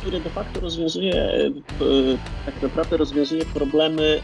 który 0.00 0.20
de 0.20 0.30
facto 0.30 0.60
rozwiązuje, 0.60 1.14
e, 1.14 1.50
tak 2.46 2.62
naprawdę 2.62 2.96
rozwiązuje 2.96 3.44
problemy 3.44 4.20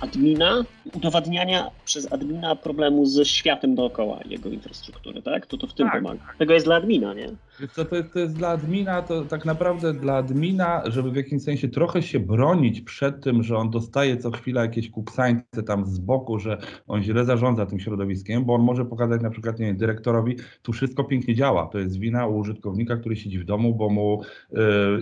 admina, 0.00 0.64
udowadniania 0.92 1.70
przez 1.84 2.12
admina 2.12 2.56
problemu 2.56 3.06
ze 3.06 3.24
światem 3.24 3.74
dookoła 3.74 4.18
jego 4.28 4.48
infrastruktury, 4.48 5.22
tak? 5.22 5.46
To 5.46 5.56
to 5.56 5.66
w 5.66 5.74
tym 5.74 5.86
Tak, 5.86 6.02
pomaga. 6.02 6.20
Tego 6.38 6.54
jest 6.54 6.66
dla 6.66 6.76
admina, 6.76 7.14
nie? 7.14 7.28
Co, 7.72 7.84
to 7.84 7.96
jest, 7.96 8.12
to 8.12 8.18
jest 8.18 8.36
dla 8.36 8.48
admina, 8.48 9.02
to 9.02 9.24
tak 9.24 9.44
naprawdę 9.44 9.92
dla 9.92 10.16
admina, 10.16 10.82
żeby 10.86 11.10
w 11.10 11.16
jakimś 11.16 11.42
sensie 11.42 11.68
trochę 11.68 12.02
się 12.02 12.20
bronić 12.20 12.80
przed 12.80 13.24
tym, 13.24 13.42
że 13.42 13.56
on 13.56 13.70
dostaje 13.70 14.16
co 14.16 14.30
chwila 14.30 14.62
jakieś 14.62 14.90
kuksańce 14.90 15.62
tam 15.66 15.86
z 15.86 15.98
boku, 15.98 16.38
że 16.38 16.58
on 16.86 17.02
źle 17.02 17.24
zarządza 17.24 17.66
tym 17.66 17.80
środowiskiem, 17.80 18.44
bo 18.44 18.54
on 18.54 18.62
może 18.62 18.84
pokazać 18.84 19.22
na 19.22 19.30
przykład 19.30 19.58
nie 19.58 19.66
wiem, 19.66 19.76
dyrektorowi, 19.76 20.36
tu 20.62 20.72
wszystko 20.72 21.04
pięknie 21.04 21.34
działa, 21.34 21.66
to 21.66 21.78
jest 21.78 21.98
wina 21.98 22.26
u 22.26 22.36
użytkownika, 22.36 22.96
który 22.96 23.16
siedzi 23.16 23.38
w 23.38 23.44
domu, 23.44 23.74
bo 23.74 23.88
mu 23.88 24.22
y, 24.22 24.56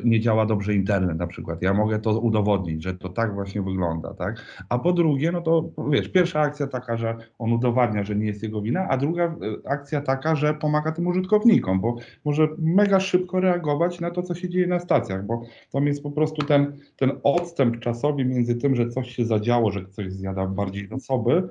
nie 0.04 0.20
działa 0.20 0.46
dobrze 0.46 0.74
internet 0.74 1.18
na 1.18 1.26
przykład. 1.26 1.62
Ja 1.62 1.74
mogę 1.74 1.98
to 1.98 2.20
udowodnić, 2.20 2.82
że 2.82 2.94
to 2.94 3.08
tak 3.08 3.34
właśnie 3.34 3.62
wygląda, 3.62 4.14
tak? 4.14 4.64
A 4.68 4.78
po 4.78 4.92
drugie, 4.92 5.32
no 5.32 5.40
to 5.40 5.71
wiesz, 5.90 6.08
pierwsza 6.08 6.40
akcja 6.40 6.66
taka, 6.66 6.96
że 6.96 7.16
on 7.38 7.52
udowadnia, 7.52 8.04
że 8.04 8.16
nie 8.16 8.26
jest 8.26 8.42
jego 8.42 8.62
wina, 8.62 8.88
a 8.88 8.96
druga 8.96 9.26
y, 9.26 9.68
akcja 9.68 10.00
taka, 10.00 10.36
że 10.36 10.54
pomaga 10.54 10.92
tym 10.92 11.06
użytkownikom, 11.06 11.80
bo 11.80 11.96
może 12.24 12.48
mega 12.58 13.00
szybko 13.00 13.40
reagować 13.40 14.00
na 14.00 14.10
to, 14.10 14.22
co 14.22 14.34
się 14.34 14.48
dzieje 14.48 14.66
na 14.66 14.80
stacjach, 14.80 15.26
bo 15.26 15.42
tam 15.72 15.86
jest 15.86 16.02
po 16.02 16.10
prostu 16.10 16.46
ten, 16.46 16.78
ten 16.96 17.12
odstęp 17.22 17.80
czasowy 17.80 18.24
między 18.24 18.54
tym, 18.54 18.76
że 18.76 18.88
coś 18.88 19.16
się 19.16 19.24
zadziało, 19.24 19.70
że 19.70 19.86
coś 19.86 20.12
zjada 20.12 20.46
bardziej 20.46 20.88
zasoby, 20.88 21.48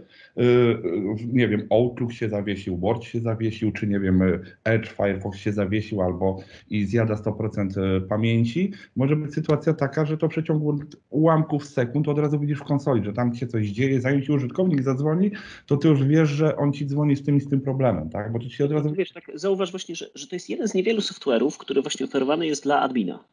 nie 1.28 1.48
wiem, 1.48 1.68
Outlook 1.70 2.12
się 2.14 2.30
zawiesił, 2.30 2.78
Word 2.78 3.04
się 3.04 3.20
zawiesił, 3.20 3.72
czy 3.72 3.88
nie 3.88 4.00
wiem, 4.00 4.22
Edge, 4.64 4.90
Firefox 4.90 5.38
się 5.38 5.54
zawiesił 5.54 6.02
albo 6.02 6.40
i 6.70 6.86
zjada 6.86 7.16
100% 7.16 8.02
pamięci. 8.08 8.72
Może 8.96 9.16
być 9.16 9.34
sytuacja 9.34 9.74
taka, 9.74 10.06
że 10.06 10.18
to 10.18 10.28
w 10.28 10.32
przeciągu 10.32 10.80
ułamków 11.10 11.66
sekund 11.66 12.08
od 12.08 12.20
razu 12.20 12.40
widzisz 12.40 12.60
w 12.60 12.64
konsoli, 12.64 13.06
że 13.06 13.14
tam 13.14 13.36
się 13.36 13.48
coś 13.48 13.68
dzieje, 13.68 14.02
zanim 14.02 14.22
ci 14.22 14.32
użytkownik 14.32 14.84
zadzwoni, 14.84 15.32
to 15.66 15.78
ty 15.78 15.88
już 15.88 16.04
wiesz, 16.04 16.30
że 16.30 16.58
on 16.58 16.74
ci 16.74 16.86
dzwoni 16.86 17.16
z 17.16 17.24
tym 17.24 17.38
i 17.38 17.42
z 17.42 17.50
tym 17.50 17.62
problemem, 17.62 18.10
tak? 18.10 18.32
Bo 18.32 18.40
to 18.40 18.50
ci 18.50 18.64
od 18.64 18.72
razu... 18.72 18.94
Wiesz, 18.94 19.12
tak 19.12 19.24
zauważ 19.34 19.72
właśnie, 19.72 19.96
że, 19.96 20.10
że 20.16 20.28
to 20.28 20.36
jest 20.36 20.50
jeden 20.50 20.68
z 20.68 20.74
niewielu 20.74 21.00
software'ów, 21.02 21.58
który 21.58 21.82
właśnie 21.82 22.06
oferowany 22.06 22.48
jest 22.48 22.64
dla 22.64 22.80
admina. 22.82 23.24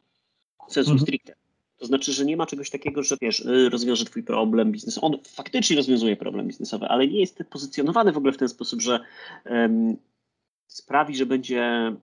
Sensu 0.67 0.91
Mhm. 0.91 0.99
stricte. 0.99 1.33
To 1.79 1.85
znaczy, 1.85 2.13
że 2.13 2.25
nie 2.25 2.37
ma 2.37 2.45
czegoś 2.45 2.69
takiego, 2.69 3.03
że 3.03 3.17
wiesz, 3.21 3.39
y, 3.39 3.69
rozwiąże 3.69 4.05
twój 4.05 4.23
problem 4.23 4.71
biznesowy. 4.71 5.07
On 5.07 5.17
faktycznie 5.27 5.75
rozwiązuje 5.75 6.15
problem 6.15 6.47
biznesowy, 6.47 6.85
ale 6.85 7.07
nie 7.07 7.19
jest 7.19 7.43
pozycjonowany 7.49 8.11
w 8.11 8.17
ogóle 8.17 8.33
w 8.33 8.37
ten 8.37 8.49
sposób, 8.49 8.81
że 8.81 8.99
em, 9.45 9.97
sprawi, 10.67 11.15
że 11.15 11.25
będzie 11.25 11.93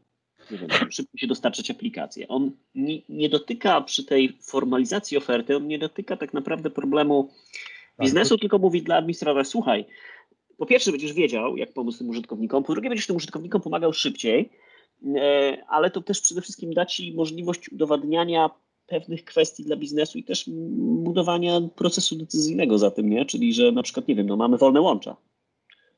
nie 0.50 0.58
wiem, 0.58 0.68
szybko 0.91 1.18
się 1.18 1.27
dostarczać 1.27 1.70
aplikacje. 1.70 2.28
On 2.28 2.50
nie, 2.74 2.98
nie 3.08 3.28
dotyka 3.28 3.80
przy 3.80 4.05
tej 4.05 4.38
formalizacji 4.42 5.16
oferty, 5.16 5.56
on 5.56 5.66
nie 5.66 5.78
dotyka 5.78 6.16
tak 6.16 6.34
naprawdę 6.34 6.70
problemu 6.70 7.30
biznesu, 8.00 8.38
tylko 8.38 8.58
mówi 8.58 8.83
dla 8.83 8.96
administratora, 8.96 9.44
słuchaj, 9.44 9.84
po 10.56 10.66
pierwsze 10.66 10.90
będziesz 10.90 11.12
wiedział, 11.12 11.56
jak 11.56 11.72
pomóc 11.72 11.98
tym 11.98 12.08
użytkownikom, 12.08 12.64
po 12.64 12.72
drugie 12.72 12.88
będziesz 12.88 13.06
tym 13.06 13.16
użytkownikom 13.16 13.61
pomagał 13.61 13.92
szybciej, 13.92 14.50
e, 15.16 15.64
ale 15.68 15.90
to 15.90 16.02
też 16.02 16.20
przede 16.20 16.40
wszystkim 16.40 16.74
da 16.74 16.86
Ci 16.86 17.14
możliwość 17.14 17.72
udowadniania 17.72 18.50
pewnych 18.87 19.25
kwestii 19.25 19.65
dla 19.65 19.77
biznesu 19.77 20.19
i 20.19 20.25
też 20.25 20.45
budowania 20.77 21.61
procesu 21.77 22.17
decyzyjnego 22.17 22.79
za 22.79 22.91
tym, 22.91 23.11
nie? 23.11 23.25
Czyli, 23.25 23.55
że 23.55 23.73
na 23.73 23.83
przykład, 23.83 24.09
nie 24.09 24.15
wiem, 24.15 24.27
no 24.27 24.37
mamy 24.37 24.59
wolne 24.59 24.81
łącza. 24.81 25.17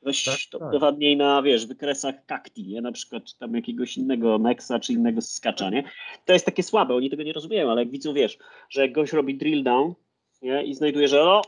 Weź 0.03 0.25
Tak, 0.25 0.39
to 0.51 0.59
tak. 0.81 0.97
na, 1.17 1.43
wiesz, 1.43 1.67
wykresach 1.67 2.27
kakti, 2.27 2.69
nie? 2.69 2.81
Na 2.81 2.93
przykład 2.93 3.25
czy 3.25 3.39
tam 3.39 3.55
jakiegoś 3.55 3.97
innego 3.97 4.39
Nexa, 4.39 4.73
czy 4.83 4.93
innego 4.93 5.21
skacza, 5.21 5.71
nie? 5.71 5.85
To 6.25 6.33
jest 6.33 6.47
takie 6.47 6.63
słabe, 6.63 6.95
oni 6.95 7.11
tego 7.11 7.23
nie 7.23 7.33
rozumieją, 7.33 7.71
ale 7.71 7.83
jak 7.83 7.91
widzą, 7.91 8.13
wiesz, 8.13 8.39
że 8.71 8.81
jak 8.81 8.93
goś 8.93 9.13
robi 9.13 9.35
drill 9.35 9.63
down, 9.63 9.95
nie? 10.43 10.65
I 10.65 10.75
znajduje, 10.75 11.09
że 11.09 11.23
o, 11.23 11.43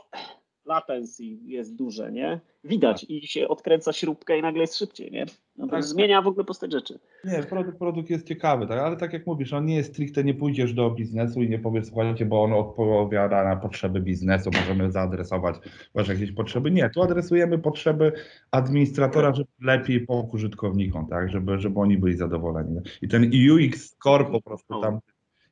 latency 0.65 1.23
jest 1.25 1.75
duże, 1.75 2.11
nie? 2.11 2.39
Widać 2.63 3.05
i 3.09 3.27
się 3.27 3.47
odkręca 3.47 3.93
śrubkę 3.93 4.37
i 4.37 4.41
nagle 4.41 4.61
jest 4.61 4.77
szybciej, 4.77 5.11
nie? 5.11 5.25
No 5.57 5.65
to 5.65 5.71
Tak. 5.71 5.83
zmienia 5.83 6.21
w 6.21 6.27
ogóle 6.27 6.45
postać 6.45 6.71
rzeczy. 6.71 6.99
Nie, 7.25 7.43
produkt, 7.43 7.77
produkt 7.77 8.09
jest 8.09 8.27
ciekawy, 8.27 8.67
tak? 8.67 8.79
ale 8.79 8.97
tak 8.97 9.13
jak 9.13 9.27
mówisz, 9.27 9.53
on 9.53 9.65
nie 9.65 9.75
jest 9.75 9.89
stricte, 9.89 10.23
nie 10.23 10.33
pójdziesz 10.33 10.73
do 10.73 10.89
biznesu 10.91 11.41
i 11.41 11.49
nie 11.49 11.59
powiesz, 11.59 11.85
słuchajcie, 11.85 12.25
bo 12.25 12.43
on 12.43 12.53
odpowiada 12.53 13.43
na 13.43 13.55
potrzeby 13.55 14.01
biznesu, 14.01 14.49
możemy 14.53 14.91
zaadresować 14.91 15.55
wasze 15.95 16.13
jakieś 16.13 16.31
potrzeby. 16.31 16.71
Nie, 16.71 16.89
tu 16.89 17.01
adresujemy 17.01 17.59
potrzeby 17.59 18.11
administratora, 18.51 19.33
żeby 19.33 19.49
lepiej 19.61 19.99
pomógł 19.99 20.35
użytkownikom, 20.35 21.07
tak? 21.07 21.29
Żeby, 21.29 21.59
żeby 21.59 21.79
oni 21.79 21.97
byli 21.97 22.17
zadowoleni. 22.17 22.79
I 23.01 23.07
ten 23.07 23.31
UX 23.51 23.95
Core 24.03 24.25
po 24.25 24.41
prostu 24.41 24.81
tam 24.81 24.99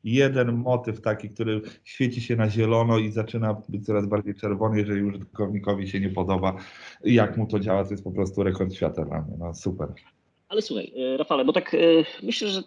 jeden 0.04 0.52
motyw 0.52 1.02
taki, 1.02 1.30
który 1.30 1.62
świeci 1.84 2.22
się 2.22 2.36
na 2.36 2.50
zielono 2.50 2.98
i 2.98 3.12
zaczyna 3.12 3.62
być 3.70 3.86
coraz 3.86 4.08
bardziej 4.08 4.36
czerwony, 4.36 4.80
jeżeli 4.80 5.04
użytkownikowi 5.04 5.88
się 5.88 6.00
nie 6.00 6.10
podoba, 6.10 6.56
jak 7.04 7.38
mu 7.38 7.48
to 7.48 7.60
działa, 7.60 7.84
to 7.84 7.92
jest 7.92 8.04
po 8.04 8.12
prostu 8.12 8.44
rekord 8.44 8.74
świata 8.74 9.06
dla 9.06 9.22
mnie. 9.22 9.38
No 9.40 9.54
super. 9.54 9.88
Ale 10.50 10.62
słuchaj, 10.62 10.92
e, 10.98 11.18
Rafale, 11.18 11.46
bo 11.46 11.54
tak 11.54 11.74
e, 11.74 11.78
myślę, 12.24 12.48
że 12.48 12.64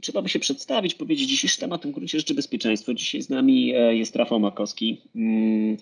trzeba 0.00 0.22
by 0.22 0.28
się 0.28 0.38
przedstawić, 0.38 0.94
powiedzieć 0.94 1.28
dzisiejszy 1.28 1.60
temat 1.60 1.86
w 1.86 1.90
gruncie 1.90 2.18
rzeczy 2.18 2.34
bezpieczeństwo. 2.34 2.94
Dzisiaj 2.94 3.22
z 3.22 3.30
nami 3.30 3.74
e, 3.74 3.96
jest 3.96 4.16
Rafał 4.16 4.40
Makowski. 4.40 5.00
Mm, 5.16 5.76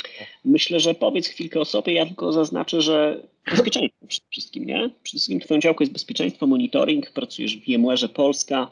Myślę, 0.45 0.81
że 0.81 0.95
powiedz 0.95 1.27
chwilkę 1.27 1.61
o 1.61 1.65
sobie, 1.65 1.93
ja 1.93 2.07
tylko 2.07 2.33
zaznaczę, 2.33 2.83
że 2.83 3.23
bezpieczeństwo 3.51 4.07
przede 4.07 4.27
wszystkim, 4.31 4.67
nie? 4.67 4.91
Przede 5.03 5.19
wszystkim 5.19 5.41
twoją 5.41 5.61
działką 5.61 5.83
jest 5.83 5.93
bezpieczeństwo, 5.93 6.47
monitoring, 6.47 7.11
pracujesz 7.11 7.57
w 7.57 7.67
VMware 7.67 8.13
Polska 8.15 8.71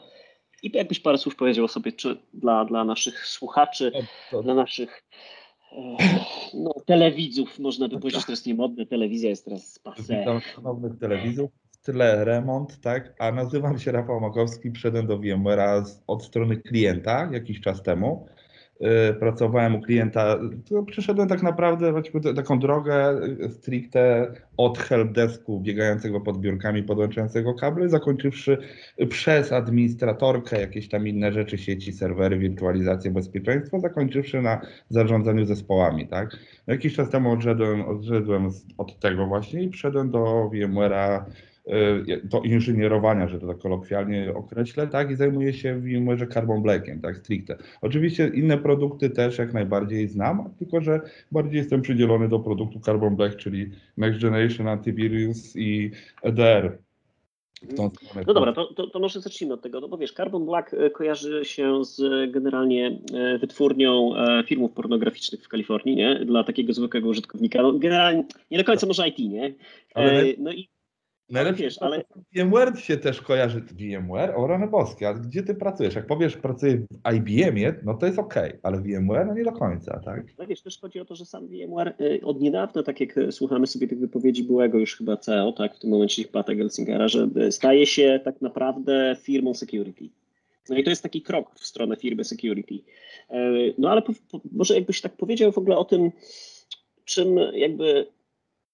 i 0.65 0.71
jakbyś 0.77 0.99
parę 0.99 1.17
słów 1.17 1.35
powiedział 1.35 1.65
o 1.65 1.67
sobie, 1.67 1.91
czy 1.91 2.17
dla, 2.33 2.65
dla 2.65 2.83
naszych 2.85 3.27
słuchaczy, 3.27 3.91
To, 3.91 3.99
to, 4.31 4.43
dla 4.43 4.53
naszych 4.55 5.03
e, 5.71 5.97
no, 6.53 6.73
telewidzów, 6.85 7.59
można 7.59 7.87
by 7.87 7.99
powiedzieć, 7.99 8.21
że 8.21 8.25
to 8.25 8.31
jest 8.31 8.45
niemodne, 8.47 8.85
telewizja 8.85 9.29
jest 9.29 9.45
teraz 9.45 9.79
passe. 9.79 10.19
Witam 10.19 10.41
szanownych 10.41 10.97
telewizów. 10.99 11.51
Tyle 11.83 12.25
remont, 12.25 12.81
tak? 12.81 13.13
A 13.19 13.31
nazywam 13.31 13.79
się 13.79 13.91
Rafał 13.91 14.19
Makowski, 14.21 14.71
przyszedłem 14.71 15.07
do 15.07 15.17
VMware'a 15.19 15.85
z- 15.85 16.01
od 16.07 16.23
strony 16.23 16.57
klienta 16.57 17.29
jakiś 17.33 17.61
czas 17.61 17.83
temu. 17.83 18.27
Yy, 18.79 19.13
Pracowałem 19.19 19.75
u 19.75 19.81
klienta, 19.81 20.39
to 20.69 20.83
przyszedłem 20.83 21.27
tak 21.27 21.43
naprawdę 21.43 21.93
taką 22.35 22.59
drogę 22.59 23.19
yy, 23.39 23.49
stricte 23.49 24.31
od 24.57 24.77
helpdesku 24.77 25.59
biegającego 25.59 26.21
pod 26.21 26.39
biurkami, 26.39 26.83
podłączającego 26.83 27.53
kable, 27.53 27.89
zakończywszy 27.89 28.57
przez 29.09 29.51
administratorkę 29.51 30.61
jakieś 30.61 30.89
tam 30.89 31.07
inne 31.07 31.31
rzeczy, 31.31 31.57
sieci, 31.57 31.93
serwery, 31.93 32.37
wirtualizację, 32.37 33.11
bezpieczeństwo, 33.11 33.79
zakończywszy 33.79 34.41
na 34.41 34.61
zarządzaniu 34.89 35.45
zespołami, 35.45 36.07
tak? 36.07 36.37
Jakiś 36.67 36.95
czas 36.95 37.09
temu 37.09 37.31
odszedłem, 37.31 37.81
odszedłem 37.81 38.49
od 38.77 38.99
tego 38.99 39.25
właśnie 39.25 39.63
i 39.63 39.69
wszedłem 39.69 40.11
do 40.11 40.49
VMware'a 40.53 41.21
y, 41.67 42.21
do 42.23 42.41
inżynierowania, 42.41 43.27
że 43.27 43.39
to 43.39 43.47
tak 43.47 43.57
kolokwialnie 43.57 44.33
określę, 44.33 44.87
tak, 44.87 45.11
i 45.11 45.15
zajmuję 45.15 45.53
się 45.53 45.75
w 45.79 45.83
VMware'ze 45.83 46.33
Carbon 46.33 46.61
Blackiem, 46.61 47.01
tak, 47.01 47.17
stricte. 47.17 47.57
Oczywiście 47.81 48.27
inne 48.27 48.57
produkty 48.57 49.09
też 49.09 49.37
jak 49.37 49.53
najbardziej 49.53 50.07
znam, 50.07 50.49
tylko 50.59 50.81
że 50.81 51.01
bardziej 51.31 51.57
jestem 51.57 51.81
przydzielony 51.81 52.29
do 52.29 52.39
produktu 52.39 52.79
Carbon 52.79 53.15
Black, 53.15 53.35
czyli 53.35 53.71
Next 53.97 54.21
Generation 54.21 54.67
Antivirus 54.67 55.55
i 55.55 55.91
EDR. 56.23 56.77
No 58.27 58.33
dobra, 58.33 58.53
to, 58.53 58.73
to, 58.73 58.87
to 58.87 58.99
może 58.99 59.21
zacznijmy 59.21 59.53
od 59.53 59.61
tego, 59.61 59.79
no 59.79 59.87
bo 59.87 59.97
wiesz, 59.97 60.13
Carbon 60.13 60.45
Black 60.45 60.73
e, 60.73 60.89
kojarzy 60.89 61.45
się 61.45 61.85
z 61.85 61.99
e, 61.99 62.27
generalnie 62.27 62.99
e, 63.13 63.37
wytwórnią 63.37 64.11
filmów 64.45 64.71
pornograficznych 64.71 65.43
w 65.43 65.47
Kalifornii, 65.47 65.95
nie? 65.95 66.25
Dla 66.25 66.43
takiego 66.43 66.73
zwykłego 66.73 67.09
użytkownika. 67.09 67.61
No, 67.61 67.73
generalnie 67.73 68.23
nie 68.51 68.57
do 68.57 68.63
końca 68.63 68.87
może 68.87 69.07
IT, 69.07 69.19
nie? 69.19 69.53
Ale 69.93 70.23
no 70.37 70.51
i 70.53 70.69
Najlepsze 71.29 71.63
wiesz, 71.63 71.81
ale... 71.81 72.03
VMware 72.35 72.77
się 72.77 72.97
też 72.97 73.21
kojarzy. 73.21 73.61
VMware? 73.61 74.33
O 74.35 74.47
rany 74.47 74.67
boskie, 74.67 75.07
a 75.07 75.13
gdzie 75.13 75.43
ty 75.43 75.55
pracujesz? 75.55 75.95
Jak 75.95 76.07
powiesz, 76.07 76.37
pracuję 76.37 76.77
w 76.77 77.13
IBM-ie, 77.15 77.75
no 77.83 77.93
to 77.93 78.05
jest 78.05 78.19
ok, 78.19 78.33
ale 78.63 78.81
VMware 78.81 79.27
no 79.27 79.33
nie 79.33 79.43
do 79.43 79.51
końca, 79.51 80.01
tak? 80.05 80.23
no 80.37 80.47
wiesz, 80.47 80.61
też 80.61 80.79
chodzi 80.79 80.99
o 80.99 81.05
to, 81.05 81.15
że 81.15 81.25
sam 81.25 81.47
VMware 81.47 81.87
e, 81.87 82.25
od 82.25 82.41
niedawna, 82.41 82.83
tak 82.83 82.99
jak 82.99 83.17
e, 83.17 83.31
słuchamy 83.31 83.67
sobie 83.67 83.87
tych 83.87 83.99
wypowiedzi 83.99 84.43
byłego 84.43 84.79
już 84.79 84.97
chyba 84.97 85.17
CEO, 85.17 85.51
tak, 85.51 85.75
w 85.75 85.79
tym 85.79 85.89
momencie 85.89 86.27
Pata 86.27 86.55
Gelsingera, 86.55 87.07
że 87.07 87.29
e, 87.35 87.51
staje 87.51 87.85
się 87.85 88.19
tak 88.23 88.41
naprawdę 88.41 89.15
firmą 89.21 89.53
security. 89.53 90.09
No 90.69 90.77
i 90.77 90.83
to 90.83 90.89
jest 90.89 91.03
taki 91.03 91.21
krok 91.21 91.59
w 91.59 91.65
stronę 91.65 91.95
firmy 91.95 92.23
security. 92.23 92.79
E, 93.29 93.51
No 93.77 93.91
ale 93.91 94.01
po, 94.01 94.13
po, 94.31 94.41
może 94.51 94.75
jakbyś 94.75 95.01
tak 95.01 95.17
powiedział 95.17 95.51
w 95.51 95.57
ogóle 95.57 95.77
o 95.77 95.85
tym, 95.85 96.11
czym 97.05 97.27
jakby 97.53 98.07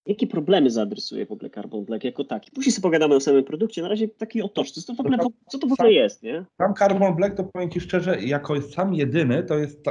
Jakie 0.05 0.27
problemy 0.27 0.69
zaadresuje 0.69 1.25
w 1.25 1.31
ogóle 1.31 1.49
Carbon 1.49 1.85
Black 1.85 2.03
jako 2.03 2.23
taki? 2.23 2.51
Później 2.51 2.73
sobie 2.73 2.83
pogadamy 2.83 3.15
o 3.15 3.19
samym 3.19 3.43
produkcie, 3.43 3.81
na 3.81 3.87
razie 3.87 4.07
taki 4.07 4.41
otoczny. 4.41 4.81
Co 4.81 4.87
to 4.87 4.97
w 4.97 4.99
ogóle, 4.99 5.17
co 5.49 5.59
to 5.59 5.67
w 5.67 5.71
ogóle 5.71 5.91
jest, 5.91 6.23
nie? 6.23 6.45
Sam 6.57 6.73
Carbon 6.73 7.15
Black, 7.15 7.35
to 7.35 7.43
powiem 7.43 7.69
Ci 7.69 7.79
szczerze, 7.79 8.21
jako 8.21 8.61
sam 8.61 8.93
jedyny, 8.93 9.43
to 9.43 9.57
jest, 9.57 9.85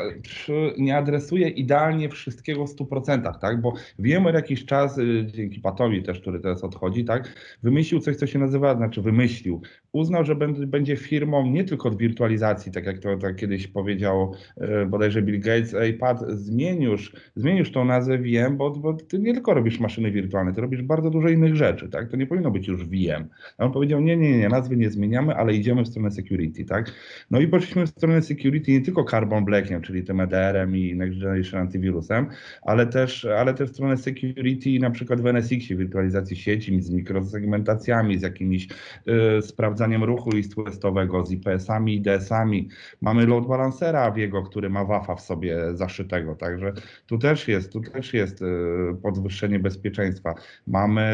nie 0.78 0.96
adresuje 0.96 1.48
idealnie 1.48 2.08
wszystkiego 2.08 2.66
w 2.66 2.76
100%, 2.76 3.38
tak? 3.40 3.60
Bo 3.60 3.72
wiemy 3.98 4.32
jakiś 4.32 4.64
czas, 4.64 4.98
y, 4.98 5.26
dzięki 5.34 5.60
Patowi 5.60 6.02
też, 6.02 6.20
który 6.20 6.40
teraz 6.40 6.64
odchodzi, 6.64 7.04
tak? 7.04 7.34
Wymyślił 7.62 8.00
coś, 8.00 8.16
co 8.16 8.26
się 8.26 8.38
nazywa, 8.38 8.76
znaczy 8.76 9.02
wymyślił, 9.02 9.62
uznał, 9.92 10.24
że 10.24 10.36
będzie 10.66 10.96
firmą 10.96 11.50
nie 11.50 11.64
tylko 11.64 11.88
od 11.88 11.96
wirtualizacji, 11.96 12.72
tak 12.72 12.86
jak 12.86 12.98
to 12.98 13.16
tak 13.16 13.36
kiedyś 13.36 13.66
powiedział 13.66 14.34
y, 14.82 14.86
bodajże 14.86 15.22
Bill 15.22 15.40
Gates, 15.40 15.74
ej 15.74 15.94
Pat, 15.94 16.20
zmień 16.28 16.82
już, 16.82 17.12
zmień 17.36 17.56
już 17.56 17.72
tą 17.72 17.84
nazwę 17.84 18.18
VM, 18.18 18.56
bo, 18.56 18.70
bo 18.70 18.94
Ty 18.94 19.18
nie 19.18 19.34
tylko 19.34 19.54
robisz 19.54 19.80
maszyny 19.80 19.99
maszyny 20.00 20.22
wirtualne, 20.22 20.54
ty 20.54 20.60
robisz 20.60 20.82
bardzo 20.82 21.10
dużo 21.10 21.28
innych 21.28 21.56
rzeczy, 21.56 21.88
tak? 21.88 22.08
To 22.08 22.16
nie 22.16 22.26
powinno 22.26 22.50
być 22.50 22.68
już 22.68 22.84
VM. 22.86 23.28
A 23.58 23.64
on 23.64 23.72
powiedział, 23.72 24.00
nie, 24.00 24.16
nie, 24.16 24.38
nie, 24.38 24.48
nazwy 24.48 24.76
nie 24.76 24.90
zmieniamy, 24.90 25.34
ale 25.34 25.54
idziemy 25.54 25.84
w 25.84 25.88
stronę 25.88 26.10
security, 26.10 26.64
tak? 26.64 26.92
No 27.30 27.40
i 27.40 27.48
poszliśmy 27.48 27.86
w 27.86 27.90
stronę 27.90 28.22
security 28.22 28.72
nie 28.72 28.80
tylko 28.80 29.04
Carbon 29.04 29.44
Blackiem, 29.44 29.82
czyli 29.82 30.04
tym 30.04 30.20
EDR-em 30.20 30.76
i 30.76 30.94
Next 30.94 31.18
Generation 31.18 31.60
Antywirusem, 31.60 32.26
ale 32.62 32.86
też, 32.86 33.24
ale 33.24 33.54
też 33.54 33.70
w 33.70 33.72
stronę 33.72 33.96
security 33.96 34.78
na 34.80 34.90
przykład 34.90 35.20
w 35.20 35.26
NSX-ie, 35.26 35.76
wirtualizacji 35.76 36.36
sieci, 36.36 36.82
z 36.82 36.90
mikrosegmentacjami, 36.90 38.18
z 38.18 38.22
jakimiś 38.22 38.68
y, 39.38 39.42
sprawdzaniem 39.42 40.04
ruchu 40.04 40.30
listu 40.30 40.64
testowego, 40.64 41.26
z 41.26 41.30
IPS-ami, 41.32 41.94
IDS-ami. 41.94 42.68
Mamy 43.00 43.26
load 43.26 43.46
balancera 43.46 44.02
Aviego, 44.02 44.42
który 44.42 44.70
ma 44.70 44.84
WAF-a 44.84 45.14
w 45.14 45.20
sobie 45.20 45.56
zaszytego, 45.74 46.34
także 46.34 46.72
tu 47.06 47.18
też 47.18 47.48
jest, 47.48 47.72
tu 47.72 47.80
też 47.80 48.14
jest 48.14 48.42
y, 48.42 48.46
podwyższenie 49.02 49.58
bezpieczeństwa 49.58 49.89
bezpieczeństwa. 49.90 50.34
Mamy 50.66 51.12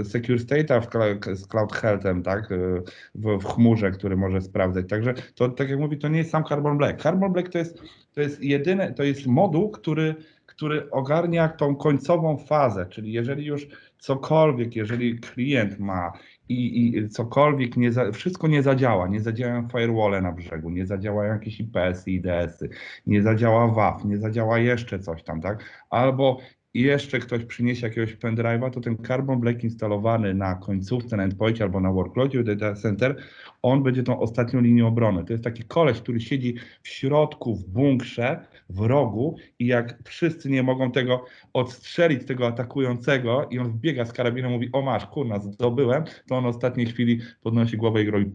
y, 0.00 0.04
Secure 0.04 0.38
State'a 0.38 1.34
z 1.34 1.46
Cloud 1.46 1.72
Healthem, 1.72 2.22
tak, 2.22 2.52
y, 2.52 2.82
w, 3.14 3.38
w 3.38 3.44
chmurze, 3.44 3.90
który 3.90 4.16
może 4.16 4.40
sprawdzać. 4.40 4.88
Także 4.88 5.14
to, 5.34 5.48
tak 5.48 5.70
jak 5.70 5.78
mówi, 5.78 5.98
to 5.98 6.08
nie 6.08 6.18
jest 6.18 6.30
sam 6.30 6.44
Carbon 6.44 6.78
Black. 6.78 7.02
Carbon 7.02 7.32
Black 7.32 7.48
to 7.48 7.58
jest, 7.58 7.82
to 8.14 8.20
jest 8.20 8.42
jedyny, 8.42 8.94
to 8.94 9.02
jest 9.02 9.26
moduł, 9.26 9.70
który, 9.70 10.14
który 10.46 10.90
ogarnia 10.90 11.48
tą 11.48 11.76
końcową 11.76 12.36
fazę, 12.36 12.86
czyli 12.86 13.12
jeżeli 13.12 13.46
już 13.46 13.68
cokolwiek, 13.98 14.76
jeżeli 14.76 15.18
klient 15.18 15.78
ma 15.78 16.12
i, 16.48 16.88
i 16.88 17.08
cokolwiek, 17.08 17.76
nie 17.76 17.92
za, 17.92 18.12
wszystko 18.12 18.48
nie 18.48 18.62
zadziała, 18.62 19.08
nie 19.08 19.20
zadziałają 19.20 19.68
firewall 19.68 20.22
na 20.22 20.32
brzegu, 20.32 20.70
nie 20.70 20.86
zadziałają 20.86 21.32
jakieś 21.32 21.60
IPS-y, 21.60 22.10
IDS-y, 22.10 22.68
nie 23.06 23.22
zadziała 23.22 23.68
WAF, 23.68 24.04
nie 24.04 24.18
zadziała 24.18 24.58
jeszcze 24.58 24.98
coś 24.98 25.22
tam, 25.22 25.40
tak? 25.40 25.64
Albo 25.90 26.38
i 26.74 26.82
jeszcze 26.82 27.18
ktoś 27.18 27.44
przyniesie 27.44 27.86
jakiegoś 27.86 28.16
pendrive'a, 28.16 28.70
to 28.70 28.80
ten 28.80 28.96
Carbon 29.06 29.40
Black 29.40 29.64
instalowany 29.64 30.34
na 30.34 30.54
końcówce, 30.54 31.16
na 31.16 31.22
endpointie 31.22 31.64
albo 31.64 31.80
na 31.80 31.92
workloadzie 31.92 32.44
data 32.44 32.74
center, 32.74 33.16
on 33.62 33.82
będzie 33.82 34.02
tą 34.02 34.20
ostatnią 34.20 34.60
linią 34.60 34.86
obrony. 34.86 35.24
To 35.24 35.32
jest 35.32 35.44
taki 35.44 35.62
koleś, 35.62 36.00
który 36.00 36.20
siedzi 36.20 36.54
w 36.82 36.88
środku, 36.88 37.54
w 37.54 37.68
bunkrze, 37.68 38.46
w 38.68 38.80
rogu 38.80 39.36
i 39.58 39.66
jak 39.66 39.98
wszyscy 40.04 40.50
nie 40.50 40.62
mogą 40.62 40.92
tego 40.92 41.24
odstrzelić, 41.52 42.26
tego 42.26 42.46
atakującego 42.46 43.48
i 43.50 43.58
on 43.58 43.70
wbiega 43.70 44.04
z 44.04 44.12
karabinem, 44.12 44.50
mówi, 44.50 44.68
o 44.72 44.82
masz, 44.82 45.06
kurna, 45.06 45.38
zdobyłem, 45.38 46.04
to 46.28 46.36
on 46.36 46.44
w 46.44 46.46
ostatniej 46.46 46.86
chwili 46.86 47.20
podnosi 47.42 47.76
głowę 47.76 48.02
i 48.02 48.10
robi 48.10 48.30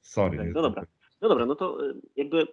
sorry. 0.00 0.38
Tak, 0.38 0.54
no 0.54 0.62
dobra, 0.62 0.86
no 1.20 1.28
dobra, 1.28 1.46
no 1.46 1.54
to 1.54 1.90
y, 1.90 1.94
jakby 2.16 2.46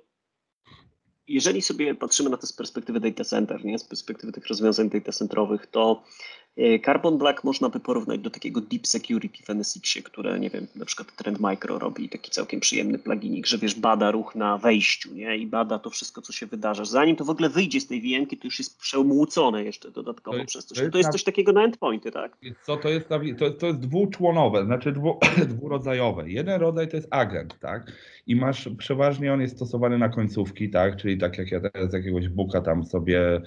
jeżeli 1.27 1.61
sobie 1.61 1.95
patrzymy 1.95 2.29
na 2.29 2.37
to 2.37 2.47
z 2.47 2.53
perspektywy 2.53 2.99
data 2.99 3.23
center, 3.23 3.65
nie, 3.65 3.79
z 3.79 3.83
perspektywy 3.83 4.33
tych 4.33 4.47
rozwiązań 4.47 4.89
data 4.89 5.11
centrowych, 5.11 5.67
to 5.67 6.03
Carbon 6.85 7.17
Black 7.17 7.43
można 7.43 7.69
by 7.69 7.79
porównać 7.79 8.19
do 8.19 8.29
takiego 8.29 8.61
Deep 8.61 8.87
Security 8.87 9.43
w 9.43 9.49
NSX-ie, 9.49 10.03
które, 10.03 10.39
nie 10.39 10.49
wiem, 10.49 10.67
na 10.75 10.85
przykład 10.85 11.15
Trend 11.15 11.39
Micro 11.39 11.79
robi 11.79 12.09
taki 12.09 12.31
całkiem 12.31 12.59
przyjemny 12.59 12.99
pluginik, 12.99 13.47
że 13.47 13.57
wiesz, 13.57 13.75
bada 13.79 14.11
ruch 14.11 14.35
na 14.35 14.57
wejściu, 14.57 15.13
nie? 15.13 15.37
I 15.37 15.47
bada 15.47 15.79
to 15.79 15.89
wszystko, 15.89 16.21
co 16.21 16.33
się 16.33 16.45
wydarza. 16.45 16.85
Zanim 16.85 17.15
to 17.15 17.25
w 17.25 17.29
ogóle 17.29 17.49
wyjdzie 17.49 17.81
z 17.81 17.87
tej 17.87 18.01
vm 18.01 18.27
to 18.27 18.35
już 18.47 18.59
jest 18.59 18.79
przemłócone 18.79 19.63
jeszcze 19.63 19.91
dodatkowo 19.91 20.39
to 20.39 20.45
przez 20.45 20.65
coś. 20.65 20.77
To 20.77 20.83
jest, 20.83 20.91
to 20.91 20.97
jest 20.97 21.09
coś 21.09 21.23
takiego 21.23 21.51
na 21.51 21.63
endpointy, 21.63 22.11
tak? 22.11 22.37
Co 22.61 22.77
to 22.77 22.89
jest? 22.89 23.09
To, 23.39 23.51
to 23.51 23.67
jest 23.67 23.79
dwuczłonowe, 23.79 24.65
znaczy 24.65 24.91
dwu, 24.91 25.19
dwurodzajowe. 25.55 26.29
Jeden 26.29 26.61
rodzaj 26.61 26.87
to 26.87 26.97
jest 26.97 27.07
agent, 27.11 27.59
tak? 27.59 27.91
I 28.27 28.35
masz, 28.35 28.69
przeważnie 28.77 29.33
on 29.33 29.41
jest 29.41 29.55
stosowany 29.55 29.97
na 29.97 30.09
końcówki, 30.09 30.69
tak? 30.69 30.97
Czyli 30.97 31.17
tak 31.17 31.37
jak 31.37 31.51
ja 31.51 31.59
teraz 31.59 31.91
z 31.91 31.93
jakiegoś 31.93 32.29
buka 32.29 32.61
tam 32.61 32.83
sobie 32.83 33.37
y, 33.37 33.41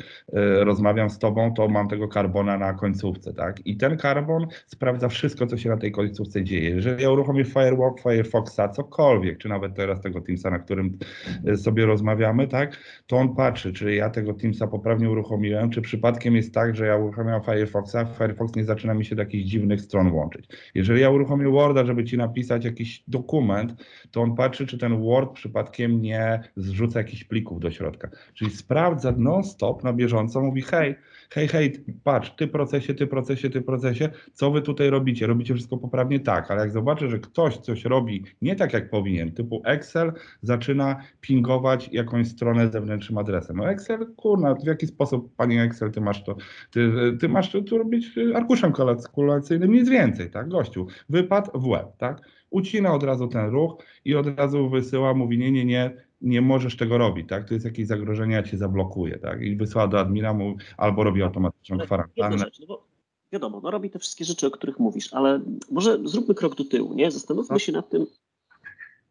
rozmawiam 0.64 1.10
z 1.10 1.18
tobą, 1.18 1.54
to 1.54 1.68
mam 1.68 1.88
tego 1.88 2.08
karbona 2.08 2.58
na 2.58 2.74
końcówki 2.74 2.97
końcówce, 2.98 3.32
tak? 3.32 3.66
I 3.66 3.76
ten 3.76 3.96
karbon 3.96 4.46
sprawdza 4.66 5.08
wszystko, 5.08 5.46
co 5.46 5.56
się 5.56 5.68
na 5.68 5.76
tej 5.76 5.92
końcówce 5.92 6.44
dzieje. 6.44 6.70
Jeżeli 6.70 7.02
ja 7.02 7.10
uruchomię 7.10 7.44
Firewalk, 7.44 8.00
Firefoxa, 8.00 8.68
cokolwiek, 8.72 9.38
czy 9.38 9.48
nawet 9.48 9.74
teraz 9.74 10.00
tego 10.00 10.20
Teamsa, 10.20 10.50
na 10.50 10.58
którym 10.58 10.98
e, 11.46 11.56
sobie 11.56 11.86
rozmawiamy, 11.86 12.48
tak? 12.48 12.76
To 13.06 13.16
on 13.16 13.34
patrzy, 13.34 13.72
czy 13.72 13.94
ja 13.94 14.10
tego 14.10 14.34
Teamsa 14.34 14.66
poprawnie 14.66 15.10
uruchomiłem, 15.10 15.70
czy 15.70 15.82
przypadkiem 15.82 16.36
jest 16.36 16.54
tak, 16.54 16.76
że 16.76 16.86
ja 16.86 16.96
uruchamiam 16.96 17.42
Firefoxa, 17.42 18.04
Firefox 18.18 18.56
nie 18.56 18.64
zaczyna 18.64 18.94
mi 18.94 19.04
się 19.04 19.16
do 19.16 19.22
jakichś 19.22 19.50
dziwnych 19.50 19.80
stron 19.80 20.12
łączyć. 20.12 20.48
Jeżeli 20.74 21.00
ja 21.00 21.10
uruchomię 21.10 21.48
Worda, 21.48 21.84
żeby 21.84 22.04
ci 22.04 22.16
napisać 22.16 22.64
jakiś 22.64 23.04
dokument, 23.08 23.74
to 24.10 24.22
on 24.22 24.36
patrzy, 24.36 24.66
czy 24.66 24.78
ten 24.78 25.02
Word 25.02 25.32
przypadkiem 25.32 26.02
nie 26.02 26.40
zrzuca 26.56 26.98
jakichś 26.98 27.24
plików 27.24 27.60
do 27.60 27.70
środka. 27.70 28.10
Czyli 28.34 28.50
sprawdza 28.50 29.12
non-stop 29.16 29.84
na 29.84 29.92
bieżąco, 29.92 30.40
mówi 30.40 30.62
hej, 30.62 30.94
hej, 31.30 31.48
hej, 31.48 31.72
patrz, 32.04 32.30
ty 32.30 32.48
procesie, 32.48 32.87
ty 32.94 33.06
procesie, 33.06 33.50
ty 33.50 33.62
procesie, 33.62 34.10
co 34.32 34.50
wy 34.50 34.62
tutaj 34.62 34.90
robicie? 34.90 35.26
Robicie 35.26 35.54
wszystko 35.54 35.76
poprawnie? 35.76 36.20
Tak, 36.20 36.50
ale 36.50 36.60
jak 36.60 36.70
zobaczę, 36.70 37.08
że 37.08 37.18
ktoś 37.18 37.56
coś 37.56 37.84
robi 37.84 38.24
nie 38.42 38.56
tak, 38.56 38.72
jak 38.72 38.90
powinien, 38.90 39.32
typu 39.32 39.62
Excel 39.64 40.12
zaczyna 40.42 40.96
pingować 41.20 41.88
jakąś 41.92 42.28
stronę 42.28 42.68
zewnętrznym 42.68 43.18
adresem. 43.18 43.56
No 43.56 43.70
Excel, 43.70 44.06
kurna, 44.16 44.54
w 44.54 44.64
jaki 44.64 44.86
sposób, 44.86 45.34
panie 45.36 45.62
Excel, 45.62 45.90
ty 45.90 46.00
masz 46.00 46.24
to, 46.24 46.36
ty, 46.70 46.92
ty 47.20 47.28
masz 47.28 47.52
to, 47.52 47.62
to 47.62 47.78
robić 47.78 48.06
arkuszem 48.34 48.72
kalkulacyjnym, 48.72 49.72
nic 49.72 49.88
więcej, 49.88 50.30
tak, 50.30 50.48
gościu, 50.48 50.86
wypad 51.08 51.50
w 51.54 51.66
łeb, 51.66 51.86
tak? 51.98 52.20
Ucina 52.50 52.94
od 52.94 53.02
razu 53.02 53.28
ten 53.28 53.50
ruch 53.50 53.84
i 54.04 54.14
od 54.14 54.38
razu 54.38 54.70
wysyła, 54.70 55.14
mówi 55.14 55.38
nie, 55.38 55.52
nie, 55.52 55.64
nie, 55.64 56.07
nie 56.20 56.40
możesz 56.40 56.76
tego 56.76 56.98
robić, 56.98 57.28
tak? 57.28 57.48
To 57.48 57.54
jest 57.54 57.66
jakieś 57.66 57.86
zagrożenie, 57.86 58.34
ja 58.34 58.42
cię 58.42 58.58
zablokuję, 58.58 59.18
tak? 59.18 59.42
I 59.42 59.56
wysyła 59.56 59.88
do 59.88 60.00
admina 60.00 60.34
mu, 60.34 60.56
albo 60.76 61.04
robi 61.04 61.22
automatyczną 61.22 61.78
kwarantannę. 61.78 62.36
no 62.60 62.66
bo 62.66 62.84
wiadomo, 63.32 63.60
no 63.60 63.70
robi 63.70 63.90
te 63.90 63.98
wszystkie 63.98 64.24
rzeczy, 64.24 64.46
o 64.46 64.50
których 64.50 64.78
mówisz, 64.78 65.14
ale 65.14 65.40
może 65.70 65.98
zróbmy 66.04 66.34
krok 66.34 66.54
do 66.54 66.64
tyłu, 66.64 66.94
nie? 66.94 67.10
Zastanówmy 67.10 67.54
no. 67.54 67.58
się 67.58 67.72
nad 67.72 67.90
tym, 67.90 68.06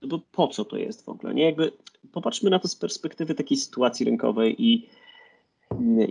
no 0.02 0.08
bo 0.08 0.20
po 0.32 0.48
co 0.48 0.66
to 0.66 0.78
jest 0.78 1.06
w 1.06 1.10
ogóle, 1.10 1.34
nie? 1.34 1.44
Jakby 1.44 1.72
popatrzmy 2.12 2.50
na 2.50 2.60
to 2.60 2.68
z 2.68 2.76
perspektywy 2.76 3.36
takiej 3.36 3.58
sytuacji 3.58 4.06
rynkowej 4.06 4.64
i, 4.64 4.90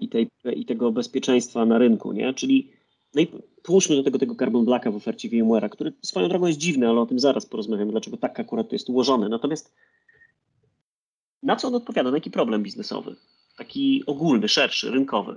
i, 0.01 0.09
tej, 0.09 0.31
i 0.57 0.65
tego 0.65 0.93
bezpieczeństwa 0.93 1.67
na 1.67 1.79
rynku, 1.79 2.13
nie? 2.13 2.35
Czyli 2.35 2.71
no 3.15 3.23
i 3.23 3.29
połóżmy 3.63 3.97
do 3.97 4.03
tego 4.03 4.19
tego 4.19 4.35
Carbon 4.35 4.65
Blacka 4.65 4.91
w 4.91 4.97
ofercie 4.97 5.29
VMware'a, 5.29 5.69
który 5.69 5.93
swoją 6.03 6.29
drogą 6.29 6.47
jest 6.47 6.59
dziwny, 6.59 6.89
ale 6.89 7.01
o 7.01 7.07
tym 7.07 7.19
zaraz 7.19 7.47
porozmawiamy, 7.47 7.91
dlaczego 7.91 8.17
tak 8.17 8.41
akurat 8.41 8.69
to 8.69 8.75
jest 8.75 8.91
ułożone. 8.91 9.29
Natomiast 9.29 9.75
na 11.47 11.57
co 11.57 11.69
on 11.69 11.75
odpowiada? 11.75 12.11
Na 12.11 12.17
jaki 12.17 12.31
problem 12.31 12.63
biznesowy? 12.63 13.17
Taki 13.57 14.03
ogólny, 14.07 14.49
szerszy, 14.49 14.91
rynkowy. 14.91 15.37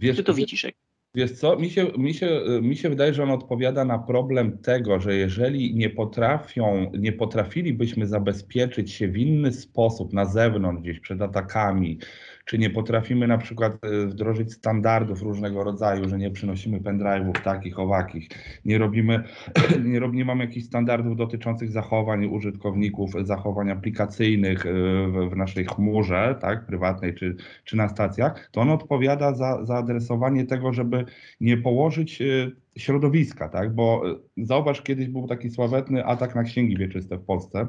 Wiesz, 0.00 0.16
Ty 0.16 0.24
to 0.24 0.34
widzisz? 0.34 0.64
Jak... 0.64 0.74
Wiesz 1.14 1.32
co, 1.32 1.56
mi 1.56 1.70
się, 1.70 1.86
mi, 1.98 2.14
się, 2.14 2.40
mi 2.62 2.76
się 2.76 2.88
wydaje, 2.88 3.14
że 3.14 3.22
on 3.22 3.30
odpowiada 3.30 3.84
na 3.84 3.98
problem 3.98 4.58
tego, 4.58 5.00
że 5.00 5.14
jeżeli 5.14 5.74
nie 5.74 5.90
potrafią, 5.90 6.92
nie 6.98 7.12
potrafilibyśmy 7.12 8.06
zabezpieczyć 8.06 8.92
się 8.92 9.08
w 9.08 9.16
inny 9.16 9.52
sposób 9.52 10.12
na 10.12 10.24
zewnątrz, 10.24 10.82
gdzieś 10.82 11.00
przed 11.00 11.22
atakami, 11.22 11.98
czy 12.46 12.58
nie 12.58 12.70
potrafimy 12.70 13.26
na 13.26 13.38
przykład 13.38 13.84
e, 13.84 14.06
wdrożyć 14.06 14.52
standardów 14.52 15.22
różnego 15.22 15.64
rodzaju, 15.64 16.08
że 16.08 16.18
nie 16.18 16.30
przynosimy 16.30 16.80
pendrive'ów 16.80 17.42
takich, 17.42 17.78
owakich, 17.78 18.28
nie 18.64 18.78
robimy, 18.78 19.22
nie, 19.84 20.00
rob, 20.00 20.12
nie 20.12 20.24
mamy 20.24 20.44
jakichś 20.44 20.66
standardów 20.66 21.16
dotyczących 21.16 21.70
zachowań 21.70 22.26
użytkowników, 22.26 23.12
zachowań 23.22 23.70
aplikacyjnych 23.70 24.66
e, 24.66 24.72
w, 25.08 25.30
w 25.32 25.36
naszej 25.36 25.64
chmurze, 25.64 26.36
tak, 26.40 26.66
prywatnej 26.66 27.14
czy, 27.14 27.36
czy 27.64 27.76
na 27.76 27.88
stacjach, 27.88 28.48
to 28.52 28.60
on 28.60 28.70
odpowiada 28.70 29.34
za, 29.34 29.64
za 29.64 29.76
adresowanie 29.76 30.44
tego, 30.44 30.72
żeby 30.72 31.04
nie 31.40 31.56
położyć 31.56 32.22
e, 32.22 32.50
środowiska, 32.76 33.48
tak, 33.48 33.74
bo 33.74 34.02
zauważ, 34.36 34.82
kiedyś 34.82 35.08
był 35.08 35.26
taki 35.26 35.50
sławetny 35.50 36.04
atak 36.04 36.34
na 36.34 36.42
księgi 36.42 36.76
wieczyste 36.76 37.16
w 37.18 37.24
Polsce, 37.24 37.66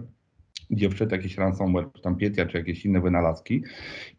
gdzie 0.69 0.89
wszedł 0.89 1.11
jakiś 1.11 1.37
ransomware, 1.37 1.91
czy 1.95 2.01
tam 2.01 2.15
Pietia, 2.15 2.45
czy 2.45 2.57
jakieś 2.57 2.85
inne 2.85 3.01
wynalazki. 3.01 3.63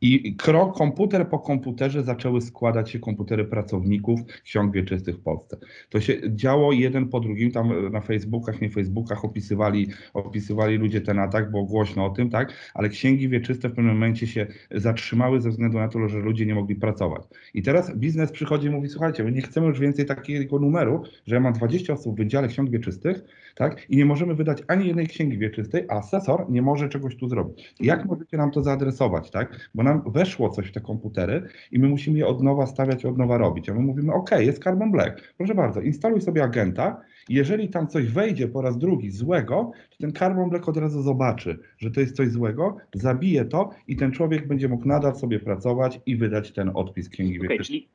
I 0.00 0.36
krok, 0.36 0.76
komputer 0.76 1.28
po 1.28 1.38
komputerze 1.38 2.02
zaczęły 2.02 2.40
składać 2.40 2.90
się 2.90 2.98
komputery 2.98 3.44
pracowników 3.44 4.20
ksiąg 4.44 4.74
wieczystych 4.74 5.16
w 5.16 5.20
Polsce. 5.20 5.56
To 5.88 6.00
się 6.00 6.14
działo 6.28 6.72
jeden 6.72 7.08
po 7.08 7.20
drugim, 7.20 7.50
tam 7.50 7.90
na 7.92 8.00
Facebookach, 8.00 8.60
nie 8.60 8.70
Facebookach 8.70 9.24
opisywali, 9.24 9.88
opisywali 10.14 10.76
ludzie 10.76 11.00
ten 11.00 11.18
atak, 11.18 11.50
było 11.50 11.64
głośno 11.64 12.06
o 12.06 12.10
tym, 12.10 12.30
tak, 12.30 12.52
ale 12.74 12.88
księgi 12.88 13.28
wieczyste 13.28 13.68
w 13.68 13.72
pewnym 13.72 13.94
momencie 13.94 14.26
się 14.26 14.46
zatrzymały 14.70 15.40
ze 15.40 15.50
względu 15.50 15.78
na 15.78 15.88
to, 15.88 16.08
że 16.08 16.18
ludzie 16.18 16.46
nie 16.46 16.54
mogli 16.54 16.76
pracować. 16.76 17.22
I 17.54 17.62
teraz 17.62 17.96
biznes 17.96 18.32
przychodzi 18.32 18.66
i 18.66 18.70
mówi, 18.70 18.88
słuchajcie, 18.88 19.24
my 19.24 19.32
nie 19.32 19.42
chcemy 19.42 19.66
już 19.66 19.80
więcej 19.80 20.06
takiego 20.06 20.58
numeru, 20.58 21.02
że 21.26 21.34
ja 21.34 21.40
mam 21.40 21.52
20 21.52 21.92
osób 21.92 22.14
w 22.14 22.18
Wydziale 22.18 22.48
Ksiąg 22.48 22.70
Wieczystych, 22.70 23.24
tak, 23.54 23.90
i 23.90 23.96
nie 23.96 24.04
możemy 24.04 24.34
wydać 24.34 24.62
ani 24.68 24.86
jednej 24.86 25.06
księgi 25.06 25.38
wieczystej, 25.38 25.84
a 25.88 26.02
nie 26.48 26.62
może 26.62 26.88
czegoś 26.88 27.16
tu 27.16 27.28
zrobić. 27.28 27.74
Jak 27.80 28.06
możecie 28.06 28.36
nam 28.36 28.50
to 28.50 28.62
zaadresować, 28.62 29.30
tak? 29.30 29.70
Bo 29.74 29.82
nam 29.82 30.02
weszło 30.06 30.50
coś 30.50 30.68
w 30.68 30.72
te 30.72 30.80
komputery 30.80 31.42
i 31.72 31.78
my 31.78 31.88
musimy 31.88 32.18
je 32.18 32.26
od 32.26 32.42
nowa 32.42 32.66
stawiać, 32.66 33.04
od 33.04 33.18
nowa 33.18 33.38
robić. 33.38 33.68
A 33.68 33.74
my 33.74 33.80
mówimy, 33.80 34.12
OK, 34.12 34.30
jest 34.38 34.64
Carbon 34.64 34.92
Black. 34.92 35.34
Proszę 35.36 35.54
bardzo, 35.54 35.80
instaluj 35.80 36.20
sobie 36.20 36.42
agenta. 36.42 37.00
Jeżeli 37.28 37.68
tam 37.68 37.88
coś 37.88 38.06
wejdzie 38.06 38.48
po 38.48 38.62
raz 38.62 38.78
drugi 38.78 39.10
złego, 39.10 39.70
to 39.90 39.96
ten 40.00 40.12
Carbon 40.12 40.50
Black 40.50 40.68
od 40.68 40.76
razu 40.76 41.02
zobaczy, 41.02 41.58
że 41.78 41.90
to 41.90 42.00
jest 42.00 42.16
coś 42.16 42.28
złego, 42.28 42.76
zabije 42.94 43.44
to 43.44 43.70
i 43.88 43.96
ten 43.96 44.12
człowiek 44.12 44.48
będzie 44.48 44.68
mógł 44.68 44.88
nadal 44.88 45.16
sobie 45.16 45.40
pracować 45.40 46.00
i 46.06 46.16
wydać 46.16 46.52
ten 46.52 46.70
odpis 46.74 47.08
księgi 47.08 47.40
okay, 47.40 47.58
czyli 47.58 47.88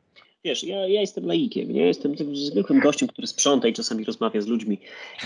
Wiesz, 0.46 0.64
ja, 0.64 0.88
ja 0.88 1.02
jestem 1.02 1.26
laikiem, 1.26 1.72
nie? 1.72 1.86
jestem 1.86 2.16
zwykłym 2.34 2.80
gościem, 2.80 3.10
który 3.10 3.28
sprząta 3.28 3.68
i 3.68 3.74
czasami 3.74 4.04
rozmawia 4.04 4.42
z 4.42 4.48
ludźmi. 4.48 4.78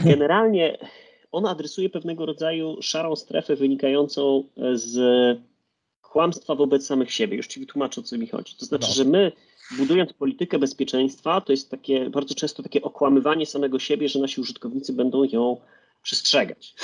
Generalnie 0.06 0.78
on 1.32 1.46
adresuje 1.46 1.90
pewnego 1.90 2.26
rodzaju 2.26 2.78
szarą 2.82 3.16
strefę 3.16 3.56
wynikającą 3.56 4.44
z 4.74 4.98
kłamstwa 6.02 6.56
wobec 6.56 6.86
samych 6.86 7.14
siebie. 7.14 7.38
Już 7.38 7.48
ci 7.48 7.60
wytłumaczę, 7.60 8.02
o 8.02 8.04
co 8.04 8.18
mi 8.18 8.28
chodzi. 8.28 8.56
To 8.56 8.66
znaczy, 8.66 8.88
no. 8.88 8.94
że 8.94 9.06
my, 9.06 9.32
budując 9.78 10.14
politykę 10.14 10.60
bezpieczeństwa, 10.60 11.42
to 11.42 11.54
jest 11.54 11.72
takie 11.72 12.10
bardzo 12.10 12.36
często 12.36 12.64
takie 12.64 12.82
okłamywanie 12.82 13.46
samego 13.46 13.80
siebie, 13.80 14.10
że 14.10 14.20
nasi 14.20 14.42
użytkownicy 14.42 14.94
będą 14.94 15.24
ją 15.24 15.58
przestrzegać. 16.02 16.76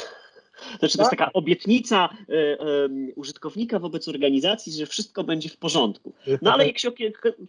Znaczy, 0.79 0.97
to 0.97 1.03
jest 1.03 1.09
tak. 1.09 1.19
taka 1.19 1.33
obietnica 1.33 2.09
y, 2.29 2.33
y, 2.33 3.13
użytkownika 3.15 3.79
wobec 3.79 4.07
organizacji, 4.07 4.73
że 4.73 4.85
wszystko 4.85 5.23
będzie 5.23 5.49
w 5.49 5.57
porządku. 5.57 6.13
No 6.41 6.53
ale 6.53 6.67
jak 6.67 6.79
się 6.79 6.91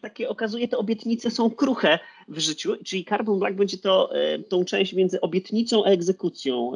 takie 0.01 0.29
okazuje, 0.29 0.69
te 0.69 0.79
obietnice 0.79 1.31
są 1.31 1.51
kruche 1.51 1.99
w 2.29 2.39
życiu, 2.39 2.77
czyli 2.85 3.05
Carbon 3.05 3.39
Black 3.39 3.57
będzie 3.57 3.79
to 3.79 4.17
y, 4.17 4.43
tą 4.43 4.65
część 4.65 4.93
między 4.93 5.21
obietnicą 5.21 5.85
a 5.85 5.89
egzekucją 5.89 6.73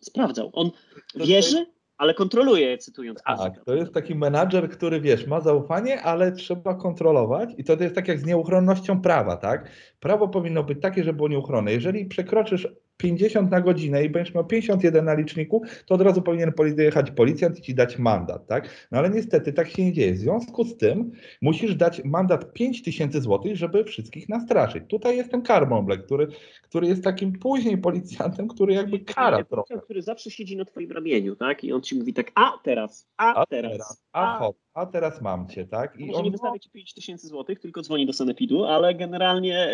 sprawdzał. 0.00 0.50
On 0.52 0.70
wierzy, 1.14 1.66
ale 1.98 2.14
kontroluje, 2.14 2.78
cytując 2.78 3.22
Tak, 3.22 3.64
to 3.64 3.74
jest 3.74 3.94
taki 3.94 4.14
menadżer, 4.14 4.70
który 4.70 5.00
wiesz, 5.00 5.26
ma 5.26 5.40
zaufanie, 5.40 6.02
ale 6.02 6.32
trzeba 6.32 6.74
kontrolować 6.74 7.50
i 7.58 7.64
to 7.64 7.76
jest 7.80 7.94
tak 7.94 8.08
jak 8.08 8.20
z 8.20 8.26
nieuchronnością 8.26 9.02
prawa, 9.02 9.36
tak? 9.36 9.70
Prawo 10.00 10.28
powinno 10.28 10.64
być 10.64 10.80
takie, 10.82 11.04
żeby 11.04 11.16
było 11.16 11.28
nieuchronne. 11.28 11.72
Jeżeli 11.72 12.06
przekroczysz 12.06 12.68
50 12.98 13.50
na 13.50 13.60
godzinę 13.60 14.04
i 14.04 14.10
będziesz 14.10 14.34
miał 14.34 14.46
51 14.46 15.04
na 15.04 15.14
liczniku, 15.14 15.62
to 15.86 15.94
od 15.94 16.00
razu 16.00 16.22
powinien 16.22 16.52
jechać 16.78 17.10
policjant 17.10 17.58
i 17.58 17.62
ci 17.62 17.74
dać 17.74 17.98
mandat, 17.98 18.46
tak? 18.46 18.88
No 18.92 18.98
ale 18.98 19.10
niestety 19.10 19.52
tak 19.52 19.68
się 19.68 19.84
nie 19.84 19.92
dzieje. 19.92 20.12
W 20.12 20.18
związku 20.18 20.64
z 20.64 20.76
tym 20.76 21.12
musisz 21.42 21.74
dać 21.74 22.04
mandat 22.04 22.52
5000 22.52 23.20
zł, 23.20 23.40
żeby 23.54 23.84
wszystkich 23.84 24.28
nastraszyć. 24.28 24.84
Tutaj 24.88 25.16
jest 25.16 25.30
ten 25.30 25.44
Carbon 25.44 25.86
który, 26.04 26.28
który 26.62 26.86
jest 26.86 27.04
takim 27.04 27.32
później 27.32 27.78
policjantem, 27.78 28.48
który 28.48 28.74
jakby 28.74 28.98
kara 28.98 29.44
trochę. 29.44 29.78
Który 29.78 30.02
zawsze 30.02 30.30
siedzi 30.30 30.56
na 30.56 30.64
twoim 30.64 30.92
ramieniu, 30.92 31.36
tak? 31.36 31.64
I 31.64 31.72
on 31.72 31.82
ci 31.82 31.98
mówi 31.98 32.14
tak, 32.14 32.32
a 32.34 32.52
teraz, 32.62 33.08
a, 33.16 33.34
a 33.34 33.46
teraz, 33.46 33.72
teraz, 33.72 34.04
a, 34.12 34.36
a 34.36 34.38
hop, 34.38 34.56
a 34.78 34.86
teraz 34.86 35.20
mam 35.20 35.48
cię, 35.48 35.66
tak? 35.66 35.96
I 35.96 36.06
Może 36.06 36.18
on 36.18 36.24
nie 36.24 36.30
wystawia 36.30 36.58
ci 36.58 36.70
5000 36.70 37.28
zł, 37.28 37.56
tylko 37.56 37.82
dzwoni 37.82 38.06
do 38.06 38.12
sanepidu, 38.12 38.64
ale 38.64 38.94
generalnie, 38.94 39.68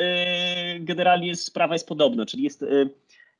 yy, 0.75 0.80
generalnie 0.80 1.37
sprawa 1.37 1.75
jest 1.75 1.88
podobna, 1.88 2.26
czyli 2.26 2.42
jest... 2.42 2.62
Yy, 2.62 2.90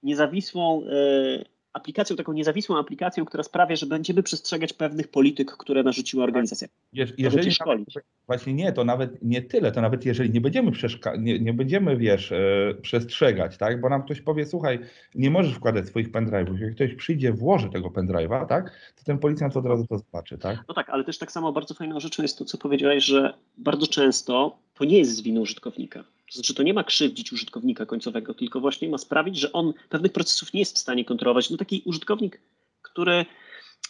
niezawisłą 0.04 0.83
e, 0.85 1.44
aplikacją, 1.75 2.16
taką 2.16 2.33
niezawisłą 2.33 2.78
aplikacją, 2.78 3.25
która 3.25 3.43
sprawia, 3.43 3.76
że 3.76 3.87
będziemy 3.87 4.23
przestrzegać 4.23 4.73
pewnych 4.73 5.09
polityk, 5.09 5.57
które 5.57 5.83
narzuciła 5.83 6.25
organizacja. 6.25 6.69
Je, 6.93 7.07
jeżeli 7.19 7.52
szkolić. 7.52 7.95
Właśnie 8.26 8.54
nie, 8.54 8.73
to 8.73 8.85
nawet 8.85 9.23
nie 9.23 9.43
tyle, 9.43 9.73
to 9.73 9.81
nawet 9.81 10.07
jeżeli 10.07 10.31
nie 10.31 10.40
będziemy, 10.40 10.73
nie, 11.19 11.38
nie 11.38 11.52
będziemy 11.52 11.97
wiesz, 11.97 12.33
e, 12.33 12.75
przestrzegać, 12.83 13.57
tak, 13.57 13.81
bo 13.81 13.88
nam 13.88 14.02
ktoś 14.02 14.21
powie, 14.21 14.47
słuchaj, 14.47 14.78
nie 15.14 15.31
możesz 15.31 15.54
wkładać 15.54 15.87
swoich 15.87 16.12
pendrive'ów, 16.12 16.61
jak 16.61 16.75
ktoś 16.75 16.95
przyjdzie, 16.95 17.33
włoży 17.33 17.71
tego 17.71 17.88
pendrive'a, 17.88 18.47
tak, 18.47 18.95
to 18.97 19.04
ten 19.04 19.19
policjant 19.19 19.57
od 19.57 19.66
razu 19.66 19.87
to 19.87 19.99
zobaczy, 19.99 20.38
tak? 20.38 20.59
No 20.69 20.75
tak, 20.75 20.90
ale 20.90 21.04
też 21.04 21.19
tak 21.19 21.33
samo 21.33 21.52
bardzo 21.52 21.75
fajną 21.75 22.00
rzeczą 22.00 22.23
jest 22.23 22.38
to, 22.38 22.45
co 22.45 22.59
powiedziałeś, 22.59 23.04
że 23.04 23.35
bardzo 23.59 23.87
często 23.87 24.59
to 24.75 24.85
nie 24.85 24.99
jest 24.99 25.16
z 25.16 25.21
winy 25.21 25.40
użytkownika. 25.40 26.04
To 26.35 26.38
znaczy, 26.38 26.55
to 26.55 26.62
nie 26.62 26.75
ma 26.75 26.85
krzywdzić 26.85 27.33
użytkownika 27.33 27.87
końcowego, 27.87 28.35
tylko 28.35 28.61
właśnie 28.61 28.88
ma 28.88 28.99
sprawić, 28.99 29.37
że 29.37 29.53
on 29.53 29.73
pewnych 29.88 30.12
procesów 30.12 30.53
nie 30.53 30.61
jest 30.61 30.76
w 30.76 30.79
stanie 30.81 31.05
kontrolować. 31.05 31.50
No 31.50 31.57
taki 31.57 31.83
użytkownik, 31.85 32.41
który, 32.83 33.26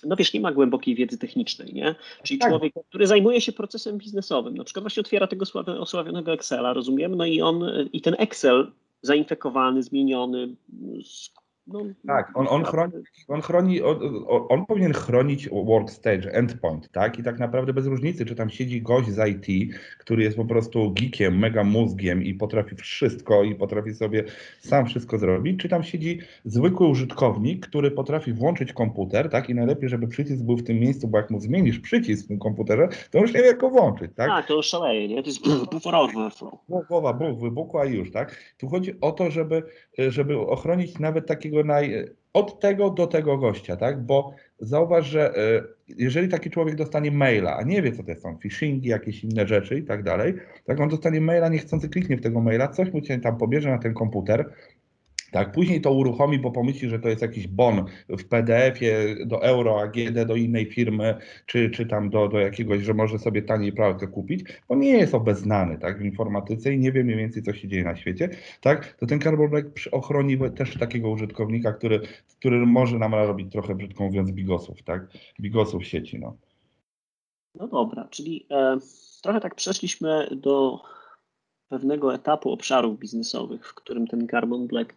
no 0.05 0.17
wiesz, 0.17 0.33
nie 0.33 0.41
ma 0.41 0.53
głębokiej 0.53 0.95
wiedzy 0.95 1.19
technicznej, 1.19 1.75
nie? 1.75 1.95
Czyli 2.23 2.39
tak. 2.39 2.51
człowiek, 2.51 2.73
który 2.89 3.07
zajmuje 3.07 3.41
się 3.41 3.53
procesem 3.53 3.99
biznesowym, 3.99 4.57
na 4.57 4.65
przykład 4.65 4.83
właśnie 4.83 5.01
otwiera 5.01 5.27
tego 5.27 5.45
osławionego 5.81 6.33
Excela, 6.33 6.73
rozumiem, 6.73 7.15
no 7.15 7.27
i 7.27 7.41
on, 7.41 7.65
i 7.93 8.01
ten 8.01 8.15
Excel 8.19 8.73
zainfekowany, 9.03 9.83
zmieniony, 9.83 10.57
no, 11.67 11.81
tak, 12.07 12.31
on, 12.35 12.47
on 12.49 12.65
chroni, 12.65 12.93
on, 13.29 13.41
chroni 13.41 13.83
on, 13.83 14.25
on, 14.49 14.67
powinien 14.67 14.93
chronić 14.93 15.49
workstage, 15.49 16.33
endpoint, 16.33 16.93
tak? 16.93 17.19
I 17.19 17.23
tak 17.23 17.39
naprawdę 17.39 17.73
bez 17.73 17.87
różnicy, 17.87 18.27
czy 18.27 18.35
tam 18.35 18.51
siedzi 18.51 18.83
gość 18.83 19.09
z 19.09 19.29
IT, 19.29 19.75
który 19.99 20.23
jest 20.23 20.37
po 20.37 20.45
prostu 20.45 20.93
geekiem, 20.93 21.39
mega 21.39 21.65
mózgiem 21.65 22.23
i 22.23 22.35
potrafi 22.35 22.77
wszystko 22.77 23.45
i 23.45 23.55
potrafi 23.55 23.95
sobie 23.95 24.25
sam 24.61 24.87
wszystko 24.87 25.19
zrobić, 25.19 25.61
czy 25.61 25.69
tam 25.69 25.83
siedzi 25.83 26.19
zwykły 26.45 26.87
użytkownik, 26.87 27.67
który 27.67 27.91
potrafi 27.91 28.33
włączyć 28.33 28.73
komputer, 28.73 29.31
tak? 29.31 29.51
I 29.51 29.55
najlepiej, 29.55 29.89
żeby 29.89 30.09
przycisk 30.09 30.43
był 30.43 30.57
w 30.57 30.65
tym 30.65 30.79
miejscu, 30.79 31.09
bo 31.09 31.19
jak 31.19 31.31
mu 31.31 31.41
zmienisz 31.41 31.79
przycisk 31.79 32.25
w 32.25 32.29
tym 32.29 32.39
komputerze, 32.39 32.89
to 33.11 33.19
już 33.19 33.35
nie 33.35 33.41
wie, 33.41 33.47
jak 33.47 33.59
go 33.59 33.71
włączyć, 33.71 34.11
tak? 34.17 34.29
Tak, 34.29 34.47
to 34.47 34.55
już 34.55 34.67
szaleje, 34.67 35.09
nie? 35.09 35.23
To 35.23 35.29
jest 35.29 35.41
buforowy 35.73 36.31
flow. 36.31 36.55
Głowa, 36.89 37.13
buch, 37.13 37.41
wybuchła 37.41 37.85
i 37.85 37.95
już, 37.95 38.13
tak? 38.13 38.37
Tu 38.59 38.69
chodzi 38.69 39.01
o 39.01 39.13
to, 39.13 39.31
żeby, 39.31 39.63
żeby 40.09 40.39
ochronić 40.39 40.99
nawet 40.99 41.27
takiego 41.27 41.54
od 42.33 42.61
tego 42.61 42.91
do 42.91 43.07
tego 43.07 43.39
gościa, 43.39 43.77
tak? 43.77 44.03
Bo 44.03 44.35
zauważ, 44.59 45.07
że 45.07 45.37
e, 45.37 45.63
jeżeli 45.89 46.29
taki 46.29 46.51
człowiek 46.51 46.77
dostanie 46.77 47.11
maila, 47.11 47.57
a 47.57 47.63
nie 47.63 47.83
wie, 47.83 47.93
co 47.93 48.03
to 48.03 48.15
są 48.15 48.39
phishingi, 48.39 48.89
jakieś 48.89 49.25
inne 49.25 49.47
rzeczy 49.47 49.79
i 49.79 49.83
tak 49.83 50.03
dalej, 50.03 50.35
tak 50.65 50.81
on 50.81 50.89
dostanie 50.89 51.21
maila, 51.21 51.49
niechcący 51.49 51.89
kliknie 51.89 52.17
w 52.17 52.23
tego 52.23 52.41
maila, 52.41 52.69
coś 52.69 52.93
mu 52.93 53.05
się 53.05 53.21
tam 53.21 53.39
pobierze 53.39 53.71
na 53.71 53.79
ten 53.79 53.95
komputer, 53.95 54.51
tak, 55.35 55.53
później 55.53 55.81
to 55.81 55.93
uruchomi, 55.93 56.39
bo 56.39 56.51
pomyśli, 56.51 56.89
że 56.89 56.99
to 56.99 57.09
jest 57.09 57.23
jakiś 57.23 57.49
bon 57.49 57.85
w 58.09 58.25
PDF-ie 58.25 59.27
do 59.27 59.43
euro, 59.43 59.81
AGD, 59.81 60.27
do 60.27 60.37
innej 60.37 60.67
firmy, 60.67 61.15
czy, 61.47 61.71
czy 61.71 61.87
tam 61.87 62.11
do, 62.11 62.29
do 62.29 62.39
jakiegoś, 62.39 62.83
że 62.83 62.95
może 62.95 63.19
sobie 63.19 63.43
taniej 63.43 63.73
pralkę 63.73 64.07
kupić. 64.07 64.45
On 64.69 64.79
nie 64.79 64.91
jest 64.91 65.15
obeznany 65.15 65.79
tak, 65.79 65.99
w 65.99 66.05
informatyce 66.05 66.75
i 66.75 66.79
nie 66.79 66.93
wie 66.93 67.05
mniej 67.05 67.17
więcej, 67.17 67.43
co 67.43 67.53
się 67.53 67.69
dzieje 67.69 67.85
na 67.85 67.97
świecie. 67.97 68.29
Tak, 68.61 68.93
to 68.93 69.07
ten 69.07 69.21
Carbon 69.21 69.51
Black 69.51 69.67
ochroni 69.93 70.39
też 70.57 70.79
takiego 70.79 71.11
użytkownika, 71.11 71.73
który, 71.73 72.01
który 72.39 72.67
może 72.67 72.99
nam 72.99 73.15
robić 73.15 73.53
trochę, 73.53 73.75
brzydko 73.75 74.05
mówiąc, 74.05 74.31
bigosów, 74.31 74.83
tak, 74.83 75.07
bigosów 75.41 75.87
sieci. 75.87 76.19
No, 76.19 76.37
no 77.55 77.69
dobra, 77.69 78.09
czyli 78.11 78.47
e, 78.51 78.79
trochę 79.23 79.41
tak 79.41 79.55
przeszliśmy 79.55 80.29
do 80.37 80.81
pewnego 81.69 82.15
etapu 82.15 82.51
obszarów 82.53 82.99
biznesowych, 82.99 83.69
w 83.69 83.75
którym 83.75 84.07
ten 84.07 84.29
Carbon 84.29 84.67
Black 84.67 84.95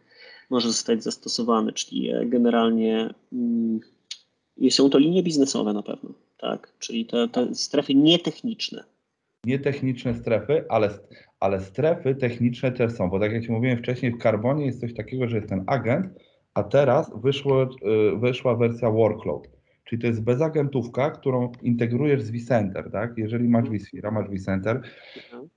może 0.49 0.67
zostać 0.67 1.03
zastosowany, 1.03 1.73
czyli 1.73 2.09
e, 2.09 2.25
generalnie 2.25 3.13
mm, 3.33 3.79
są 4.69 4.89
to 4.89 4.97
linie 4.97 5.23
biznesowe 5.23 5.73
na 5.73 5.83
pewno, 5.83 6.13
tak? 6.37 6.73
Czyli 6.79 7.05
te, 7.05 7.27
te 7.27 7.55
strefy 7.55 7.95
nietechniczne. 7.95 8.83
Nietechniczne 9.45 10.15
strefy, 10.15 10.65
ale, 10.69 10.89
ale 11.39 11.61
strefy 11.61 12.15
techniczne 12.15 12.71
też 12.71 12.93
są, 12.93 13.09
bo 13.09 13.19
tak 13.19 13.31
jak 13.31 13.49
mówiłem 13.49 13.77
wcześniej, 13.77 14.11
w 14.11 14.23
Carbonie 14.23 14.65
jest 14.65 14.81
coś 14.81 14.93
takiego, 14.93 15.27
że 15.27 15.35
jest 15.35 15.49
ten 15.49 15.63
agent, 15.67 16.07
a 16.53 16.63
teraz 16.63 17.11
wyszło, 17.15 17.63
e, 17.63 17.67
wyszła 18.19 18.55
wersja 18.55 18.91
workload. 18.91 19.47
Czyli 19.83 20.01
to 20.01 20.07
jest 20.07 20.23
bezagentówka, 20.23 21.11
którą 21.11 21.51
integrujesz 21.61 22.21
z 22.21 22.31
vCenter, 22.31 22.91
tak? 22.91 23.13
Jeżeli 23.17 23.49
masz 23.49 23.69
vSphere, 23.69 24.11
masz 24.11 24.27
vCenter, 24.27 24.81
mhm. 25.17 25.49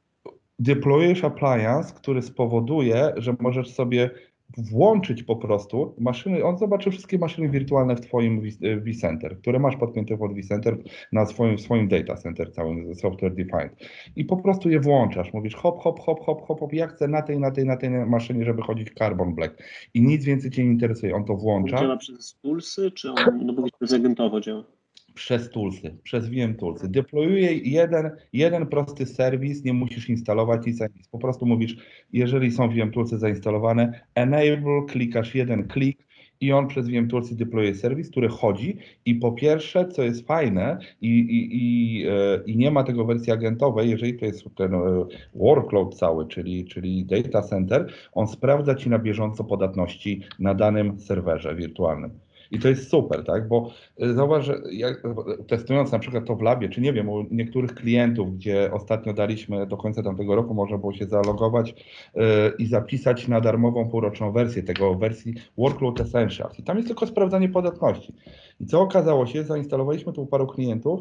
deployujesz 0.58 1.24
appliance, 1.24 1.94
który 1.94 2.22
spowoduje, 2.22 3.12
że 3.16 3.36
możesz 3.40 3.74
sobie 3.74 4.10
włączyć 4.58 5.22
po 5.22 5.36
prostu 5.36 5.94
maszyny, 5.98 6.44
on 6.44 6.58
zobaczy 6.58 6.90
wszystkie 6.90 7.18
maszyny 7.18 7.48
wirtualne 7.48 7.96
w 7.96 8.00
Twoim 8.00 8.42
vCenter, 8.86 9.38
które 9.38 9.58
masz 9.58 9.76
podpięte 9.76 10.18
pod 10.18 10.32
vCenter 10.32 10.78
na 11.12 11.26
swoim, 11.26 11.58
swoim 11.58 11.88
data 11.88 12.14
center 12.14 12.52
całym 12.52 12.94
software 12.94 13.34
defined. 13.34 13.72
I 14.16 14.24
po 14.24 14.36
prostu 14.36 14.70
je 14.70 14.80
włączasz, 14.80 15.32
mówisz 15.32 15.54
hop, 15.54 15.78
hop, 15.78 16.00
hop, 16.00 16.20
hop, 16.20 16.42
hop, 16.46 16.60
hop. 16.60 16.72
Ja 16.72 16.86
chcę 16.86 17.08
na 17.08 17.22
tej, 17.22 17.38
na 17.38 17.50
tej, 17.50 17.64
na 17.64 17.76
tej 17.76 17.90
maszynie, 17.90 18.44
żeby 18.44 18.62
chodzić 18.62 18.88
Carbon 18.98 19.34
Black. 19.34 19.62
I 19.94 20.02
nic 20.02 20.24
więcej 20.24 20.50
Cię 20.50 20.64
nie 20.64 20.70
interesuje, 20.70 21.14
on 21.14 21.24
to 21.24 21.36
włącza. 21.36 21.76
On 21.76 21.82
działa 21.82 21.96
przez 21.96 22.34
pulsy, 22.34 22.90
czy 22.90 23.10
on, 23.10 23.46
no 23.46 23.52
bo 23.52 23.62
przez 23.80 23.92
agentowo 23.92 24.40
działa? 24.40 24.79
Przez 25.20 25.50
toolsy, 25.50 25.96
przez 26.02 26.28
VM 26.28 26.54
toolsy. 26.54 26.88
Deployuje 26.88 27.54
jeden, 27.54 28.10
jeden 28.32 28.66
prosty 28.66 29.06
serwis, 29.06 29.64
nie 29.64 29.72
musisz 29.72 30.08
instalować 30.08 30.66
nic, 30.66 30.80
nic. 30.80 31.08
Po 31.08 31.18
prostu 31.18 31.46
mówisz, 31.46 31.76
jeżeli 32.12 32.50
są 32.50 32.68
VM 32.68 32.90
toolsy 32.92 33.18
zainstalowane, 33.18 34.00
enable, 34.14 34.82
klikasz 34.88 35.34
jeden 35.34 35.68
klik 35.68 36.06
i 36.40 36.52
on 36.52 36.68
przez 36.68 36.88
VM 36.88 37.08
toolsy 37.08 37.36
deployuje 37.36 37.74
serwis, 37.74 38.10
który 38.10 38.28
chodzi 38.28 38.76
i 39.04 39.14
po 39.14 39.32
pierwsze, 39.32 39.88
co 39.88 40.02
jest 40.02 40.26
fajne 40.26 40.78
i, 41.00 41.08
i, 41.08 41.48
i, 41.52 42.06
e, 42.06 42.40
i 42.46 42.56
nie 42.56 42.70
ma 42.70 42.84
tego 42.84 43.04
wersji 43.04 43.32
agentowej, 43.32 43.90
jeżeli 43.90 44.18
to 44.18 44.24
jest 44.24 44.44
ten 44.56 44.74
e, 44.74 45.06
workload 45.34 45.94
cały, 45.94 46.28
czyli, 46.28 46.64
czyli 46.64 47.04
data 47.04 47.42
center, 47.42 47.92
on 48.12 48.26
sprawdza 48.26 48.74
Ci 48.74 48.90
na 48.90 48.98
bieżąco 48.98 49.44
podatności 49.44 50.20
na 50.38 50.54
danym 50.54 51.00
serwerze 51.00 51.54
wirtualnym. 51.54 52.29
I 52.50 52.58
to 52.58 52.68
jest 52.68 52.90
super, 52.90 53.24
tak? 53.24 53.48
Bo 53.48 53.70
y, 54.02 54.14
zauważ, 54.14 54.46
że 54.46 54.60
jak, 54.72 55.02
testując 55.48 55.92
na 55.92 55.98
przykład 55.98 56.24
to 56.24 56.36
w 56.36 56.42
labie, 56.42 56.68
czy 56.68 56.80
nie 56.80 56.92
wiem, 56.92 57.08
u 57.08 57.22
niektórych 57.30 57.74
klientów, 57.74 58.34
gdzie 58.34 58.70
ostatnio 58.72 59.12
daliśmy 59.12 59.66
do 59.66 59.76
końca 59.76 60.02
tamtego 60.02 60.34
roku, 60.34 60.54
można 60.54 60.78
było 60.78 60.92
się 60.92 61.06
zalogować 61.06 61.74
yy, 62.14 62.22
i 62.58 62.66
zapisać 62.66 63.28
na 63.28 63.40
darmową 63.40 63.88
półroczną 63.88 64.32
wersję 64.32 64.62
tego 64.62 64.94
wersji 64.94 65.34
Workload 65.58 66.00
Essentials. 66.00 66.58
I 66.58 66.62
tam 66.62 66.76
jest 66.76 66.88
tylko 66.88 67.06
sprawdzanie 67.06 67.48
podatności. 67.48 68.14
I 68.60 68.66
co 68.66 68.80
okazało 68.80 69.26
się, 69.26 69.42
zainstalowaliśmy 69.42 70.12
tu 70.12 70.26
paru 70.26 70.46
klientów 70.46 71.00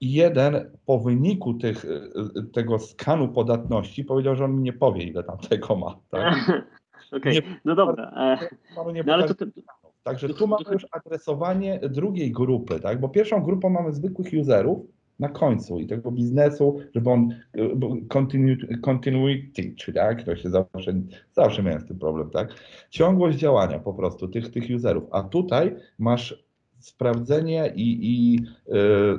i 0.00 0.12
jeden 0.12 0.70
po 0.86 0.98
wyniku 0.98 1.54
tych, 1.54 1.86
tego 2.52 2.78
skanu 2.78 3.28
podatności 3.28 4.04
powiedział, 4.04 4.36
że 4.36 4.44
on 4.44 4.56
mi 4.56 4.62
nie 4.62 4.72
powie, 4.72 5.02
ile 5.04 5.24
tam 5.24 5.38
tego 5.38 5.76
ma. 5.76 5.96
Tak? 6.10 6.34
Okej, 7.12 7.38
okay. 7.38 7.56
no 7.64 7.74
dobra. 7.74 8.12
E, 8.16 8.48
no 9.06 9.14
ale 9.14 9.28
to, 9.28 9.34
to, 9.34 9.46
Także 10.06 10.28
tu 10.28 10.46
mamy 10.46 10.64
już 10.72 10.86
adresowanie 10.90 11.80
drugiej 11.88 12.32
grupy, 12.32 12.80
tak? 12.80 13.00
Bo 13.00 13.08
pierwszą 13.08 13.42
grupą 13.42 13.70
mamy 13.70 13.92
zwykłych 13.92 14.28
userów 14.40 14.78
na 15.18 15.28
końcu 15.28 15.80
i 15.80 15.86
tego 15.86 16.10
biznesu, 16.10 16.78
żeby 16.94 17.10
on 17.10 17.28
continuity, 18.88 19.74
czy 19.76 19.92
tak, 19.92 20.22
to 20.22 20.36
się 20.36 20.50
zawsze, 20.50 20.92
zawsze 21.32 21.62
miałem 21.62 21.80
z 21.80 21.86
tym 21.86 21.98
problem, 21.98 22.30
tak? 22.30 22.48
Ciągłość 22.90 23.38
działania 23.38 23.78
po 23.78 23.94
prostu 23.94 24.28
tych, 24.28 24.50
tych 24.50 24.64
userów. 24.76 25.04
A 25.12 25.22
tutaj 25.22 25.76
masz 25.98 26.44
sprawdzenie 26.78 27.72
i, 27.76 27.98
i 28.02 28.40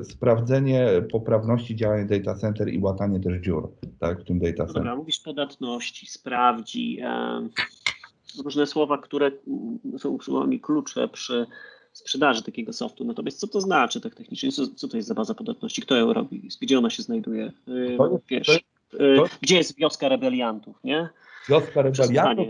y, 0.02 0.06
sprawdzenie 0.06 0.88
poprawności 1.12 1.76
działania 1.76 2.06
data 2.06 2.36
center 2.36 2.70
i 2.70 2.80
łatanie 2.80 3.20
też 3.20 3.42
dziur, 3.42 3.72
tak, 4.00 4.22
w 4.22 4.24
tym 4.24 4.40
data 4.40 4.66
center. 4.66 4.74
Dobra, 4.74 4.96
mówisz 4.96 5.20
podatności, 5.20 6.08
sprawdzi, 6.08 7.00
różne 8.44 8.68
słowa, 8.68 8.98
które 8.98 9.32
są 9.98 10.18
słowami 10.22 10.60
klucze 10.60 11.08
przy 11.08 11.46
sprzedaży 11.94 12.44
takiego 12.44 12.74
softu. 12.74 13.06
Natomiast 13.06 13.40
co 13.40 13.48
to 13.48 13.62
znaczy 13.62 14.02
tak 14.02 14.16
technicznie? 14.16 14.52
Co, 14.52 14.68
co 14.68 14.88
to 14.88 14.98
jest 14.98 15.10
za 15.10 15.16
baza 15.16 15.34
podatności? 15.34 15.82
Kto 15.82 15.96
ją 15.96 16.14
robi? 16.14 16.50
Gdzie 16.62 16.78
ona 16.78 16.90
się 16.90 17.04
znajduje? 17.04 17.52
Yy, 17.68 17.98
wiesz, 18.30 18.60
yy, 19.00 19.24
gdzie 19.42 19.58
jest 19.58 19.76
wioska 19.78 20.10
rebeliantów, 20.10 20.84
nie? 20.84 21.10
Wioska 21.50 21.82
rebeliantów? 21.82 22.48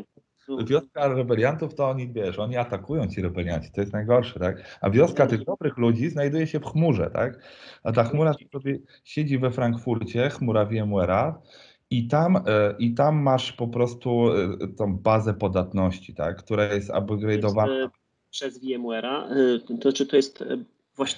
Wioska 0.65 1.08
rebeliantów 1.08 1.75
to 1.75 1.89
oni, 1.89 2.08
wiesz, 2.08 2.39
oni 2.39 2.58
atakują 2.58 3.08
ci 3.08 3.22
rebelianci, 3.22 3.72
to 3.72 3.82
jest 3.82 3.94
najgorsze, 3.94 4.39
tak? 4.39 4.77
A 4.82 4.89
wioska 4.89 5.27
tych 5.27 5.44
dobrych 5.44 5.77
ludzi 5.77 6.10
znajduje 6.10 6.48
się 6.48 6.60
w 6.60 6.65
chmurze, 6.65 7.10
tak? 7.13 7.39
A 7.84 7.91
ta 7.91 8.03
chmura 8.03 8.34
sobie 8.51 8.79
siedzi 9.03 9.39
we 9.39 9.51
Frankfurcie, 9.51 10.29
chmura 10.29 10.65
VMware'a, 10.65 11.34
i 11.89 12.08
tam, 12.08 12.36
e, 12.36 12.75
I 12.79 12.94
tam 12.94 13.22
masz 13.22 13.51
po 13.51 13.67
prostu 13.67 14.29
e, 14.32 14.67
tą 14.77 14.98
bazę 14.98 15.34
podatności, 15.34 16.13
tak, 16.13 16.38
która 16.38 16.74
jest 16.74 16.89
upgrade'owana. 16.89 17.86
E, 17.86 17.89
przez 18.32 18.63
VMware'a, 18.63 19.29
to 19.82 19.94
czy 19.94 20.06
to 20.06 20.15
jest 20.15 20.44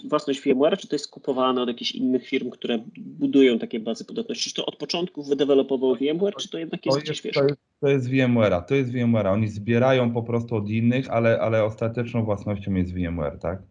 własność 0.04 0.42
VMware, 0.42 0.78
czy 0.78 0.88
to 0.88 0.96
jest 0.96 1.12
kupowane 1.12 1.62
od 1.62 1.68
jakichś 1.68 1.92
innych 1.92 2.28
firm, 2.28 2.50
które 2.50 2.80
budują 2.98 3.60
takie 3.60 3.80
bazy 3.80 4.06
podatności? 4.06 4.50
Czy 4.50 4.56
to 4.56 4.66
od 4.66 4.76
początku 4.76 5.24
wydevelopował 5.24 5.96
VMware, 5.96 6.36
czy 6.36 6.50
to 6.50 6.58
jednak 6.58 6.86
jest, 6.86 6.96
to 6.96 7.12
jest 7.12 7.22
gdzieś 7.22 7.34
to 7.34 7.44
jest, 7.44 7.60
to 7.80 7.88
jest 7.88 8.10
VMware'a, 8.10 8.66
to 8.66 8.76
jest 8.76 8.92
VMware'a. 8.92 9.34
Oni 9.34 9.48
zbierają 9.48 10.14
po 10.14 10.24
prostu 10.24 10.56
od 10.56 10.70
innych, 10.70 11.10
ale, 11.10 11.40
ale 11.40 11.64
ostateczną 11.64 12.26
własnością 12.26 12.74
jest 12.74 12.94
VMware, 12.94 13.40
tak? 13.40 13.62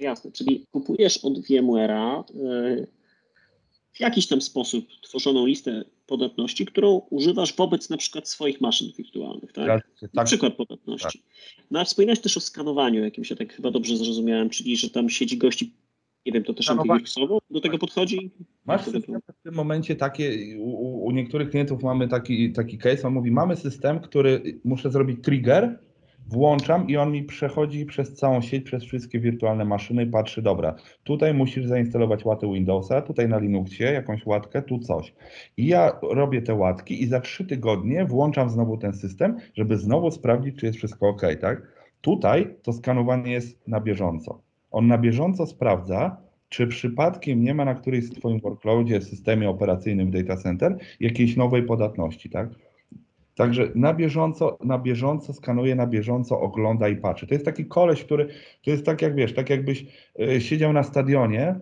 Jasne, 0.00 0.32
czyli 0.32 0.66
kupujesz 0.70 1.24
od 1.24 1.38
VMware'a 1.38 2.24
w 3.92 4.00
jakiś 4.00 4.26
tam 4.26 4.40
sposób 4.40 4.86
tworzoną 5.02 5.46
listę 5.46 5.84
podatności, 6.06 6.66
którą 6.66 7.02
używasz 7.10 7.56
wobec 7.56 7.90
na 7.90 7.96
przykład 7.96 8.28
swoich 8.28 8.60
maszyn 8.60 8.88
wirtualnych, 8.98 9.52
tak? 9.52 9.66
Ja, 9.66 10.08
tak. 10.14 10.26
Przykład 10.26 10.54
podatności. 10.54 11.18
Tak. 11.18 11.66
No 11.70 11.80
a 11.80 11.84
wspominałeś 11.84 12.20
też 12.20 12.36
o 12.36 12.40
skanowaniu 12.40 13.04
jakimś, 13.04 13.30
ja 13.30 13.36
tak 13.36 13.52
chyba 13.52 13.70
dobrze 13.70 13.96
zrozumiałem, 13.96 14.50
czyli 14.50 14.76
że 14.76 14.90
tam 14.90 15.10
siedzi 15.10 15.38
gości, 15.38 15.72
nie 16.26 16.32
wiem, 16.32 16.44
to 16.44 16.54
też 16.54 16.70
antywirusową 16.70 17.38
do 17.50 17.60
tego 17.60 17.78
podchodzi? 17.78 18.30
Masz 18.66 18.84
system 18.84 19.02
w 19.02 19.42
tym 19.42 19.54
momencie 19.54 19.96
takie, 19.96 20.56
u, 20.58 21.06
u 21.06 21.10
niektórych 21.10 21.50
klientów 21.50 21.82
mamy 21.82 22.08
taki, 22.08 22.52
taki 22.52 22.78
case, 22.78 23.06
on 23.08 23.14
mówi, 23.14 23.30
mamy 23.30 23.56
system, 23.56 24.00
który 24.00 24.60
muszę 24.64 24.90
zrobić 24.90 25.18
trigger, 25.22 25.78
włączam 26.28 26.88
i 26.88 26.96
on 26.96 27.12
mi 27.12 27.22
przechodzi 27.22 27.86
przez 27.86 28.14
całą 28.14 28.40
sieć, 28.40 28.64
przez 28.64 28.84
wszystkie 28.84 29.20
wirtualne 29.20 29.64
maszyny 29.64 30.02
i 30.02 30.06
patrzy, 30.06 30.42
dobra, 30.42 30.74
tutaj 31.04 31.34
musisz 31.34 31.66
zainstalować 31.66 32.24
łatę 32.24 32.52
Windowsa, 32.52 33.02
tutaj 33.02 33.28
na 33.28 33.38
Linuxie 33.38 33.92
jakąś 33.92 34.26
łatkę, 34.26 34.62
tu 34.62 34.78
coś. 34.78 35.14
I 35.56 35.66
ja 35.66 35.92
robię 36.02 36.42
te 36.42 36.54
łatki 36.54 37.02
i 37.02 37.06
za 37.06 37.20
trzy 37.20 37.46
tygodnie 37.46 38.04
włączam 38.04 38.50
znowu 38.50 38.76
ten 38.76 38.92
system, 38.92 39.36
żeby 39.54 39.76
znowu 39.76 40.10
sprawdzić, 40.10 40.56
czy 40.56 40.66
jest 40.66 40.78
wszystko 40.78 41.08
ok, 41.08 41.22
tak? 41.40 41.62
Tutaj 42.00 42.54
to 42.62 42.72
skanowanie 42.72 43.32
jest 43.32 43.68
na 43.68 43.80
bieżąco. 43.80 44.40
On 44.70 44.86
na 44.86 44.98
bieżąco 44.98 45.46
sprawdza, 45.46 46.16
czy 46.48 46.66
przypadkiem 46.66 47.42
nie 47.42 47.54
ma 47.54 47.64
na 47.64 47.74
którejś 47.74 48.04
z 48.04 48.10
Twoim 48.10 48.40
workloadzie, 48.40 49.00
systemie 49.00 49.50
operacyjnym 49.50 50.10
data 50.10 50.36
center 50.36 50.76
jakiejś 51.00 51.36
nowej 51.36 51.62
podatności, 51.62 52.30
tak? 52.30 52.48
Także 53.38 53.70
na 53.74 53.94
bieżąco, 53.94 54.58
na 54.64 54.78
bieżąco 54.78 55.32
skanuje, 55.32 55.74
na 55.74 55.86
bieżąco 55.86 56.40
ogląda 56.40 56.88
i 56.88 56.96
patrzy. 56.96 57.26
To 57.26 57.34
jest 57.34 57.44
taki 57.44 57.66
koleś, 57.66 58.04
który, 58.04 58.28
to 58.64 58.70
jest 58.70 58.86
tak 58.86 59.02
jak 59.02 59.14
wiesz, 59.14 59.34
tak 59.34 59.50
jakbyś 59.50 59.86
e, 60.20 60.40
siedział 60.40 60.72
na 60.72 60.82
stadionie 60.82 61.60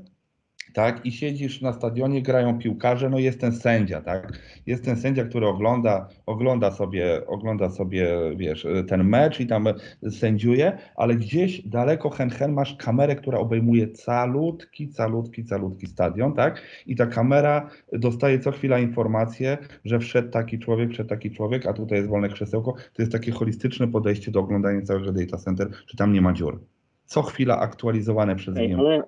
tak? 0.72 1.07
I 1.07 1.12
siedzisz 1.12 1.61
na 1.61 1.72
stadionie, 1.72 2.22
grają 2.22 2.59
piłkarze, 2.59 3.11
no 3.11 3.18
jest 3.18 3.40
ten 3.40 3.52
sędzia, 3.52 4.00
tak? 4.00 4.38
Jest 4.66 4.85
ten 4.85 4.96
sędzia, 4.96 5.24
który 5.24 5.46
ogląda, 5.46 6.09
ogląda 6.26 6.70
sobie, 6.70 7.26
ogląda 7.26 7.70
sobie, 7.70 8.09
wiesz, 8.37 8.66
ten 8.88 9.05
mecz 9.05 9.40
i 9.40 9.46
tam 9.46 9.66
sędziuje, 10.11 10.79
ale 10.96 11.14
gdzieś 11.14 11.68
daleko 11.68 12.11
hen, 12.11 12.31
hen 12.31 12.52
masz 12.52 12.76
kamerę, 12.76 13.16
która 13.16 13.38
obejmuje 13.38 13.88
calutki, 13.88 14.88
calutki, 14.88 15.44
calutki 15.44 15.87
stadion, 15.87 16.35
tak? 16.35 16.62
I 16.87 16.96
ta 16.96 17.07
kamera 17.07 17.70
dostaje 17.92 18.38
co 18.38 18.52
chwila 18.52 18.79
informację, 18.79 19.59
że 19.85 19.98
wszedł 19.98 20.31
taki 20.31 20.59
człowiek, 20.59 20.90
wszedł 20.90 21.09
taki 21.09 21.31
człowiek, 21.31 21.66
a 21.66 21.72
tutaj 21.72 21.98
jest 21.98 22.11
wolne 22.11 22.29
krzesełko. 22.29 22.72
To 22.72 23.02
jest 23.02 23.12
takie 23.12 23.33
holistyczne 23.33 23.88
podejście 23.88 24.31
do 24.31 24.40
oglądania 24.40 24.83
całego 24.83 25.12
data 25.12 25.37
center, 25.37 25.70
czy 25.87 25.96
tam 25.96 26.12
nie 26.12 26.20
ma 26.20 26.33
dziur. 26.33 26.61
Co 27.05 27.22
chwila 27.22 27.59
aktualizowane 27.59 28.37
przez 28.37 28.55
okay, 28.55 28.76
ale 28.79 29.02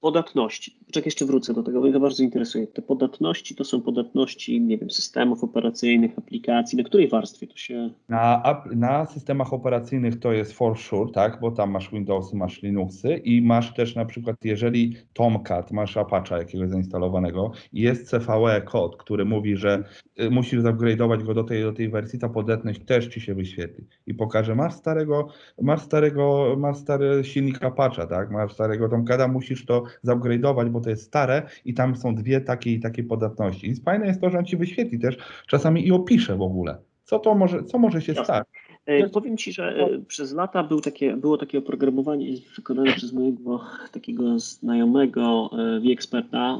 Podatności. 0.00 0.76
Czekaj, 0.92 1.06
jeszcze 1.06 1.24
wrócę 1.24 1.54
do 1.54 1.62
tego, 1.62 1.80
bo 1.80 1.88
mnie 1.88 2.00
bardzo 2.00 2.22
interesuje. 2.22 2.66
Te 2.66 2.82
podatności 2.82 3.54
to 3.54 3.64
są 3.64 3.82
podatności, 3.82 4.60
nie 4.60 4.78
wiem, 4.78 4.90
systemów 4.90 5.44
operacyjnych, 5.44 6.18
aplikacji. 6.18 6.78
Na 6.78 6.84
której 6.84 7.08
warstwie 7.08 7.46
to 7.46 7.56
się. 7.56 7.90
Na, 8.08 8.62
na 8.74 9.06
systemach 9.06 9.52
operacyjnych 9.52 10.18
to 10.18 10.32
jest 10.32 10.52
for 10.52 10.78
sure, 10.78 11.12
tak, 11.12 11.40
bo 11.40 11.50
tam 11.50 11.70
masz 11.70 11.90
Windowsy, 11.90 12.36
masz 12.36 12.62
Linuxy 12.62 13.16
i 13.16 13.42
masz 13.42 13.74
też 13.74 13.94
na 13.94 14.04
przykład, 14.04 14.36
jeżeli 14.44 14.96
Tomcat, 15.12 15.72
masz 15.72 15.96
Apache 15.96 16.38
jakiegoś 16.38 16.68
zainstalowanego 16.68 17.52
i 17.72 17.80
jest 17.80 18.10
CVE 18.10 18.62
kod, 18.62 18.96
który 18.96 19.24
mówi, 19.24 19.56
że 19.56 19.84
y, 20.20 20.30
musisz 20.30 20.60
upgrade'ować 20.62 21.24
go 21.24 21.34
do 21.34 21.44
tej, 21.44 21.62
do 21.62 21.72
tej 21.72 21.88
wersji, 21.88 22.18
ta 22.18 22.28
podatność 22.28 22.84
też 22.84 23.06
ci 23.06 23.20
się 23.20 23.34
wyświetli 23.34 23.86
i 24.06 24.14
pokaże, 24.14 24.54
masz 24.54 24.74
starego, 24.74 25.28
masz 25.62 25.80
starego, 25.82 26.54
masz 26.58 26.76
stary 26.76 27.24
silnik 27.24 27.62
Apache, 27.62 28.06
tak, 28.06 28.30
masz 28.30 28.52
starego 28.52 28.88
Tomcata, 28.88 29.28
musisz 29.28 29.66
to 29.66 29.89
zupgrade'ować, 30.04 30.70
bo 30.70 30.80
to 30.80 30.90
jest 30.90 31.02
stare 31.02 31.42
i 31.64 31.74
tam 31.74 31.96
są 31.96 32.14
dwie 32.14 32.40
takie 32.40 32.72
i 32.72 32.80
takie 32.80 33.02
podatności. 33.02 33.70
I 33.70 33.76
fajne 33.76 34.06
jest 34.06 34.20
to, 34.20 34.30
że 34.30 34.38
on 34.38 34.44
ci 34.44 34.56
wyświetli 34.56 34.98
też 34.98 35.16
czasami 35.46 35.86
i 35.86 35.92
opisze 35.92 36.36
w 36.36 36.42
ogóle, 36.42 36.78
co 37.04 37.18
to 37.18 37.34
może, 37.34 37.64
co 37.64 37.78
może 37.78 38.02
się 38.02 38.12
Jasne. 38.12 38.24
stać. 38.24 38.46
E, 38.86 39.08
powiem 39.08 39.36
Ci, 39.36 39.52
że 39.52 39.64
e, 39.64 39.98
przez 39.98 40.32
lata 40.32 40.62
był 40.62 40.80
takie, 40.80 41.16
było 41.16 41.38
takie 41.38 41.58
oprogramowanie 41.58 42.26
wykonane 42.56 42.92
przez 42.92 43.12
mojego 43.12 43.60
takiego 43.92 44.38
znajomego 44.38 45.50
e, 45.88 45.92
eksperta. 45.92 46.58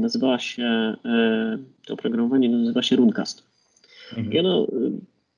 Nazywała 0.00 0.38
się, 0.38 0.96
to 1.86 1.94
oprogramowanie 1.94 2.48
nazywa 2.48 2.82
się 2.82 2.96
Runcast. 2.96 3.44
Mhm. 4.16 4.32
I 4.32 4.38
ono 4.38 4.66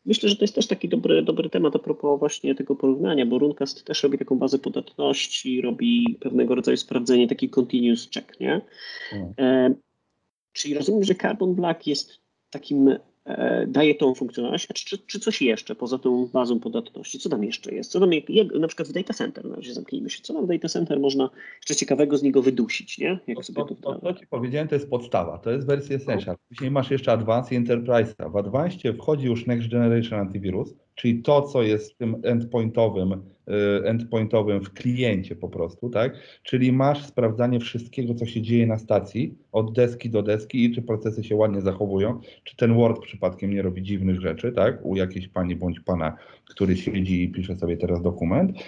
Myślę, 0.05 0.29
że 0.29 0.37
to 0.37 0.45
jest 0.45 0.55
też 0.55 0.67
taki 0.67 0.89
dobry, 0.89 1.23
dobry 1.23 1.51
temat 1.51 1.77
a 1.77 1.79
propos 1.79 2.19
właśnie 2.19 2.55
tego 2.55 2.77
porównania, 2.77 3.27
bo 3.27 3.39
Runcast 3.39 3.85
też 3.85 4.03
robi 4.03 4.19
taką 4.19 4.39
bazę 4.39 4.59
podatności, 4.59 5.61
robi 5.61 6.19
pewnego 6.21 6.55
rodzaju 6.55 6.77
sprawdzenie, 6.77 7.29
taki 7.29 7.51
continuous 7.51 8.11
check, 8.11 8.41
nie? 8.41 8.61
Mm. 9.13 9.33
E, 9.39 9.75
czyli 10.53 10.75
rozumiem, 10.75 11.05
że 11.05 11.15
Carbon 11.15 11.55
Black 11.55 11.87
jest 11.87 12.21
takim 12.51 12.99
daje 13.67 13.95
tą 13.95 14.15
funkcjonalność, 14.15 14.67
a 14.71 14.75
czy, 14.75 14.99
czy 14.99 15.21
coś 15.21 15.43
jeszcze 15.43 15.75
poza 15.75 15.99
tą 15.99 16.27
bazą 16.27 16.61
podatności? 16.61 17.19
Co 17.19 17.29
tam 17.29 17.45
jeszcze 17.45 17.75
jest? 17.75 17.91
Co 17.91 18.01
tam, 18.01 18.11
jak, 18.13 18.55
na 18.55 18.69
przykład 18.69 18.89
w 18.89 18.93
data 18.93 19.15
center, 19.15 19.45
na 19.45 19.57
razie 19.57 19.75
zamknijmy 19.75 20.11
się, 20.11 20.23
co 20.23 20.35
tam 20.35 20.47
w 20.47 20.49
data 20.49 20.69
center 20.69 21.01
można 21.01 21.31
jeszcze 21.57 21.75
ciekawego 21.75 22.19
z 22.19 22.23
niego 22.23 22.43
wydusić, 22.43 22.99
nie? 22.99 23.19
Jak 23.27 23.37
to, 23.37 23.43
sobie 23.43 23.65
to, 23.69 23.75
to, 23.75 24.01
to 24.01 24.15
Ci 24.15 24.27
powiedziałem, 24.27 24.69
to 24.69 24.75
jest 24.75 24.91
podstawa, 24.91 25.39
to 25.39 25.51
jest 25.51 25.67
wersja 25.67 25.97
Essential. 25.97 26.37
Później 26.49 26.71
masz 26.71 26.91
jeszcze 26.91 27.13
Advanced 27.13 27.53
i 27.53 27.57
Enterprise. 27.57 28.15
W 28.33 28.37
Advanced 28.37 28.97
wchodzi 28.97 29.27
już 29.27 29.47
Next 29.47 29.69
Generation 29.69 30.21
Antivirus, 30.21 30.75
czyli 30.95 31.23
to, 31.23 31.43
co 31.43 31.63
jest 31.63 31.99
tym 31.99 32.17
endpointowym, 32.25 33.13
y, 33.13 33.85
endpointowym 33.85 34.61
w 34.61 34.73
kliencie 34.73 35.37
po 35.37 35.49
prostu, 35.49 35.91
tak? 35.91 36.17
Czyli 36.43 36.73
masz 36.73 37.07
sprawdzanie 37.07 37.61
wszystkiego, 37.61 38.15
co 38.15 38.27
się 38.27 38.43
dzieje 38.43 38.67
na 38.67 38.79
stacji, 38.79 39.35
od 39.53 39.73
deski 39.73 40.11
do 40.11 40.23
deski 40.23 40.65
i 40.65 40.75
czy 40.75 40.83
procesy 40.83 41.25
się 41.25 41.37
ładnie 41.37 41.61
zachowują, 41.61 42.21
czy 42.45 42.57
ten 42.57 42.75
Word 42.75 43.03
przypadkiem 43.03 43.51
nie 43.51 43.63
robi 43.63 43.83
dziwnych 43.83 44.21
rzeczy, 44.21 44.53
tak? 44.53 44.85
U 44.85 44.97
jakiejś 44.97 45.29
pani 45.29 45.57
bądź 45.57 45.81
pana, 45.81 46.17
który 46.49 46.77
siedzi 46.77 47.23
i 47.23 47.29
pisze 47.29 47.57
sobie 47.57 47.77
teraz 47.77 48.03
dokument. 48.03 48.59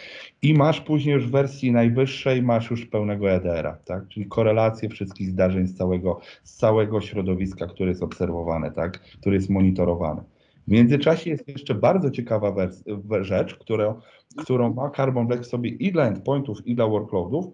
I 0.43 0.55
masz 0.55 0.81
później 0.81 1.15
już 1.15 1.27
w 1.27 1.31
wersji 1.31 1.73
najwyższej, 1.73 2.43
masz 2.43 2.71
już 2.71 2.87
pełnego 2.87 3.31
EDR-a, 3.31 3.73
tak? 3.85 4.09
Czyli 4.09 4.27
korelację 4.27 4.89
wszystkich 4.89 5.29
zdarzeń 5.29 5.67
z 5.67 5.75
całego, 5.75 6.21
z 6.43 6.57
całego 6.57 7.01
środowiska, 7.01 7.67
które 7.67 7.89
jest 7.89 8.03
obserwowane, 8.03 8.71
tak? 8.71 9.01
Które 9.01 9.37
jest 9.37 9.51
monitorowane. 9.51 10.34
W 10.69 10.71
międzyczasie 10.71 11.31
jest 11.31 11.49
jeszcze 11.49 11.75
bardzo 11.75 12.11
ciekawa 12.11 12.55
rzecz, 13.21 13.55
którą, 13.55 14.01
którą 14.37 14.75
ma 14.75 14.91
Carbon 14.91 15.27
Black 15.27 15.47
sobie 15.47 15.71
i 15.71 15.93
dla 15.93 16.07
endpointów, 16.07 16.67
i 16.67 16.75
dla 16.75 16.87
workloadów, 16.89 17.45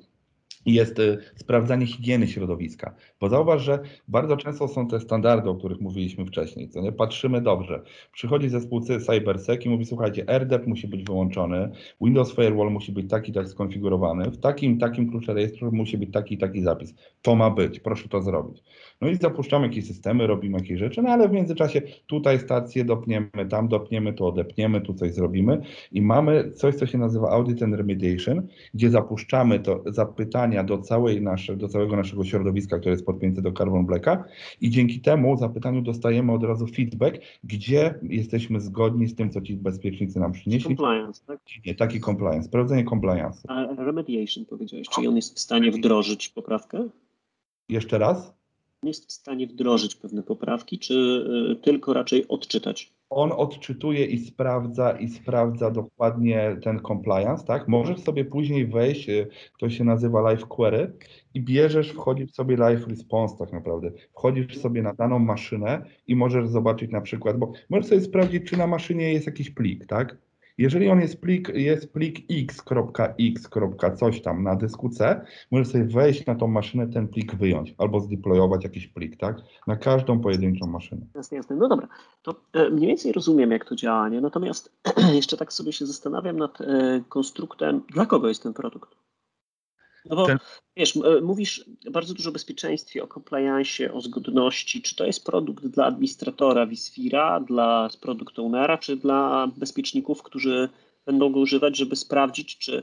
jest 0.66 0.98
y, 0.98 1.18
sprawdzanie 1.36 1.86
higieny 1.86 2.28
środowiska. 2.28 2.94
Bo 3.20 3.28
zauważ, 3.28 3.62
że 3.62 3.78
bardzo 4.08 4.36
często 4.36 4.68
są 4.68 4.88
te 4.88 5.00
standardy, 5.00 5.50
o 5.50 5.54
których 5.54 5.80
mówiliśmy 5.80 6.26
wcześniej, 6.26 6.68
co 6.68 6.80
nie? 6.80 6.92
Patrzymy 6.92 7.40
dobrze. 7.40 7.82
Przychodzi 8.12 8.48
zespół 8.48 8.80
CyberSec 8.80 9.66
i 9.66 9.68
mówi, 9.68 9.84
słuchajcie, 9.84 10.24
RDEP 10.38 10.66
musi 10.66 10.88
być 10.88 11.04
wyłączony, 11.04 11.70
Windows 12.00 12.34
Firewall 12.34 12.70
musi 12.70 12.92
być 12.92 13.10
taki 13.10 13.32
tak 13.32 13.48
skonfigurowany, 13.48 14.30
w 14.30 14.40
takim 14.40 14.78
takim 14.78 15.10
klucze 15.10 15.34
rejestru 15.34 15.72
musi 15.72 15.98
być 15.98 16.12
taki 16.12 16.38
taki 16.38 16.62
zapis. 16.62 16.94
To 17.22 17.36
ma 17.36 17.50
być, 17.50 17.80
proszę 17.80 18.08
to 18.08 18.22
zrobić. 18.22 18.62
No 19.00 19.08
i 19.08 19.16
zapuszczamy 19.16 19.66
jakieś 19.66 19.86
systemy, 19.86 20.26
robimy 20.26 20.58
jakieś 20.58 20.78
rzeczy, 20.78 21.02
no 21.02 21.08
ale 21.08 21.28
w 21.28 21.32
międzyczasie 21.32 21.82
tutaj 22.06 22.38
stację 22.38 22.84
dopniemy, 22.84 23.28
tam 23.50 23.68
dopniemy, 23.68 24.12
tu 24.12 24.26
odepniemy, 24.26 24.80
tu 24.80 24.94
coś 24.94 25.12
zrobimy 25.14 25.60
i 25.92 26.02
mamy 26.02 26.50
coś, 26.52 26.74
co 26.74 26.86
się 26.86 26.98
nazywa 26.98 27.30
Audit 27.30 27.62
and 27.62 27.74
Remediation, 27.74 28.46
gdzie 28.74 28.90
zapuszczamy 28.90 29.60
to 29.60 29.82
zapytania 30.50 30.76
do, 30.76 30.82
całej 30.82 31.22
nasze, 31.22 31.56
do 31.56 31.68
całego 31.68 31.96
naszego 31.96 32.24
środowiska, 32.24 32.78
które 32.78 32.92
jest 32.92 33.06
podpięte 33.06 33.42
do 33.42 33.52
Carbon 33.52 33.86
Blacka 33.86 34.24
i 34.60 34.70
dzięki 34.70 35.00
temu 35.00 35.36
zapytaniu 35.36 35.82
dostajemy 35.82 36.32
od 36.32 36.44
razu 36.44 36.66
feedback, 36.66 37.18
gdzie 37.44 37.94
jesteśmy 38.02 38.60
zgodni 38.60 39.08
z 39.08 39.14
tym, 39.14 39.30
co 39.30 39.40
ci 39.40 39.56
bezpiecznicy 39.56 40.20
nam 40.20 40.32
przynieśli. 40.32 40.76
Compliance, 40.76 41.22
tak? 41.26 41.40
Nie, 41.66 41.74
taki 41.74 42.00
compliance, 42.00 42.48
sprawdzenie 42.48 42.84
compliance. 42.84 43.40
A 43.48 43.66
remediation 43.84 44.44
powiedziałeś, 44.44 44.88
czyli 44.88 45.08
on 45.08 45.16
jest 45.16 45.36
w 45.36 45.38
stanie 45.38 45.70
wdrożyć 45.70 46.28
poprawkę? 46.28 46.88
Jeszcze 47.68 47.98
raz? 47.98 48.40
jest 48.82 49.08
w 49.08 49.12
stanie 49.12 49.46
wdrożyć 49.46 49.94
pewne 49.94 50.22
poprawki, 50.22 50.78
czy 50.78 50.94
y, 51.52 51.56
tylko 51.56 51.92
raczej 51.92 52.28
odczytać? 52.28 52.92
On 53.10 53.32
odczytuje 53.32 54.06
i 54.06 54.18
sprawdza 54.18 54.92
i 54.92 55.08
sprawdza 55.08 55.70
dokładnie 55.70 56.56
ten 56.62 56.80
compliance, 56.80 57.44
tak? 57.44 57.68
Możesz 57.68 58.00
sobie 58.00 58.24
później 58.24 58.66
wejść, 58.66 59.08
y, 59.08 59.28
to 59.58 59.70
się 59.70 59.84
nazywa 59.84 60.20
live 60.20 60.46
query 60.46 60.92
i 61.34 61.40
bierzesz, 61.40 61.92
wchodzisz 61.92 62.32
sobie 62.32 62.56
live 62.56 62.88
response 62.88 63.36
tak 63.38 63.52
naprawdę. 63.52 63.90
Wchodzisz 64.12 64.58
sobie 64.58 64.82
na 64.82 64.94
daną 64.94 65.18
maszynę 65.18 65.82
i 66.06 66.16
możesz 66.16 66.48
zobaczyć 66.48 66.90
na 66.90 67.00
przykład, 67.00 67.38
bo 67.38 67.52
możesz 67.70 67.86
sobie 67.86 68.00
sprawdzić, 68.00 68.50
czy 68.50 68.56
na 68.56 68.66
maszynie 68.66 69.12
jest 69.12 69.26
jakiś 69.26 69.50
plik, 69.50 69.86
tak? 69.86 70.16
Jeżeli 70.58 70.88
on 70.88 71.00
jest 71.00 71.20
plik, 71.20 71.48
jest 71.54 71.92
plik 71.92 72.18
x.x. 72.30 73.48
coś 73.96 74.22
tam 74.22 74.42
na 74.42 74.56
dysku 74.56 74.88
C, 74.88 75.20
możesz 75.50 75.68
sobie 75.68 75.84
wejść 75.84 76.26
na 76.26 76.34
tą 76.34 76.46
maszynę, 76.46 76.88
ten 76.88 77.08
plik 77.08 77.34
wyjąć 77.34 77.74
albo 77.78 78.00
zdeployować 78.00 78.64
jakiś 78.64 78.86
plik, 78.86 79.16
tak? 79.16 79.36
Na 79.66 79.76
każdą 79.76 80.20
pojedynczą 80.20 80.66
maszynę. 80.66 81.02
Jasne, 81.14 81.36
jasne. 81.36 81.56
No 81.56 81.68
dobra, 81.68 81.88
to 82.22 82.34
e, 82.52 82.70
mniej 82.70 82.88
więcej 82.88 83.12
rozumiem, 83.12 83.50
jak 83.50 83.64
to 83.64 83.76
działa, 83.76 84.08
nie? 84.08 84.20
Natomiast 84.20 84.72
jeszcze 85.14 85.36
tak 85.36 85.52
sobie 85.52 85.72
się 85.72 85.86
zastanawiam 85.86 86.36
nad 86.36 86.60
e, 86.60 87.00
konstruktem, 87.08 87.82
dla 87.88 88.06
kogo 88.06 88.28
jest 88.28 88.42
ten 88.42 88.52
produkt? 88.52 88.90
No 90.06 90.16
bo 90.16 90.26
ten... 90.26 90.38
wiesz, 90.76 90.96
e, 90.96 91.20
mówisz 91.20 91.64
bardzo 91.90 92.14
dużo 92.14 92.30
o 92.30 92.32
bezpieczeństwie, 92.32 93.02
o 93.02 93.06
compliance, 93.06 93.92
o 93.92 94.00
zgodności. 94.00 94.82
Czy 94.82 94.96
to 94.96 95.06
jest 95.06 95.24
produkt 95.24 95.66
dla 95.66 95.86
administratora 95.86 96.66
vSphere'a, 96.66 97.44
dla 97.44 97.88
product 98.00 98.38
ownera, 98.38 98.78
czy 98.78 98.96
dla 98.96 99.48
bezpieczników, 99.56 100.22
którzy 100.22 100.68
będą 101.06 101.32
go 101.32 101.40
używać, 101.40 101.76
żeby 101.76 101.96
sprawdzić, 101.96 102.58
czy 102.58 102.82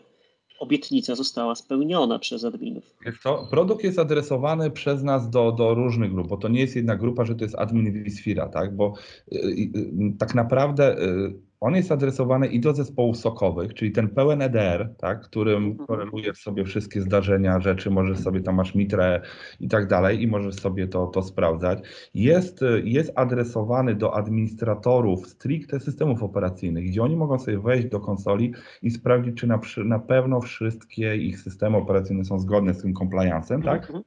obietnica 0.60 1.15
została 1.15 1.56
spełniona 1.56 2.19
przez 2.19 2.43
adminów. 2.45 2.95
To, 3.23 3.47
produkt 3.51 3.84
jest 3.84 3.99
adresowany 3.99 4.71
przez 4.71 5.03
nas 5.03 5.30
do, 5.30 5.51
do 5.51 5.73
różnych 5.73 6.13
grup, 6.13 6.27
bo 6.27 6.38
to 6.38 6.47
nie 6.47 6.60
jest 6.60 6.75
jedna 6.75 6.95
grupa, 6.95 7.25
że 7.25 7.36
to 7.36 7.43
jest 7.43 7.56
admin 7.56 8.03
vSphere'a, 8.03 8.49
tak? 8.49 8.75
Bo 8.75 8.93
y, 9.32 9.38
y, 9.38 10.17
tak 10.19 10.36
naprawdę 10.36 11.01
y, 11.01 11.46
on 11.60 11.76
jest 11.76 11.91
adresowany 11.91 12.48
i 12.48 12.60
do 12.60 12.74
zespołów 12.74 13.17
sokowych, 13.17 13.74
czyli 13.74 13.91
ten 13.91 14.10
pełen 14.10 14.41
EDR, 14.41 14.89
tak, 14.98 15.22
którym 15.22 15.63
mhm. 15.65 15.88
korelujesz 15.88 16.38
sobie 16.38 16.65
wszystkie 16.65 17.02
zdarzenia, 17.02 17.60
rzeczy, 17.60 17.89
możesz 17.89 18.20
sobie 18.20 18.41
tam 18.41 18.56
masz 18.56 18.76
mitrę 18.76 19.22
i 19.60 19.67
tak 19.67 19.88
dalej 19.88 20.22
i 20.22 20.28
możesz 20.28 20.56
sobie 20.56 20.88
to, 20.88 21.08
to 21.08 21.22
sprawdzać. 21.22 21.80
Jest, 22.13 22.63
jest 22.84 23.12
adresowany 23.15 23.96
do 23.96 24.15
administratorów 24.15 25.28
stricte 25.28 25.80
systemów 25.80 26.24
operacyjnych, 26.24 26.86
gdzie 26.86 27.04
oni 27.04 27.15
mogą 27.15 27.39
sobie 27.39 27.60
wejść 27.60 27.88
do 27.88 28.00
konsoli 28.00 28.54
i 28.82 28.91
sprawdzić, 28.91 29.38
czy 29.38 29.48
na, 29.48 29.60
na 29.86 30.00
pewno 30.00 30.41
wszystkie 30.41 31.15
ich 31.15 31.39
systemy 31.39 31.78
operacyjne 31.78 32.26
są 32.26 32.39
zgodne 32.39 32.74
z 32.74 32.82
tym 32.82 32.93
compliance'em, 32.93 33.63
tak? 33.63 33.82
Mhm. 33.82 34.04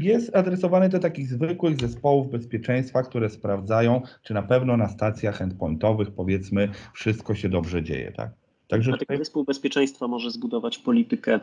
Jest 0.00 0.36
adresowany 0.36 0.88
do 0.88 0.98
takich 0.98 1.28
zwykłych 1.28 1.80
zespołów 1.80 2.30
bezpieczeństwa, 2.30 3.02
które 3.02 3.30
sprawdzają, 3.30 4.02
czy 4.22 4.34
na 4.34 4.42
pewno 4.42 4.76
na 4.76 4.88
stacjach 4.88 5.42
endpointowych, 5.42 6.10
powiedzmy, 6.10 6.63
wszystko 6.94 7.34
się 7.34 7.48
dobrze 7.48 7.82
dzieje, 7.82 8.12
tak? 8.12 8.30
Także 8.68 8.90
Dlatego 8.90 9.04
tutaj... 9.04 9.18
zespół 9.18 9.44
bezpieczeństwa 9.44 10.08
może 10.08 10.30
zbudować 10.30 10.78
politykę, 10.78 11.40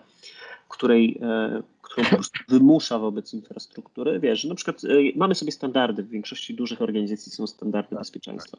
której, 0.67 1.19
e, 1.21 1.63
którą 1.81 2.09
po 2.09 2.15
prostu 2.15 2.39
wymusza 2.49 2.99
wobec 2.99 3.33
infrastruktury. 3.33 4.19
Wiesz, 4.19 4.43
na 4.43 4.55
przykład 4.55 4.83
e, 4.83 4.87
mamy 5.15 5.35
sobie 5.35 5.51
standardy, 5.51 6.03
w 6.03 6.09
większości 6.09 6.55
dużych 6.55 6.81
organizacji 6.81 7.31
są 7.31 7.47
standardy 7.47 7.89
tak, 7.89 7.99
bezpieczeństwa. 7.99 8.57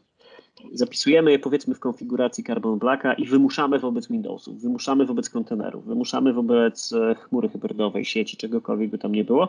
Zapisujemy 0.73 1.31
je 1.31 1.39
powiedzmy 1.39 1.75
w 1.75 1.81
konfiguracji 1.81 2.45
Carbon 2.45 2.79
Blacka 2.79 3.15
i 3.15 3.27
wymuszamy 3.27 3.79
wobec 3.79 4.09
Windowsów, 4.09 4.63
wymuszamy 4.63 5.07
wobec 5.07 5.31
kontenerów, 5.31 5.85
wymuszamy 5.85 6.33
wobec 6.33 6.93
e, 6.93 7.15
chmury 7.15 7.49
hybrydowej, 7.49 8.05
sieci, 8.05 8.37
czegokolwiek 8.37 8.91
by 8.91 8.99
tam 8.99 9.13
nie 9.13 9.25
było. 9.25 9.49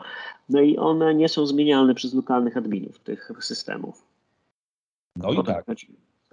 No 0.50 0.62
i 0.62 0.78
one 0.78 1.16
nie 1.16 1.30
są 1.30 1.46
zmienialne 1.46 1.96
przez 1.96 2.14
lokalnych 2.14 2.58
adminów 2.58 3.00
tych 3.00 3.32
systemów. 3.40 4.06
No 5.16 5.34
i 5.34 5.44
tak. 5.44 5.66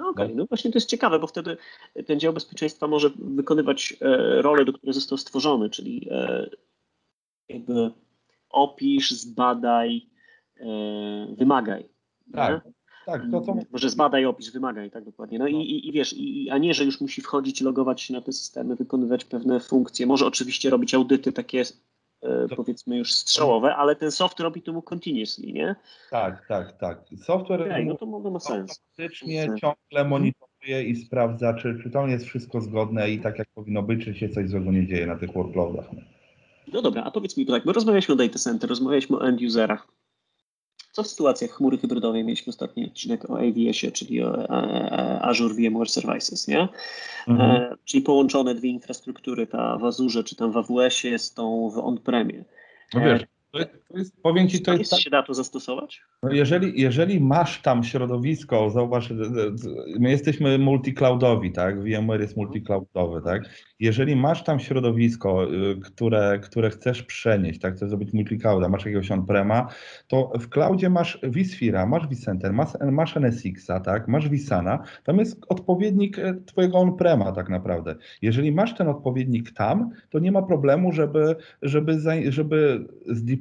Okej, 0.08 0.24
okay. 0.24 0.36
no 0.36 0.46
właśnie 0.46 0.70
to 0.70 0.76
jest 0.76 0.88
ciekawe, 0.88 1.18
bo 1.18 1.26
wtedy 1.26 1.56
ten 2.06 2.20
dział 2.20 2.32
bezpieczeństwa 2.32 2.86
może 2.86 3.10
wykonywać 3.18 3.96
e, 4.00 4.42
rolę, 4.42 4.64
do 4.64 4.72
której 4.72 4.94
został 4.94 5.18
stworzony, 5.18 5.70
czyli 5.70 6.08
e, 6.10 6.50
jakby 7.48 7.90
opisz, 8.50 9.10
zbadaj, 9.10 10.06
e, 10.60 10.66
wymagaj. 11.38 11.88
Tak. 12.32 12.64
Tak, 13.06 13.22
to, 13.30 13.40
to... 13.40 13.56
Może 13.70 13.90
zbadaj, 13.90 14.26
opisz, 14.26 14.50
wymagaj, 14.50 14.90
tak 14.90 15.04
dokładnie. 15.04 15.38
No, 15.38 15.44
no. 15.44 15.48
I, 15.48 15.54
i, 15.54 15.88
i, 15.88 15.92
wiesz, 15.92 16.14
i, 16.16 16.50
a 16.50 16.58
nie, 16.58 16.74
że 16.74 16.84
już 16.84 17.00
musi 17.00 17.20
wchodzić, 17.20 17.60
logować 17.60 18.00
się 18.02 18.14
na 18.14 18.20
te 18.20 18.32
systemy, 18.32 18.76
wykonywać 18.76 19.24
pewne 19.24 19.60
funkcje. 19.60 20.06
Może 20.06 20.26
oczywiście 20.26 20.70
robić 20.70 20.94
audyty 20.94 21.32
takie 21.32 21.64
E, 22.22 22.48
powiedzmy 22.56 22.98
już 22.98 23.12
strzałowe, 23.12 23.76
ale 23.76 23.96
ten 23.96 24.11
soft 24.11 24.40
robi 24.40 24.62
to 24.62 24.72
mu 24.72 24.83
continuously, 24.83 25.52
nie? 25.52 25.76
Tak, 26.11 26.46
tak, 26.48 26.78
tak. 26.78 27.04
Software 27.16 27.62
okay, 27.62 27.85
no 27.85 27.96
to 27.96 28.06
może 28.06 28.30
ma 28.30 28.40
sens. 28.40 28.78
Faktycznie 28.78 29.48
ciągle 29.61 30.04
monitoruje 30.04 30.85
i 30.85 30.96
sprawdza, 30.96 31.54
czy, 31.54 31.78
czy 31.83 31.90
to 31.90 32.06
jest 32.06 32.24
wszystko 32.24 32.61
zgodne 32.61 33.11
i 33.11 33.20
tak 33.20 33.38
jak 33.38 33.48
powinno 33.54 33.83
być, 33.83 34.04
czy 34.04 34.14
się 34.14 34.28
coś 34.28 34.50
złego 34.50 34.72
nie 34.72 34.87
dzieje 34.87 35.06
na 35.06 35.16
tych 35.16 35.33
workloadach. 35.33 35.87
No 36.72 36.83
dobra, 36.83 37.04
a 37.04 37.11
powiedz 37.11 37.37
mi 37.37 37.46
tak, 37.46 37.64
bo 37.64 37.72
rozmawialiśmy 37.72 38.14
o 38.14 38.16
data 38.16 38.38
center, 38.38 38.70
rozmawialiśmy 38.70 39.16
o 39.16 39.28
end 39.28 39.40
userach. 39.42 39.88
W 41.02 41.06
sytuacjach 41.06 41.50
chmury 41.50 41.78
hybrydowej? 41.78 42.24
Mieliśmy 42.24 42.50
ostatni 42.50 42.86
odcinek 42.86 43.30
o 43.30 43.38
AWS-ie, 43.38 43.92
czyli 43.92 44.22
o 44.22 44.38
e, 44.38 44.48
e, 44.48 45.22
Azure 45.22 45.54
VMware 45.54 45.88
Services, 45.88 46.48
nie? 46.48 46.68
Mhm. 47.28 47.50
E, 47.50 47.76
czyli 47.84 48.02
połączone 48.02 48.54
dwie 48.54 48.70
infrastruktury, 48.70 49.46
ta 49.46 49.78
w 49.78 49.84
Azure 49.84 50.24
czy 50.24 50.36
tam 50.36 50.52
w 50.52 50.56
AWS-ie 50.56 51.18
z 51.18 51.34
tą 51.34 51.70
w 51.70 51.78
on-premie. 51.78 52.44
No 52.94 53.00
wiesz, 53.00 53.22
To 53.52 53.98
jest, 53.98 54.22
powiem 54.22 54.48
Ci, 54.48 54.62
to 54.62 54.74
jest 54.74 54.90
tak, 54.90 55.00
się 55.00 55.10
da 55.10 55.22
to 55.22 55.34
zastosować? 55.34 56.02
no 56.22 56.32
jeżeli, 56.32 56.80
jeżeli 56.80 57.20
masz 57.20 57.62
tam 57.62 57.84
środowisko, 57.84 58.70
zauważ, 58.70 59.12
my 59.98 60.10
jesteśmy 60.10 60.58
multicloudowi, 60.58 61.52
tak? 61.52 61.82
VMware 61.82 62.20
jest 62.20 62.36
multicloudowy, 62.36 63.22
tak? 63.24 63.42
Jeżeli 63.80 64.16
masz 64.16 64.44
tam 64.44 64.60
środowisko, 64.60 65.54
y, 65.54 65.80
które, 65.80 66.38
które 66.42 66.70
chcesz 66.70 67.02
przenieść, 67.02 67.60
tak? 67.60 67.76
Chcesz 67.76 67.88
zrobić 67.88 68.12
multiclouda, 68.12 68.68
masz 68.68 68.84
jakiegoś 68.84 69.10
on-prema, 69.10 69.68
to 70.08 70.32
w 70.40 70.48
cloudzie 70.48 70.90
masz 70.90 71.18
vSphere, 71.22 71.86
masz 71.86 72.08
vCenter, 72.08 72.52
masz, 72.52 72.68
masz 72.92 73.16
NSX-a, 73.16 73.80
tak? 73.80 74.08
Masz 74.08 74.28
vSANa, 74.28 74.82
tam 75.04 75.18
jest 75.18 75.46
odpowiednik 75.48 76.18
e, 76.18 76.34
twojego 76.46 76.78
on-prema 76.78 77.32
tak 77.32 77.48
naprawdę. 77.48 77.96
Jeżeli 78.22 78.52
masz 78.52 78.74
ten 78.76 78.88
odpowiednik 78.88 79.52
tam, 79.52 79.90
to 80.10 80.18
nie 80.18 80.32
ma 80.32 80.42
problemu, 80.42 80.92
żeby, 80.92 81.36
żeby, 81.62 81.98
żeby 82.28 82.86
zdeployować 83.06 83.39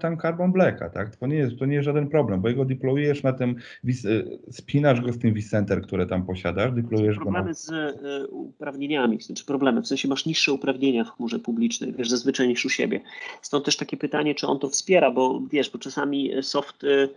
tam 0.00 0.18
Carbon 0.18 0.52
Blacka, 0.52 0.90
tak? 0.90 1.16
To 1.16 1.26
nie 1.26 1.36
jest, 1.36 1.58
to 1.58 1.66
nie 1.66 1.74
jest 1.74 1.84
żaden 1.84 2.08
problem, 2.08 2.40
bo 2.40 2.48
jego 2.48 2.64
deployujesz 2.64 3.22
na 3.22 3.32
tym, 3.32 3.56
y, 4.04 4.38
spinasz 4.50 5.00
go 5.00 5.12
z 5.12 5.18
tym 5.18 5.34
vCenter, 5.34 5.82
które 5.82 6.06
tam 6.06 6.26
posiadasz, 6.26 6.72
deployujesz 6.72 7.18
go 7.18 7.24
na... 7.24 7.30
Problemy 7.30 7.54
z 7.54 7.70
e, 7.70 8.26
uprawnieniami, 8.26 9.20
znaczy 9.20 9.44
problemy, 9.44 9.82
w 9.82 9.86
sensie 9.86 10.08
masz 10.08 10.26
niższe 10.26 10.52
uprawnienia 10.52 11.04
w 11.04 11.10
chmurze 11.10 11.38
publicznej, 11.38 11.92
wiesz, 11.92 12.08
zazwyczaj 12.08 12.48
niż 12.48 12.64
u 12.64 12.68
siebie. 12.68 13.00
Stąd 13.42 13.64
też 13.64 13.76
takie 13.76 13.96
pytanie, 13.96 14.34
czy 14.34 14.46
on 14.46 14.58
to 14.58 14.68
wspiera, 14.68 15.10
bo 15.10 15.42
wiesz, 15.50 15.70
bo 15.70 15.78
czasami 15.78 16.30
soft 16.42 16.84
e, 16.84 17.08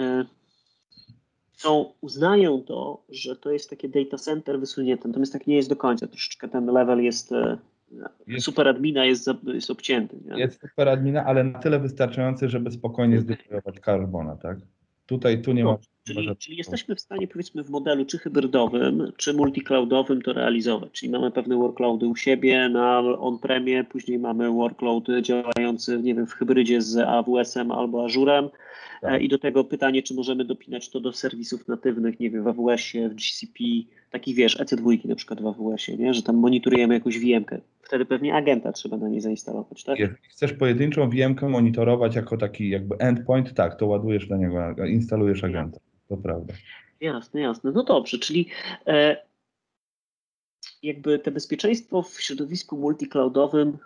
e, 0.00 0.24
są, 1.56 1.92
uznają 2.00 2.62
to, 2.62 3.02
że 3.08 3.36
to 3.36 3.50
jest 3.50 3.70
takie 3.70 3.88
data 3.88 4.18
center 4.18 4.60
wysunięte, 4.60 5.08
natomiast 5.08 5.32
tak 5.32 5.46
nie 5.46 5.56
jest 5.56 5.68
do 5.68 5.76
końca, 5.76 6.06
troszeczkę 6.06 6.48
ten 6.48 6.66
level 6.66 7.02
jest, 7.02 7.32
e, 7.32 7.58
Jest- 8.26 8.46
super 8.46 8.68
admina 8.68 9.04
jest, 9.04 9.30
jest 9.44 9.70
obcięty. 9.70 10.16
Nie? 10.24 10.38
Jest 10.38 10.60
super 10.60 10.88
admina, 10.88 11.24
ale 11.24 11.44
na 11.44 11.58
tyle 11.58 11.80
wystarczający, 11.80 12.48
żeby 12.48 12.70
spokojnie 12.70 13.20
zdeployować 13.20 13.80
Carbona, 13.80 14.36
tak? 14.36 14.58
Tutaj, 15.06 15.42
tu 15.42 15.52
nie 15.52 15.64
No, 15.64 15.72
ma... 15.72 15.78
Czyli, 16.04 16.36
czyli 16.36 16.56
jesteśmy 16.56 16.94
w 16.94 17.00
stanie, 17.00 17.28
powiedzmy, 17.28 17.64
w 17.64 17.70
modelu 17.70 18.04
czy 18.04 18.18
hybrydowym, 18.18 19.12
czy 19.16 19.34
multicloudowym 19.34 20.22
to 20.22 20.32
realizować. 20.32 20.90
Czyli 20.92 21.12
mamy 21.12 21.30
pewne 21.30 21.56
workloady 21.56 22.06
u 22.06 22.16
siebie 22.16 22.68
na 22.68 22.98
on-premie, 22.98 23.84
później 23.84 24.18
mamy 24.18 24.50
workload 24.50 25.04
działający, 25.22 26.02
nie 26.02 26.14
wiem, 26.14 26.26
w 26.26 26.32
hybrydzie 26.32 26.82
z 26.82 26.96
AWS-em 26.96 27.70
albo 27.70 28.04
Azurem. 28.04 28.48
Tak. 29.00 29.12
E, 29.12 29.20
I 29.20 29.28
do 29.28 29.38
tego 29.38 29.64
pytanie, 29.64 30.02
czy 30.02 30.14
możemy 30.14 30.44
dopinać 30.44 30.88
to 30.88 31.00
do 31.00 31.12
serwisów 31.12 31.68
natywnych, 31.68 32.20
nie 32.20 32.30
wiem, 32.30 32.44
w 32.44 32.48
AWS-ie, 32.48 33.08
w 33.08 33.14
GCP, 33.14 33.64
takich 34.10 34.36
wiesz, 34.36 34.58
EC2 34.58 35.08
na 35.08 35.14
przykład 35.14 35.42
w 35.42 35.46
AWS-ie, 35.46 35.98
nie? 35.98 36.14
że 36.14 36.22
tam 36.22 36.36
monitorujemy 36.36 36.94
jakąś 36.94 37.18
VM-kę. 37.18 37.60
Wtedy 37.84 38.04
pewnie 38.04 38.34
agenta 38.34 38.72
trzeba 38.72 38.96
na 38.96 39.08
niej 39.08 39.20
zainstalować, 39.20 39.84
tak? 39.84 39.98
Jeżeli 39.98 40.28
chcesz 40.28 40.52
pojedynczą 40.52 41.10
VM-kę 41.10 41.48
monitorować 41.48 42.14
jako 42.14 42.36
taki 42.36 42.68
jakby 42.68 42.96
endpoint, 42.98 43.54
tak, 43.54 43.78
to 43.78 43.86
ładujesz 43.86 44.28
na 44.28 44.36
niego, 44.36 44.86
instalujesz 44.86 45.44
agenta. 45.44 45.80
To 46.08 46.16
prawda. 46.16 46.54
Jasne, 47.00 47.40
jasne. 47.40 47.72
No 47.72 47.82
dobrze, 47.82 48.18
czyli 48.18 48.48
e, 48.86 49.16
jakby 50.82 51.18
te 51.18 51.30
bezpieczeństwo 51.30 52.02
w 52.02 52.20
środowisku 52.20 52.76
multicloudowym 52.76 53.78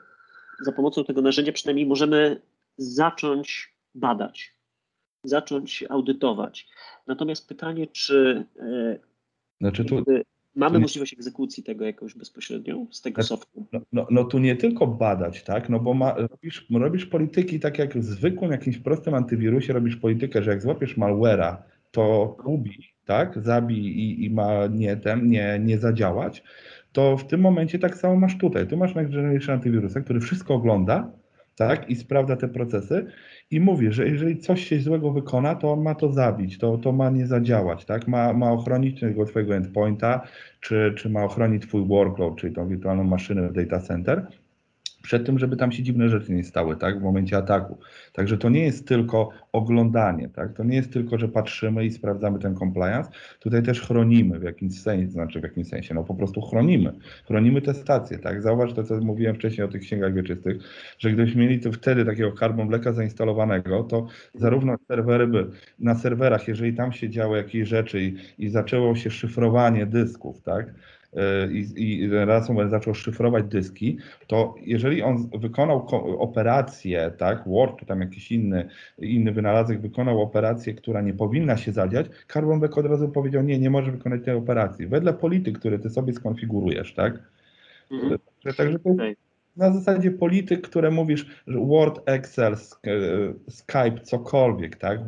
za 0.60 0.72
pomocą 0.72 1.04
tego 1.04 1.22
narzędzia 1.22 1.52
przynajmniej 1.52 1.86
możemy 1.86 2.40
zacząć 2.76 3.74
badać, 3.94 4.54
zacząć 5.24 5.84
audytować. 5.88 6.68
Natomiast 7.06 7.48
pytanie, 7.48 7.86
czy 7.86 8.44
e, 8.58 8.98
Znaczy 9.60 9.84
tu, 9.84 9.94
jakby 9.94 10.24
mamy 10.58 10.74
nie- 10.78 10.82
możliwość 10.82 11.12
egzekucji 11.12 11.62
tego 11.62 11.84
jakoś 11.84 12.14
bezpośrednio 12.14 12.86
z 12.90 13.02
tego 13.02 13.22
Znaczy- 13.22 13.28
softu? 13.28 13.66
no, 13.72 13.80
no, 13.92 14.06
no 14.10 14.24
tu 14.24 14.38
nie 14.38 14.56
tylko 14.56 14.86
badać, 14.86 15.42
tak, 15.42 15.68
no 15.68 15.80
bo 15.80 15.94
ma, 15.94 16.14
robisz, 16.16 16.66
robisz 16.70 17.06
polityki 17.06 17.60
tak 17.60 17.78
jak 17.78 17.98
w 17.98 18.04
zwykłym 18.04 18.50
jakimś 18.52 18.78
prostym 18.78 19.14
antywirusie 19.14 19.72
robisz 19.72 19.96
politykę, 19.96 20.42
że 20.42 20.50
jak 20.50 20.62
złapiesz 20.62 20.98
malware'a, 20.98 21.56
to 21.90 22.36
ubij, 22.44 22.84
tak, 23.04 23.38
zabij 23.42 23.78
i, 23.78 24.24
i 24.24 24.30
ma 24.30 24.66
nie 24.66 24.96
ten, 24.96 25.28
nie, 25.28 25.60
nie 25.64 25.78
zadziałać, 25.78 26.42
to 26.92 27.16
w 27.16 27.26
tym 27.26 27.40
momencie 27.40 27.78
tak 27.78 27.96
samo 27.96 28.16
masz 28.16 28.38
tutaj. 28.38 28.66
Tu 28.66 28.76
masz 28.76 28.94
Generation 28.94 29.54
Antywirusa, 29.54 30.00
który 30.00 30.20
wszystko 30.20 30.54
ogląda, 30.54 31.12
tak, 31.58 31.90
i 31.90 31.96
sprawdza 31.96 32.36
te 32.36 32.48
procesy 32.48 33.06
i 33.50 33.60
mówi, 33.60 33.92
że 33.92 34.08
jeżeli 34.08 34.38
coś 34.38 34.64
się 34.64 34.80
złego 34.80 35.12
wykona, 35.12 35.54
to 35.54 35.72
on 35.72 35.82
ma 35.82 35.94
to 35.94 36.12
zabić, 36.12 36.58
to, 36.58 36.78
to 36.78 36.92
ma 36.92 37.10
nie 37.10 37.26
zadziałać, 37.26 37.84
tak, 37.84 38.08
ma, 38.08 38.32
ma 38.32 38.52
ochronić 38.52 39.00
tego 39.00 39.24
twojego 39.24 39.56
endpointa, 39.56 40.20
czy, 40.60 40.94
czy 40.96 41.10
ma 41.10 41.24
ochronić 41.24 41.62
twój 41.62 41.86
workload, 41.86 42.36
czyli 42.36 42.54
tą 42.54 42.68
wirtualną 42.68 43.04
maszynę 43.04 43.48
w 43.48 43.52
data 43.52 43.80
center, 43.80 44.26
przed 45.08 45.26
tym, 45.26 45.38
żeby 45.38 45.56
tam 45.56 45.72
się 45.72 45.82
dziwne 45.82 46.08
rzeczy 46.08 46.32
nie 46.32 46.44
stały, 46.44 46.76
tak, 46.76 46.98
w 46.98 47.02
momencie 47.02 47.36
ataku. 47.36 47.78
Także 48.12 48.38
to 48.38 48.48
nie 48.48 48.64
jest 48.64 48.88
tylko 48.88 49.30
oglądanie, 49.52 50.28
tak, 50.28 50.52
to 50.52 50.64
nie 50.64 50.76
jest 50.76 50.92
tylko, 50.92 51.18
że 51.18 51.28
patrzymy 51.28 51.84
i 51.86 51.90
sprawdzamy 51.90 52.38
ten 52.38 52.56
compliance, 52.56 53.10
tutaj 53.40 53.62
też 53.62 53.80
chronimy 53.80 54.38
w 54.38 54.42
jakimś 54.42 54.80
sensie, 54.80 55.10
znaczy 55.10 55.40
w 55.40 55.42
jakimś 55.42 55.68
sensie, 55.68 55.94
no 55.94 56.04
po 56.04 56.14
prostu 56.14 56.40
chronimy, 56.40 56.92
chronimy 57.26 57.62
te 57.62 57.74
stacje, 57.74 58.18
tak, 58.18 58.42
zauważ 58.42 58.72
to, 58.72 58.84
co 58.84 59.00
mówiłem 59.00 59.34
wcześniej 59.34 59.66
o 59.66 59.68
tych 59.68 59.82
księgach 59.82 60.14
wieczystych, 60.14 60.56
że 60.98 61.10
gdybyśmy 61.10 61.42
mieli 61.42 61.60
to 61.60 61.72
wtedy 61.72 62.04
takiego 62.04 62.32
Carbon 62.32 62.68
Blacka 62.68 62.92
zainstalowanego, 62.92 63.82
to 63.82 64.06
zarówno 64.34 64.76
serwery 64.88 65.26
by, 65.26 65.46
na 65.78 65.94
serwerach, 65.94 66.48
jeżeli 66.48 66.74
tam 66.74 66.92
się 66.92 67.10
działy 67.10 67.38
jakieś 67.38 67.68
rzeczy 67.68 68.00
i, 68.00 68.16
i 68.38 68.48
zaczęło 68.48 68.94
się 68.94 69.10
szyfrowanie 69.10 69.86
dysków, 69.86 70.42
tak, 70.42 70.74
i, 71.52 71.82
i 71.82 72.08
ransomware 72.10 72.68
zaczął 72.70 72.94
szyfrować 72.94 73.44
dyski, 73.44 73.98
to 74.26 74.54
jeżeli 74.60 75.02
on 75.02 75.28
wykonał 75.38 75.84
ko- 75.86 76.18
operację, 76.18 77.10
tak, 77.18 77.44
Word 77.46 77.78
czy 77.80 77.86
tam 77.86 78.00
jakiś 78.00 78.32
inny, 78.32 78.68
inny 78.98 79.32
wynalazek 79.32 79.80
wykonał 79.80 80.22
operację, 80.22 80.74
która 80.74 81.00
nie 81.00 81.14
powinna 81.14 81.56
się 81.56 81.72
zadziać, 81.72 82.06
Carbon 82.32 82.58
Black 82.60 82.78
od 82.78 82.86
razu 82.86 83.08
powiedział, 83.08 83.42
nie, 83.42 83.58
nie 83.58 83.70
może 83.70 83.92
wykonać 83.92 84.24
tej 84.24 84.34
operacji. 84.34 84.86
Wedle 84.86 85.12
polityk, 85.14 85.58
które 85.58 85.78
ty 85.78 85.90
sobie 85.90 86.12
skonfigurujesz, 86.12 86.94
tak? 86.94 87.18
Mhm. 87.90 88.18
Że- 88.46 88.54
Także 88.54 88.78
to 88.78 88.88
jest. 89.04 89.27
Na 89.56 89.72
zasadzie 89.72 90.10
polityk, 90.10 90.60
które 90.60 90.90
mówisz, 90.90 91.26
że 91.46 91.58
Word, 91.58 92.00
Excel, 92.06 92.52
e, 92.52 92.58
Skype, 93.48 94.00
cokolwiek, 94.02 94.76
tak? 94.76 94.98
E, 94.98 95.02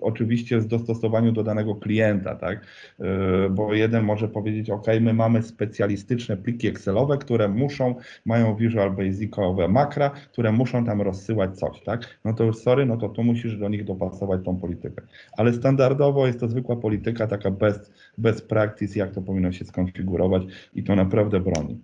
Oczywiście 0.00 0.58
w 0.58 0.66
dostosowaniu 0.66 1.32
do 1.32 1.42
danego 1.42 1.74
klienta, 1.74 2.34
tak? 2.34 2.66
E, 3.00 3.50
Bo 3.50 3.74
jeden 3.74 4.04
może 4.04 4.28
powiedzieć, 4.28 4.70
OK, 4.70 4.86
my 5.00 5.14
mamy 5.14 5.42
specjalistyczne 5.42 6.36
pliki 6.36 6.68
Excelowe, 6.68 7.18
które 7.18 7.48
muszą, 7.48 7.94
mają 8.24 8.56
Visual 8.56 8.90
Basicowe 8.90 9.68
makra, 9.68 10.10
które 10.10 10.52
muszą 10.52 10.84
tam 10.84 11.02
rozsyłać 11.02 11.58
coś, 11.58 11.82
tak? 11.82 12.18
No 12.24 12.32
to 12.32 12.44
już 12.44 12.56
sorry, 12.56 12.86
no 12.86 12.96
to 12.96 13.08
tu 13.08 13.24
musisz 13.24 13.56
do 13.56 13.68
nich 13.68 13.84
dopasować 13.84 14.44
tą 14.44 14.56
politykę. 14.56 15.02
Ale 15.36 15.52
standardowo 15.52 16.26
jest 16.26 16.40
to 16.40 16.48
zwykła 16.48 16.76
polityka, 16.76 17.26
taka 17.26 17.50
best, 17.50 17.92
best 18.18 18.48
practice, 18.48 18.98
jak 18.98 19.10
to 19.10 19.22
powinno 19.22 19.52
się 19.52 19.64
skonfigurować 19.64 20.42
i 20.74 20.84
to 20.84 20.96
naprawdę 20.96 21.40
broni. 21.40 21.80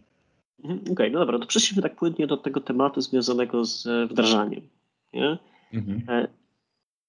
Mhm, 0.64 0.92
Okej, 0.92 1.10
no 1.12 1.18
dobra, 1.18 1.38
to 1.38 1.46
przejdźmy 1.46 1.82
tak 1.82 1.96
płynnie 1.96 2.26
do 2.26 2.36
tego 2.36 2.60
tematu 2.60 3.00
związanego 3.00 3.64
z 3.64 3.86
e, 3.86 4.06
wdrażaniem. 4.06 4.60
Nie? 5.12 5.38
Mhm. 5.74 6.02
E, 6.08 6.28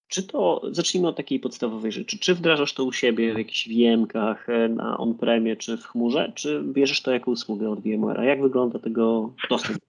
Czy 0.08 0.24
to, 0.24 0.62
zacznijmy 0.72 1.08
od 1.08 1.18
takiej 1.18 1.40
podstawowej 1.40 1.92
rzeczy, 1.92 2.20
czy 2.20 2.36
wdrażasz 2.36 2.74
to 2.74 2.84
u 2.84 2.92
siebie 2.92 3.34
w 3.34 3.38
jakichś 3.38 3.68
VM-kach, 3.68 4.50
e, 4.50 4.70
na 4.70 4.98
on-premie, 4.98 5.56
czy 5.56 5.78
w 5.78 5.86
chmurze, 5.86 6.32
czy 6.36 6.64
bierzesz 6.64 7.02
to 7.02 7.12
jako 7.12 7.32
usługę 7.32 7.70
od 7.70 7.80
VMware'a? 7.80 8.22
Jak 8.22 8.42
wygląda 8.42 8.80
tego 8.80 9.34
dostęp? 9.50 9.80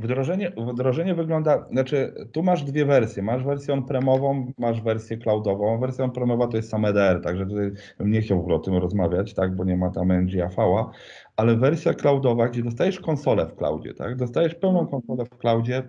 Wdrożenie, 0.00 0.52
wdrożenie 0.72 1.14
wygląda, 1.14 1.66
znaczy 1.70 2.14
tu 2.32 2.42
masz 2.42 2.64
dwie 2.64 2.84
wersje, 2.84 3.22
masz 3.22 3.44
wersję 3.44 3.74
on-premową, 3.74 4.52
masz 4.58 4.82
wersję 4.82 5.16
cloudową. 5.16 5.80
Wersja 5.80 6.04
on-premowa 6.04 6.46
to 6.46 6.56
jest 6.56 6.68
sam 6.68 6.84
EDR, 6.84 7.20
także 7.22 7.46
tutaj 7.46 7.70
nie 8.00 8.20
chciał 8.20 8.38
w 8.38 8.40
ogóle 8.40 8.56
o 8.56 8.58
tym 8.58 8.76
rozmawiać, 8.76 9.34
tak, 9.34 9.56
bo 9.56 9.64
nie 9.64 9.76
ma 9.76 9.90
tam 9.90 10.12
NGAV-a, 10.12 10.90
ale 11.36 11.56
wersja 11.56 11.94
cloudowa, 11.94 12.48
gdzie 12.48 12.62
dostajesz 12.62 13.00
konsolę 13.00 13.46
w 13.46 13.56
cloudzie, 13.56 13.94
tak, 13.94 14.16
dostajesz 14.16 14.54
pełną 14.54 14.86
konsolę 14.86 15.24
w 15.24 15.38
cloudzie 15.38 15.82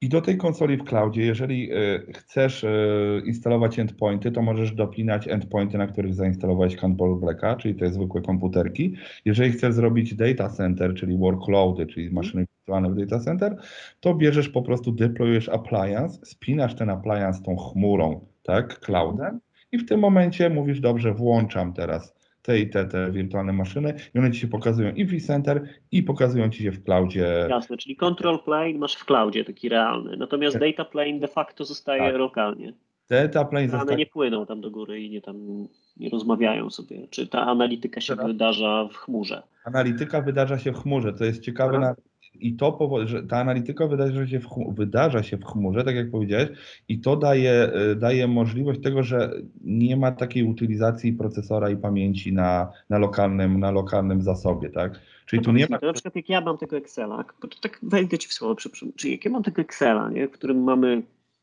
i 0.00 0.08
do 0.08 0.20
tej 0.20 0.36
konsoli 0.36 0.76
w 0.76 0.84
cloudzie, 0.84 1.22
jeżeli 1.22 1.72
y, 1.72 2.12
chcesz 2.12 2.64
y, 2.64 3.22
instalować 3.26 3.78
endpointy, 3.78 4.30
to 4.32 4.42
możesz 4.42 4.72
dopinać 4.72 5.28
endpointy, 5.28 5.78
na 5.78 5.86
których 5.86 6.14
zainstalowałeś 6.14 6.76
Carbon 6.76 7.20
Blacka, 7.20 7.56
czyli 7.56 7.74
te 7.74 7.90
zwykłe 7.90 8.22
komputerki. 8.22 8.94
Jeżeli 9.24 9.52
chcesz 9.52 9.74
zrobić 9.74 10.14
data 10.14 10.48
center, 10.48 10.94
czyli 10.94 11.18
workloady, 11.18 11.86
czyli 11.86 12.10
maszyny 12.10 12.46
wirtualne 12.66 12.90
w 12.90 12.96
data 13.06 13.24
center, 13.24 13.56
to 14.00 14.14
bierzesz 14.14 14.48
po 14.48 14.62
prostu, 14.62 14.92
deployujesz 14.92 15.48
appliance, 15.48 16.26
spinasz 16.26 16.74
ten 16.74 16.90
appliance 16.90 17.42
tą 17.42 17.56
chmurą, 17.56 18.26
tak, 18.42 18.80
cloudem 18.80 19.40
i 19.72 19.78
w 19.78 19.88
tym 19.88 20.00
momencie 20.00 20.50
mówisz, 20.50 20.80
dobrze, 20.80 21.14
włączam 21.14 21.72
teraz 21.72 22.16
te 22.42 22.58
i 22.58 22.70
te, 22.70 22.84
te 22.84 23.10
wirtualne 23.10 23.52
maszyny 23.52 23.94
i 24.14 24.18
one 24.18 24.30
ci 24.30 24.40
się 24.40 24.48
pokazują 24.48 24.92
i 24.92 25.04
w 25.04 25.10
vCenter 25.18 25.68
i 25.92 26.02
pokazują 26.02 26.50
ci 26.50 26.62
się 26.62 26.72
w 26.72 26.84
cloudzie. 26.84 27.46
Jasne, 27.50 27.76
czyli 27.76 27.96
control 27.96 28.38
plane 28.44 28.74
masz 28.78 28.94
w 28.94 29.04
cloudzie, 29.04 29.44
taki 29.44 29.68
realny, 29.68 30.16
natomiast 30.16 30.58
data 30.58 30.84
plane 30.84 31.18
de 31.20 31.28
facto 31.28 31.64
zostaje 31.64 32.10
Tak. 32.10 32.14
lokalnie. 32.14 32.72
Data 33.10 33.44
plane 33.44 33.64
One 33.64 33.78
zostaje 33.78 33.98
nie 33.98 34.06
płyną 34.06 34.46
tam 34.46 34.60
do 34.60 34.70
góry 34.70 35.00
i 35.02 35.10
nie 35.10 35.20
tam 35.20 35.66
nie 35.96 36.08
rozmawiają 36.10 36.70
sobie. 36.70 37.08
Czy 37.10 37.26
ta 37.26 37.40
analityka 37.46 38.00
się 38.00 38.16
Teraz- 38.16 38.26
wydarza 38.26 38.88
w 38.92 38.96
chmurze? 38.96 39.42
Analityka 39.64 40.20
wydarza 40.22 40.58
się 40.58 40.72
w 40.72 40.78
chmurze. 40.82 41.12
To 41.12 41.24
jest 41.24 41.42
ciekawe 41.42 41.78
na, 41.78 41.94
i 42.40 42.56
to 42.56 42.72
powoduje, 42.72 43.08
że 43.08 43.22
ta 43.22 43.38
analityka 43.38 43.86
wydarza 43.86 44.26
się, 44.26 44.40
w, 44.40 44.48
wydarza 44.68 45.22
się 45.22 45.36
w 45.36 45.44
chmurze, 45.44 45.84
tak 45.84 45.96
jak 45.96 46.10
powiedziałeś, 46.10 46.48
i 46.88 46.98
to 46.98 47.16
daje, 47.16 47.72
daje 47.96 48.28
możliwość 48.28 48.80
tego, 48.82 49.02
że 49.02 49.30
nie 49.64 49.96
ma 49.96 50.12
takiej 50.12 50.42
utylizacji 50.42 51.12
procesora 51.12 51.70
i 51.70 51.76
pamięci 51.76 52.32
na, 52.32 52.72
na, 52.90 52.98
lokalnym, 52.98 53.60
na 53.60 53.70
lokalnym 53.70 54.22
zasobie, 54.22 54.70
tak? 54.70 55.00
Czyli 55.26 55.40
no 55.40 55.44
tu 55.44 55.52
nie 55.52 55.66
ma... 55.70 55.78
Na 55.82 55.92
przykład 55.92 56.16
jak 56.16 56.28
ja 56.28 56.40
mam 56.40 56.58
tego 56.58 56.76
Excela, 56.76 57.24
bo 57.42 57.48
to 57.48 57.58
tak 57.60 57.78
wejdę 57.82 58.18
Ci 58.18 58.28
w 58.28 58.32
słowo, 58.32 58.54
przepraszam, 58.54 58.92
czyli 58.96 59.12
jak 59.12 59.24
ja 59.24 59.30
mam 59.30 59.42
tego 59.42 59.62
Excela, 59.62 60.10
nie, 60.10 60.28
w 60.28 60.30
którym 60.30 60.62
mamy 60.62 61.02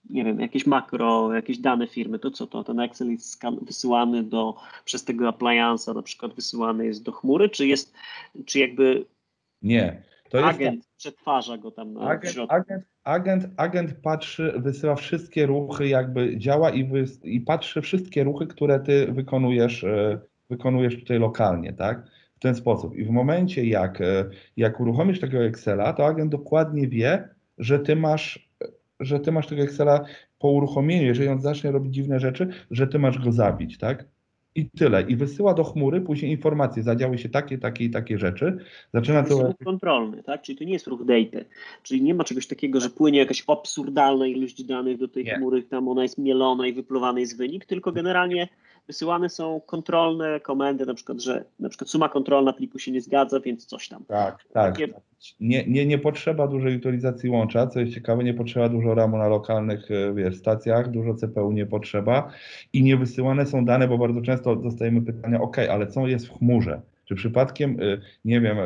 nie 0.10 0.24
wiem, 0.24 0.40
jakieś 0.40 0.66
makro, 0.66 1.34
jakieś 1.34 1.58
dane 1.58 1.88
firmy, 1.88 2.20
to 2.20 2.32
co 2.32 2.48
to? 2.48 2.64
Ten 2.64 2.80
Excel 2.80 3.12
jest 3.12 3.42
wysyłany 3.62 4.24
do, 4.24 4.56
przez 4.86 5.04
tego 5.04 5.30
appliance'a 5.30 5.96
na 5.96 6.02
przykład 6.02 6.34
wysyłany 6.34 6.86
jest 6.86 7.04
do 7.04 7.12
chmury, 7.12 7.50
czy 7.50 7.68
jest, 7.68 7.94
czy 8.46 8.60
jakby 8.60 9.06
nie, 9.62 10.04
to 10.34 10.46
agent 10.46 10.76
jest, 10.76 10.96
przetwarza 10.98 11.58
go 11.58 11.72
tam 11.72 11.94
na 11.94 12.02
agent, 12.02 12.34
środku? 12.34 12.56
Agent, 12.56 12.84
agent, 13.04 13.46
agent 13.58 13.94
patrzy, 13.94 14.54
wysyła 14.58 14.96
wszystkie 14.96 15.46
ruchy, 15.46 15.88
jakby 15.88 16.38
działa 16.38 16.70
i, 16.70 16.86
wy, 16.86 17.06
i 17.24 17.42
patrzy 17.42 17.82
wszystkie 17.82 18.24
ruchy, 18.24 18.48
które 18.48 18.80
ty 18.80 19.12
wykonujesz, 19.12 19.84
e, 19.84 20.20
wykonujesz 20.50 21.00
tutaj 21.00 21.20
lokalnie, 21.20 21.74
tak? 21.74 22.08
W 22.36 22.40
ten 22.40 22.56
sposób. 22.56 22.96
I 22.96 23.06
w 23.06 23.10
momencie, 23.10 23.66
jak, 23.66 24.02
e, 24.02 24.30
jak 24.58 24.80
uruchomisz 24.80 25.20
tego 25.20 25.46
Excela, 25.46 25.94
to 25.94 26.06
agent 26.06 26.32
dokładnie 26.32 26.88
wie, 26.88 27.30
że 27.58 27.80
ty 27.80 27.96
masz 27.96 28.54
że 29.00 29.20
ty 29.20 29.32
masz 29.32 29.48
tego 29.48 29.62
Excela 29.62 30.06
po 30.40 30.52
uruchomieniu, 30.52 31.06
jeżeli 31.06 31.30
on 31.30 31.42
zacznie 31.42 31.72
robić 31.72 31.94
dziwne 31.94 32.20
rzeczy, 32.20 32.50
że 32.72 32.88
ty 32.88 33.00
masz 33.00 33.20
go 33.20 33.32
zabić, 33.32 33.78
tak? 33.78 34.06
I 34.56 34.70
tyle. 34.70 35.02
I 35.02 35.16
wysyła 35.16 35.54
do 35.54 35.64
chmury 35.64 36.02
później 36.02 36.32
informacje, 36.32 36.84
zadziały 36.84 37.18
się 37.18 37.30
takie, 37.30 37.58
takie 37.58 37.84
i 37.84 37.90
takie 37.90 38.20
rzeczy. 38.20 38.58
Zaczyna 38.94 39.24
to. 39.24 39.30
Jest 39.30 39.42
ruch 39.42 39.58
kontrolny, 39.66 40.24
tak? 40.24 40.42
Czyli 40.42 40.58
to 40.58 40.64
nie 40.64 40.74
jest 40.74 40.88
ruch 40.88 41.06
data. 41.06 41.46
Czyli 41.84 42.02
nie 42.02 42.14
ma 42.14 42.24
czegoś 42.24 42.48
takiego, 42.48 42.80
że 42.80 42.90
płynie 42.90 43.20
jakaś 43.20 43.44
absurdalna 43.48 44.28
ilość 44.28 44.64
danych 44.64 44.98
do 44.98 45.08
tej 45.08 45.24
nie. 45.24 45.36
chmury, 45.36 45.64
tam 45.64 45.88
ona 45.88 46.04
jest 46.04 46.18
mielona 46.18 46.68
i 46.68 46.74
wypluwany 46.74 47.20
jest 47.20 47.38
wynik, 47.38 47.66
tylko 47.66 47.92
generalnie 47.92 48.48
wysyłane 48.88 49.30
są 49.30 49.62
kontrolne 49.62 50.40
komendy, 50.40 50.86
na 50.86 50.94
przykład, 50.94 51.22
że 51.22 51.46
na 51.60 51.70
przykład 51.70 51.90
suma 51.90 52.10
kontrolna 52.10 52.54
pliku 52.54 52.80
się 52.80 52.92
nie 52.92 53.02
zgadza, 53.02 53.40
więc 53.40 53.66
coś 53.66 53.88
tam. 53.88 54.06
Tak, 54.06 54.44
tak. 54.54 54.78
Takie... 54.78 54.94
Nie, 55.40 55.66
nie, 55.68 55.86
nie 55.86 55.98
potrzeba 55.98 56.48
dużej 56.48 56.78
utylizacji 56.78 57.30
łącza, 57.30 57.68
co 57.68 57.80
jest 57.80 57.94
ciekawe, 57.94 58.24
nie 58.24 58.34
potrzeba 58.34 58.70
dużo 58.70 58.96
RAMu 58.96 59.18
na 59.18 59.28
lokalnych 59.28 59.92
e, 59.92 60.14
wiesz, 60.14 60.38
stacjach, 60.38 60.92
dużo 60.92 61.14
CPU 61.14 61.52
nie 61.52 61.66
potrzeba 61.66 62.32
i 62.74 62.84
nie 62.84 62.98
wysyłane 62.98 63.46
są 63.46 63.66
dane, 63.66 63.88
bo 63.88 63.98
bardzo 63.98 64.22
często 64.22 64.56
dostajemy 64.56 65.02
pytania, 65.02 65.42
ok, 65.42 65.60
ale 65.60 65.88
co 65.88 66.08
jest 66.08 66.28
w 66.28 66.38
chmurze? 66.38 66.82
Czy 67.06 67.16
przypadkiem, 67.16 67.78
e, 67.82 68.02
nie 68.26 68.42
wiem, 68.42 68.58
e, 68.60 68.64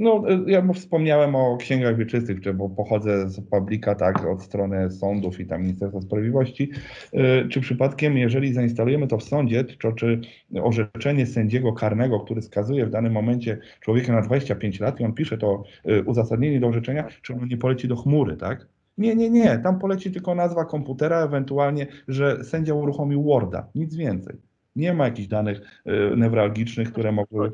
no, 0.00 0.22
ja 0.46 0.72
wspomniałem 0.72 1.34
o 1.34 1.56
księgach 1.56 1.96
wieczystych, 1.96 2.56
bo 2.56 2.68
pochodzę 2.68 3.28
z 3.28 3.40
publika, 3.40 3.94
tak, 3.94 4.26
od 4.26 4.42
strony 4.42 4.90
sądów 4.90 5.40
i 5.40 5.46
tam 5.46 5.62
Ministerstwa 5.62 6.00
Sprawiedliwości. 6.00 6.70
Y, 7.14 7.48
czy 7.48 7.60
przypadkiem, 7.60 8.18
jeżeli 8.18 8.54
zainstalujemy 8.54 9.06
to 9.06 9.18
w 9.18 9.22
sądzie, 9.22 9.64
to 9.64 9.92
czy 9.92 10.20
orzeczenie 10.62 11.26
sędziego 11.26 11.72
karnego, 11.72 12.20
który 12.20 12.42
skazuje 12.42 12.86
w 12.86 12.90
danym 12.90 13.12
momencie 13.12 13.58
człowieka 13.80 14.12
na 14.12 14.22
25 14.22 14.80
lat 14.80 15.00
i 15.00 15.04
on 15.04 15.12
pisze 15.12 15.38
to 15.38 15.62
y, 15.88 16.04
uzasadnienie 16.04 16.60
do 16.60 16.66
orzeczenia, 16.66 17.08
czy 17.22 17.34
ono 17.34 17.46
nie 17.46 17.56
poleci 17.56 17.88
do 17.88 17.96
chmury, 17.96 18.36
tak? 18.36 18.66
Nie, 18.98 19.16
nie, 19.16 19.30
nie. 19.30 19.58
Tam 19.58 19.78
poleci 19.78 20.12
tylko 20.12 20.34
nazwa 20.34 20.64
komputera, 20.64 21.24
ewentualnie, 21.24 21.86
że 22.08 22.44
sędzia 22.44 22.74
uruchomił 22.74 23.22
Worda, 23.22 23.68
nic 23.74 23.96
więcej. 23.96 24.36
Nie 24.76 24.94
ma 24.94 25.04
jakichś 25.04 25.28
danych 25.28 25.82
newralgicznych, 26.16 26.92
które 26.92 27.12
mogły 27.12 27.50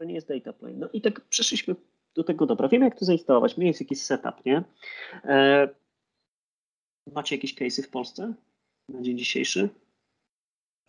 to 0.00 0.04
nie 0.04 0.14
jest 0.14 0.28
data 0.28 0.52
plane. 0.52 0.76
No 0.76 0.88
i 0.92 1.00
tak 1.00 1.20
przeszliśmy 1.20 1.74
do 2.14 2.24
tego, 2.24 2.46
dobra, 2.46 2.68
wiemy 2.68 2.84
jak 2.84 2.98
to 2.98 3.04
zainstalować, 3.04 3.56
mniej 3.56 3.68
jest 3.68 3.80
jakiś 3.80 4.02
setup, 4.02 4.44
nie? 4.46 4.62
E, 5.24 5.68
macie 7.14 7.36
jakieś 7.36 7.54
case'y 7.54 7.82
w 7.82 7.90
Polsce 7.90 8.34
na 8.88 9.02
dzień 9.02 9.18
dzisiejszy? 9.18 9.68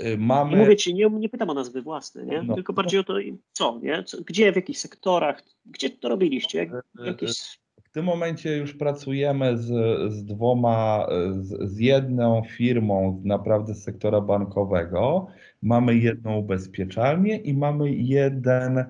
Y, 0.03 0.17
mamy... 0.17 0.57
Mówię 0.57 0.75
ci, 0.75 0.93
nie, 0.93 1.09
nie 1.09 1.29
pytam 1.29 1.49
o 1.49 1.53
nazwy 1.53 1.81
własne, 1.81 2.25
nie? 2.25 2.43
No. 2.43 2.55
tylko 2.55 2.73
bardziej 2.73 2.99
o 2.99 3.03
to, 3.03 3.13
co, 3.51 3.79
nie? 3.83 4.03
Co, 4.03 4.21
gdzie, 4.21 4.51
w 4.51 4.55
jakich 4.55 4.79
sektorach, 4.79 5.43
gdzie 5.65 5.89
to 5.89 6.09
robiliście? 6.09 6.61
Y, 6.61 7.03
y, 7.03 7.07
jakieś... 7.07 7.61
W 7.83 7.89
tym 7.93 8.05
momencie 8.05 8.57
już 8.57 8.73
pracujemy 8.73 9.57
z, 9.57 9.67
z 10.13 10.25
dwoma, 10.25 11.07
z, 11.31 11.71
z 11.71 11.79
jedną 11.79 12.41
firmą 12.43 13.21
naprawdę 13.25 13.73
z 13.73 13.83
sektora 13.83 14.21
bankowego. 14.21 15.27
Mamy 15.61 15.95
jedną 15.95 16.37
ubezpieczalnię 16.37 17.37
i 17.37 17.53
mamy 17.53 17.91
jeden 17.91 18.85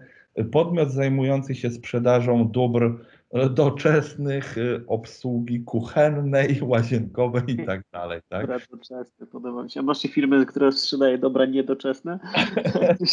podmiot 0.52 0.92
zajmujący 0.92 1.56
się 1.56 1.72
sprzedażą 1.72 2.48
dóbr 2.48 3.06
doczesnych, 3.50 4.58
e, 4.58 4.82
obsługi 4.88 5.63
kuchennej, 5.63 6.60
łazienkowej 6.62 7.44
i 7.48 7.65
tak 7.65 7.82
dalej. 7.94 8.20
Tak? 8.30 8.41
Dobra, 8.41 8.60
doczesne, 8.72 9.28
podoba 9.32 9.63
mi 9.63 9.72
się. 9.72 9.80
A 9.80 9.84
masz 9.84 10.02
firmy, 10.02 10.46
które 10.46 10.72
sprzedaje 10.72 11.17
dobra 11.17 11.46
niedoczesne? 11.46 12.20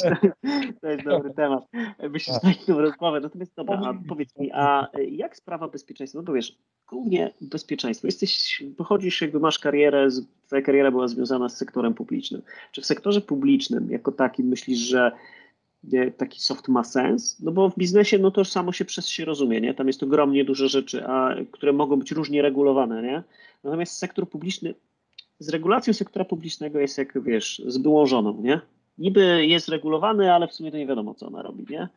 to 0.81 0.89
jest 0.89 1.05
dobry 1.05 1.35
temat. 1.35 1.65
Myślę, 2.11 2.35
że 2.35 2.41
tak. 2.41 2.77
rozmowę. 2.79 3.21
Natomiast 3.21 3.55
dobra, 3.57 3.81
a 3.85 3.95
powiedz 4.09 4.39
mi, 4.39 4.51
a 4.53 4.89
jak 5.11 5.37
sprawa 5.37 5.69
bezpieczeństwa? 5.69 6.19
No 6.19 6.23
bo 6.23 6.33
wiesz, 6.33 6.59
głównie 6.89 7.35
bezpieczeństwo. 7.41 8.07
Jesteś, 8.07 8.63
pochodzisz, 8.77 9.21
jakby 9.21 9.41
masz 9.41 9.59
karierę, 9.59 10.09
twoja 10.47 10.63
kariera 10.63 10.91
była 10.91 11.09
związana 11.09 11.49
z 11.49 11.57
sektorem 11.57 11.95
publicznym. 11.95 12.43
Czy 12.73 12.81
w 12.81 12.87
sektorze 12.87 13.21
publicznym 13.21 13.91
jako 13.91 14.13
takim 14.13 14.47
myślisz, 14.47 14.79
że 14.79 15.13
taki 16.17 16.41
soft 16.41 16.69
ma 16.69 16.85
sens, 16.85 17.41
no 17.41 17.53
bo 17.53 17.71
w 17.71 17.77
biznesie 17.77 18.19
no 18.19 18.31
to 18.31 18.45
samo 18.45 18.73
się 18.73 18.85
przez 18.85 19.09
się 19.09 19.25
rozumie, 19.25 19.61
nie? 19.61 19.75
Tam 19.75 19.87
jest 19.87 20.03
ogromnie 20.03 20.45
dużo 20.45 20.69
rzeczy, 20.69 21.07
a, 21.07 21.35
które 21.51 21.73
mogą 21.73 21.97
być 21.97 22.11
różnie 22.11 22.43
regulowane, 22.43 23.03
nie? 23.03 23.23
Natomiast 23.65 23.99
sektor 23.99 24.29
publiczny, 24.29 24.75
z 25.39 25.49
regulacją 25.49 25.93
sektora 25.95 26.25
publicznego 26.25 26.79
jest 26.79 26.99
jak, 26.99 27.23
wiesz, 27.23 27.63
z 27.67 27.79
nie? 28.43 28.61
Niby 28.99 29.47
jest 29.47 29.69
regulowany, 29.69 30.33
ale 30.33 30.49
w 30.49 30.55
sumie 30.55 30.71
to 30.71 30.77
nie 30.77 30.87
wiadomo, 30.87 31.15
co 31.15 31.27
ona 31.27 31.43
robi, 31.43 31.67
nie? 31.71 31.89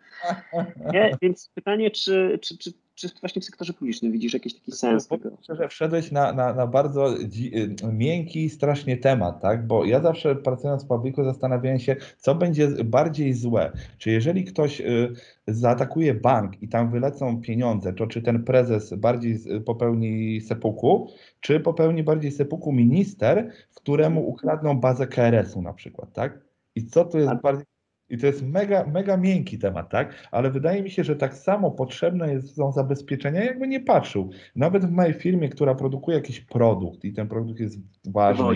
nie? 0.94 1.17
Więc 1.22 1.50
pytanie, 1.56 1.91
czy, 1.91 2.39
czy, 2.41 2.58
czy 2.58 2.74
czy 3.01 3.09
właśnie 3.21 3.41
w 3.41 3.45
sektorze 3.45 3.73
publicznym 3.73 4.11
widzisz 4.11 4.33
jakiś 4.33 4.53
taki 4.53 4.71
sens 4.71 5.07
tego? 5.07 5.29
Szczerze, 5.41 5.67
wszedłeś 5.67 6.11
na, 6.11 6.33
na, 6.33 6.53
na 6.53 6.67
bardzo 6.67 7.17
dzi- 7.27 7.51
miękki 7.93 8.49
strasznie 8.49 8.97
temat, 8.97 9.41
tak? 9.41 9.67
Bo 9.67 9.85
ja 9.85 10.01
zawsze 10.01 10.35
pracując 10.35 10.83
w 10.83 10.87
publiku 10.87 11.23
zastanawiałem 11.23 11.79
się, 11.79 11.95
co 12.17 12.35
będzie 12.35 12.67
bardziej 12.67 13.33
złe. 13.33 13.71
Czy 13.97 14.11
jeżeli 14.11 14.43
ktoś 14.43 14.81
y, 14.81 15.13
zaatakuje 15.47 16.13
bank 16.13 16.63
i 16.63 16.67
tam 16.67 16.91
wylecą 16.91 17.41
pieniądze, 17.41 17.93
to 17.93 18.07
czy 18.07 18.21
ten 18.21 18.43
prezes 18.43 18.93
bardziej 18.93 19.39
popełni 19.65 20.41
sepuku, 20.41 21.09
czy 21.39 21.59
popełni 21.59 22.03
bardziej 22.03 22.31
sepuku 22.31 22.71
minister, 22.71 23.51
któremu 23.75 24.29
ukradną 24.29 24.79
bazę 24.79 25.07
KRS-u 25.07 25.61
na 25.61 25.73
przykład, 25.73 26.13
tak? 26.13 26.39
I 26.75 26.85
co 26.85 27.05
tu 27.05 27.19
jest 27.19 27.33
bardziej 27.43 27.65
i 28.12 28.17
to 28.17 28.28
jest 28.28 28.43
mega, 28.43 28.86
mega 28.88 29.17
miękki 29.17 29.60
temat, 29.60 29.89
tak? 29.89 30.28
Ale 30.32 30.52
wydaje 30.52 30.84
mi 30.84 30.91
się, 30.91 31.04
że 31.04 31.15
tak 31.15 31.34
samo 31.38 31.71
potrzebne 31.71 32.41
są 32.41 32.71
zabezpieczenia, 32.71 33.43
jakby 33.43 33.67
nie 33.67 33.80
patrzył. 33.80 34.30
Nawet 34.56 34.86
w 34.86 34.91
mojej 34.91 35.13
firmie, 35.13 35.50
która 35.50 35.76
produkuje 35.76 36.17
jakiś 36.17 36.39
produkt 36.39 37.06
i 37.06 37.13
ten 37.13 37.28
produkt 37.28 37.60
jest 37.60 37.80
ważny. 38.06 38.56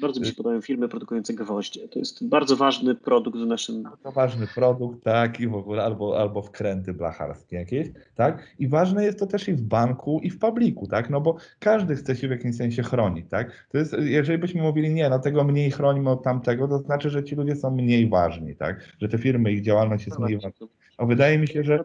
Bardzo 0.00 0.20
mi 0.20 0.26
się 0.26 0.32
podobają 0.32 0.60
firmy 0.60 0.88
produkujące 0.88 1.34
gwoździe. 1.34 1.88
To 1.88 1.98
jest 1.98 2.28
bardzo 2.28 2.56
ważny 2.56 2.94
produkt 2.94 3.38
w 3.38 3.46
naszym. 3.46 3.82
Bardzo 3.82 4.12
ważny 4.12 4.46
produkt, 4.54 5.04
tak, 5.04 5.40
i 5.40 5.48
w 5.48 5.54
ogóle 5.54 5.84
albo, 5.84 6.20
albo 6.20 6.42
wkręty 6.42 6.94
blacharskie 6.94 7.56
jakieś, 7.56 7.88
tak. 8.14 8.54
I 8.58 8.68
ważne 8.68 9.04
jest 9.04 9.18
to 9.18 9.26
też 9.26 9.48
i 9.48 9.52
w 9.52 9.62
banku, 9.62 10.20
i 10.22 10.30
w 10.30 10.38
publiku, 10.38 10.86
tak, 10.86 11.10
no 11.10 11.20
bo 11.20 11.36
każdy 11.58 11.96
chce 11.96 12.16
się 12.16 12.28
w 12.28 12.30
jakimś 12.30 12.56
sensie 12.56 12.82
chronić, 12.82 13.26
tak. 13.30 13.68
To 13.72 13.78
jest, 13.78 13.96
jeżeli 14.00 14.38
byśmy 14.38 14.62
mówili, 14.62 14.90
nie, 14.90 15.10
no 15.10 15.18
tego 15.18 15.44
mniej 15.44 15.70
chronimy 15.70 16.10
od 16.10 16.22
tamtego, 16.22 16.68
to 16.68 16.78
znaczy, 16.78 17.10
że 17.10 17.24
ci 17.24 17.34
ludzie 17.34 17.56
są 17.56 17.70
mniej 17.70 18.08
ważni, 18.08 18.56
tak, 18.56 18.92
że 19.00 19.08
te 19.08 19.18
firmy, 19.18 19.52
ich 19.52 19.62
działalność 19.62 20.06
jest 20.06 20.18
mniej 20.18 20.34
ważna. 20.34 20.66
A 20.98 21.06
wydaje 21.06 21.38
mi 21.38 21.48
się, 21.48 21.64
że 21.64 21.84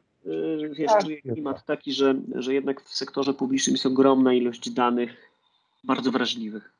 Wiesz, 0.77 0.91
czuję 1.01 1.21
klimat 1.21 1.65
taki, 1.65 1.93
że, 1.93 2.15
że 2.35 2.53
jednak 2.53 2.81
w 2.81 2.93
sektorze 2.93 3.33
publicznym 3.33 3.73
jest 3.73 3.85
ogromna 3.85 4.33
ilość 4.33 4.69
danych 4.69 5.11
bardzo 5.83 6.11
wrażliwych 6.11 6.73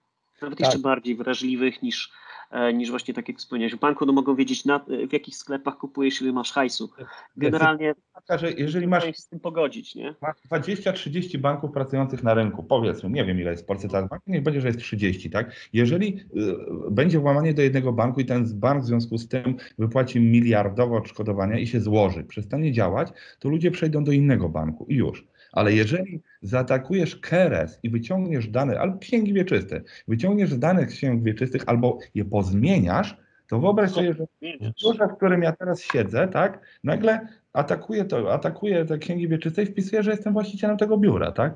nawet 0.44 0.60
tak. 0.60 0.68
jeszcze 0.68 0.80
bardziej 0.80 1.16
wrażliwych 1.16 1.82
niż, 1.82 2.12
e, 2.52 2.74
niż 2.74 2.90
właśnie 2.90 3.14
tak 3.14 3.28
jak 3.28 3.38
wspomniałeś. 3.38 3.76
W 3.76 3.80
banku 3.80 4.06
no, 4.06 4.14
mogą 4.14 4.36
wiedzieć 4.36 4.66
na, 4.66 4.86
w 5.10 5.14
jakich 5.14 5.36
sklepach 5.36 5.78
kupujesz, 5.78 6.22
ile 6.22 6.34
masz 6.34 6.52
hajsu. 6.52 6.90
Generalnie 7.38 7.96
taka, 8.14 8.38
że 8.38 8.52
jeżeli 8.52 8.88
masz 8.88 9.16
z 9.16 9.28
tym 9.28 9.40
pogodzić, 9.40 9.96
nie? 9.96 10.16
Masz 10.22 10.36
20-30 10.52 11.38
banków 11.38 11.72
pracujących 11.72 12.24
na 12.24 12.34
rynku, 12.34 12.64
powiedzmy, 12.64 13.10
nie 13.10 13.26
wiem 13.26 13.40
ile 13.40 13.52
jest 13.52 13.64
w 13.64 13.66
Polsce 13.66 13.88
teraz 13.88 14.10
banków, 14.10 14.28
niech 14.28 14.44
będzie, 14.44 14.62
że 14.62 14.68
jest 14.68 14.80
30, 14.80 15.30
tak? 15.30 15.56
Jeżeli 15.74 16.20
y, 16.38 16.92
będzie 16.92 17.20
włamanie 17.20 17.54
do 17.54 17.62
jednego 17.62 17.94
banku 17.94 18.20
i 18.20 18.26
ten 18.26 18.60
bank 18.60 18.84
w 18.84 18.86
związku 18.86 19.18
z 19.18 19.28
tym 19.28 19.56
wypłaci 19.78 20.20
miliardowe 20.20 20.98
odszkodowania 20.98 21.60
i 21.60 21.68
się 21.68 21.82
złoży, 21.82 22.24
przestanie 22.24 22.72
działać, 22.72 23.10
to 23.40 23.50
ludzie 23.50 23.72
przejdą 23.72 24.04
do 24.04 24.12
innego 24.12 24.50
banku 24.50 24.86
i 24.90 24.96
już. 24.96 25.33
Ale 25.54 25.74
jeżeli 25.74 26.22
zaatakujesz 26.42 27.16
keres 27.16 27.80
i 27.84 27.90
wyciągniesz 27.90 28.48
dane, 28.48 28.80
albo 28.80 28.98
księgi 28.98 29.34
wieczyste, 29.34 29.82
wyciągniesz 30.08 30.54
z 30.54 30.86
księg 30.86 31.24
wieczystych 31.24 31.64
albo 31.66 32.00
je 32.16 32.26
pozmieniasz, 32.26 33.18
to 33.48 33.60
wyobraź 33.60 33.92
sobie, 33.92 34.14
że 34.14 34.26
biurze, 34.82 35.08
w 35.08 35.18
którym 35.18 35.42
ja 35.42 35.52
teraz 35.52 35.82
siedzę, 35.82 36.28
tak, 36.28 36.80
nagle 36.84 37.28
atakuje 37.54 38.06
to, 38.06 38.34
atakuje 38.34 38.86
te 38.86 38.98
księgi 38.98 39.28
wieczyste 39.28 39.64
i 39.64 39.66
wpisuje, 39.66 40.04
że 40.04 40.12
jestem 40.12 40.34
właścicielem 40.34 40.78
tego 40.78 40.98
biura, 40.98 41.32
tak? 41.32 41.54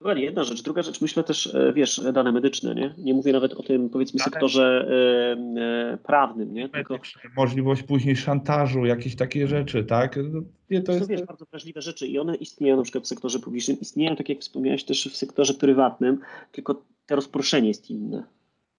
Dokładnie, 0.00 0.24
jedna 0.24 0.44
rzecz. 0.44 0.62
Druga 0.62 0.82
rzecz, 0.82 1.00
myślę 1.00 1.24
też, 1.24 1.54
e, 1.54 1.72
wiesz, 1.72 2.00
dane 2.12 2.32
medyczne, 2.32 2.74
nie? 2.74 2.94
Nie 2.98 3.14
mówię 3.14 3.32
nawet 3.32 3.52
o 3.52 3.62
tym, 3.62 3.90
powiedzmy, 3.90 4.20
sektorze 4.20 4.86
e, 4.88 5.92
e, 5.92 5.98
prawnym, 5.98 6.54
nie? 6.54 6.68
Tylko... 6.68 6.98
Możliwość 7.36 7.82
później 7.82 8.16
szantażu, 8.16 8.86
jakieś 8.86 9.16
takie 9.16 9.46
rzeczy, 9.46 9.84
tak? 9.84 10.18
No, 10.32 10.40
nie, 10.70 10.80
to, 10.80 10.86
to 10.86 10.92
jest... 10.92 11.08
wiesz, 11.08 11.22
bardzo 11.22 11.44
wrażliwe 11.50 11.82
rzeczy 11.82 12.06
i 12.06 12.18
one 12.18 12.34
istnieją 12.34 12.76
na 12.76 12.82
przykład 12.82 13.04
w 13.04 13.06
sektorze 13.06 13.38
publicznym, 13.38 13.80
istnieją, 13.80 14.16
tak 14.16 14.28
jak 14.28 14.38
wspomniałeś, 14.38 14.84
też 14.84 15.08
w 15.08 15.16
sektorze 15.16 15.54
prywatnym, 15.54 16.20
tylko 16.52 16.82
to 17.06 17.16
rozproszenie 17.16 17.68
jest 17.68 17.90
inne. 17.90 18.24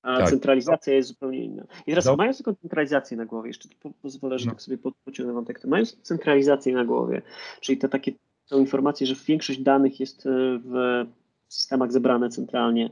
A 0.01 0.17
tak. 0.17 0.29
centralizacja 0.29 0.93
jest 0.93 1.09
zupełnie 1.09 1.43
inna. 1.45 1.63
I 1.87 1.91
teraz 1.91 2.05
no. 2.05 2.15
mając 2.15 2.37
taką 2.37 2.55
centralizację 2.55 3.17
na 3.17 3.25
głowie, 3.25 3.47
jeszcze 3.47 3.69
pozwolę, 4.01 4.39
że 4.39 4.45
no. 4.45 4.51
tak 4.51 4.61
sobie 4.61 4.77
pociągnę 5.05 5.33
wątek, 5.33 5.65
mając 5.65 6.01
centralizację 6.01 6.73
na 6.73 6.85
głowie, 6.85 7.21
czyli 7.59 7.77
te 7.77 7.89
takie 7.89 8.11
tą 8.51 8.59
informację, 8.59 9.07
że 9.07 9.15
większość 9.27 9.59
danych 9.59 9.99
jest 9.99 10.25
e, 10.25 10.29
w 10.63 11.05
systemach 11.47 11.91
zebrane 11.91 12.29
centralnie. 12.29 12.89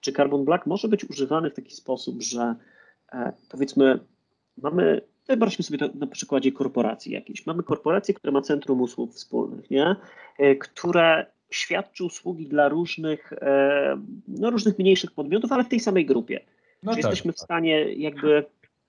Czy 0.00 0.12
Carbon 0.12 0.44
Black 0.44 0.66
może 0.66 0.88
być 0.88 1.04
używany 1.04 1.50
w 1.50 1.54
taki 1.54 1.74
sposób, 1.74 2.22
że 2.22 2.54
e, 3.12 3.32
powiedzmy, 3.48 3.98
mamy, 4.62 5.00
wyobraźmy 5.28 5.64
sobie 5.64 5.78
to 5.78 5.88
na 5.94 6.06
przykładzie 6.06 6.52
korporacji 6.52 7.12
jakiejś. 7.12 7.46
Mamy 7.46 7.62
korporację, 7.62 8.14
która 8.14 8.32
ma 8.32 8.42
centrum 8.42 8.80
usług 8.80 9.14
wspólnych, 9.14 9.70
nie? 9.70 9.96
E, 10.38 10.54
które 10.54 11.26
świadczy 11.50 12.04
usługi 12.04 12.46
dla 12.46 12.68
różnych, 12.68 13.32
no, 14.28 14.50
różnych 14.50 14.78
mniejszych 14.78 15.10
podmiotów, 15.12 15.52
ale 15.52 15.64
w 15.64 15.68
tej 15.68 15.80
samej 15.80 16.06
grupie. 16.06 16.40
No 16.82 16.92
Czy 16.92 16.96
tak, 16.96 17.10
jesteśmy 17.10 17.32
w 17.32 17.38
stanie 17.38 17.94
jakby 17.94 18.44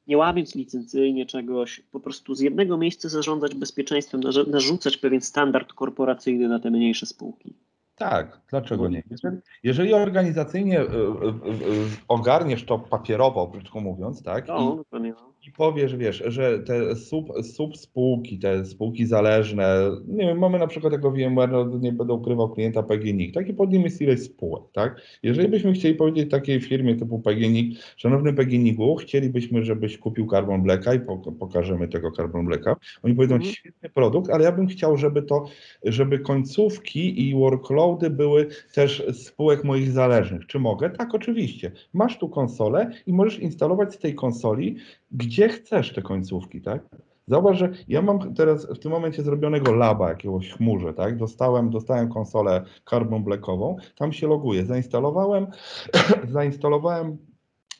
nie 0.07 0.17
łamiąc 0.17 0.55
licencyjnie 0.55 1.25
czegoś, 1.25 1.79
po 1.91 1.99
prostu 1.99 2.35
z 2.35 2.39
jednego 2.39 2.77
miejsca 2.77 3.09
zarządzać 3.09 3.55
bezpieczeństwem, 3.55 4.21
narzucać 4.47 4.97
pewien 4.97 5.21
standard 5.21 5.73
korporacyjny 5.73 6.47
na 6.47 6.59
te 6.59 6.71
mniejsze 6.71 7.05
spółki. 7.05 7.53
Tak, 7.95 8.41
dlaczego 8.49 8.89
nie? 8.89 9.03
Jeżeli, 9.09 9.37
jeżeli 9.63 9.93
organizacyjnie 9.93 10.81
y, 10.81 10.83
y, 10.83 10.87
y, 10.87 11.87
ogarniesz 12.07 12.65
to 12.65 12.79
papierowo, 12.79 13.47
brzydko 13.47 13.81
mówiąc, 13.81 14.23
tak? 14.23 14.47
No, 14.47 14.83
I, 14.91 14.99
no 15.01 15.33
i 15.47 15.51
powiesz, 15.51 15.95
wiesz, 15.95 16.23
że 16.25 16.59
te 16.59 16.95
sub, 16.95 17.31
sub 17.43 17.77
spółki, 17.77 18.39
te 18.39 18.65
spółki 18.65 19.05
zależne, 19.05 19.91
nie 20.07 20.25
wiem, 20.25 20.39
mamy 20.39 20.59
na 20.59 20.67
przykład 20.67 20.93
jako 20.93 21.11
VMware, 21.11 21.51
no, 21.51 21.77
nie 21.79 21.91
będę 21.91 22.13
ukrywał 22.13 22.49
klienta 22.49 22.83
PGNiG, 22.83 23.33
taki 23.33 23.53
pod 23.53 23.71
nim 23.71 23.81
jest 23.81 24.01
ileś 24.01 24.21
spółek, 24.21 24.63
tak? 24.73 25.01
Jeżeli 25.23 25.47
byśmy 25.47 25.73
chcieli 25.73 25.95
powiedzieć 25.95 26.31
takiej 26.31 26.61
firmie 26.61 26.95
typu 26.95 27.19
PGNiG, 27.19 27.77
szanowny 27.97 28.33
PGNiGu, 28.33 28.95
chcielibyśmy, 28.95 29.63
żebyś 29.63 29.97
kupił 29.97 30.27
Carbon 30.27 30.63
Blacka 30.63 30.93
i 30.93 30.99
pokażemy 31.39 31.87
tego 31.87 32.11
Carbon 32.11 32.45
Blacka, 32.45 32.75
oni 33.03 33.15
powiedzą, 33.15 33.35
mhm. 33.35 33.53
świetny 33.53 33.89
produkt, 33.89 34.29
ale 34.29 34.43
ja 34.43 34.51
bym 34.51 34.67
chciał, 34.67 34.97
żeby 34.97 35.21
to, 35.21 35.45
żeby 35.83 36.19
końcówki 36.19 37.29
i 37.29 37.35
workloady 37.35 38.09
były 38.09 38.47
też 38.73 39.03
spółek 39.13 39.63
moich 39.63 39.91
zależnych. 39.91 40.45
Czy 40.45 40.59
mogę? 40.59 40.89
Tak, 40.89 41.15
oczywiście. 41.15 41.71
Masz 41.93 42.19
tu 42.19 42.29
konsolę 42.29 42.91
i 43.07 43.13
możesz 43.13 43.39
instalować 43.39 43.93
z 43.93 43.97
tej 43.97 44.15
konsoli 44.15 44.75
gdzie 45.11 45.49
chcesz 45.49 45.93
te 45.93 46.01
końcówki, 46.01 46.61
tak? 46.61 46.81
Zauważ, 47.27 47.57
że 47.57 47.69
ja 47.87 48.01
mam 48.01 48.33
teraz 48.33 48.65
w 48.65 48.79
tym 48.79 48.91
momencie 48.91 49.23
zrobionego 49.23 49.73
laba 49.73 50.09
jakiegoś 50.09 50.51
chmurze, 50.51 50.93
tak? 50.93 51.17
Dostałem, 51.17 51.69
dostałem 51.69 52.09
konsolę 52.09 52.63
Carbon 52.89 53.23
Blackową, 53.23 53.75
tam 53.95 54.13
się 54.13 54.27
loguję. 54.27 54.65
Zainstalowałem, 54.65 55.47
zainstalowałem 56.33 57.17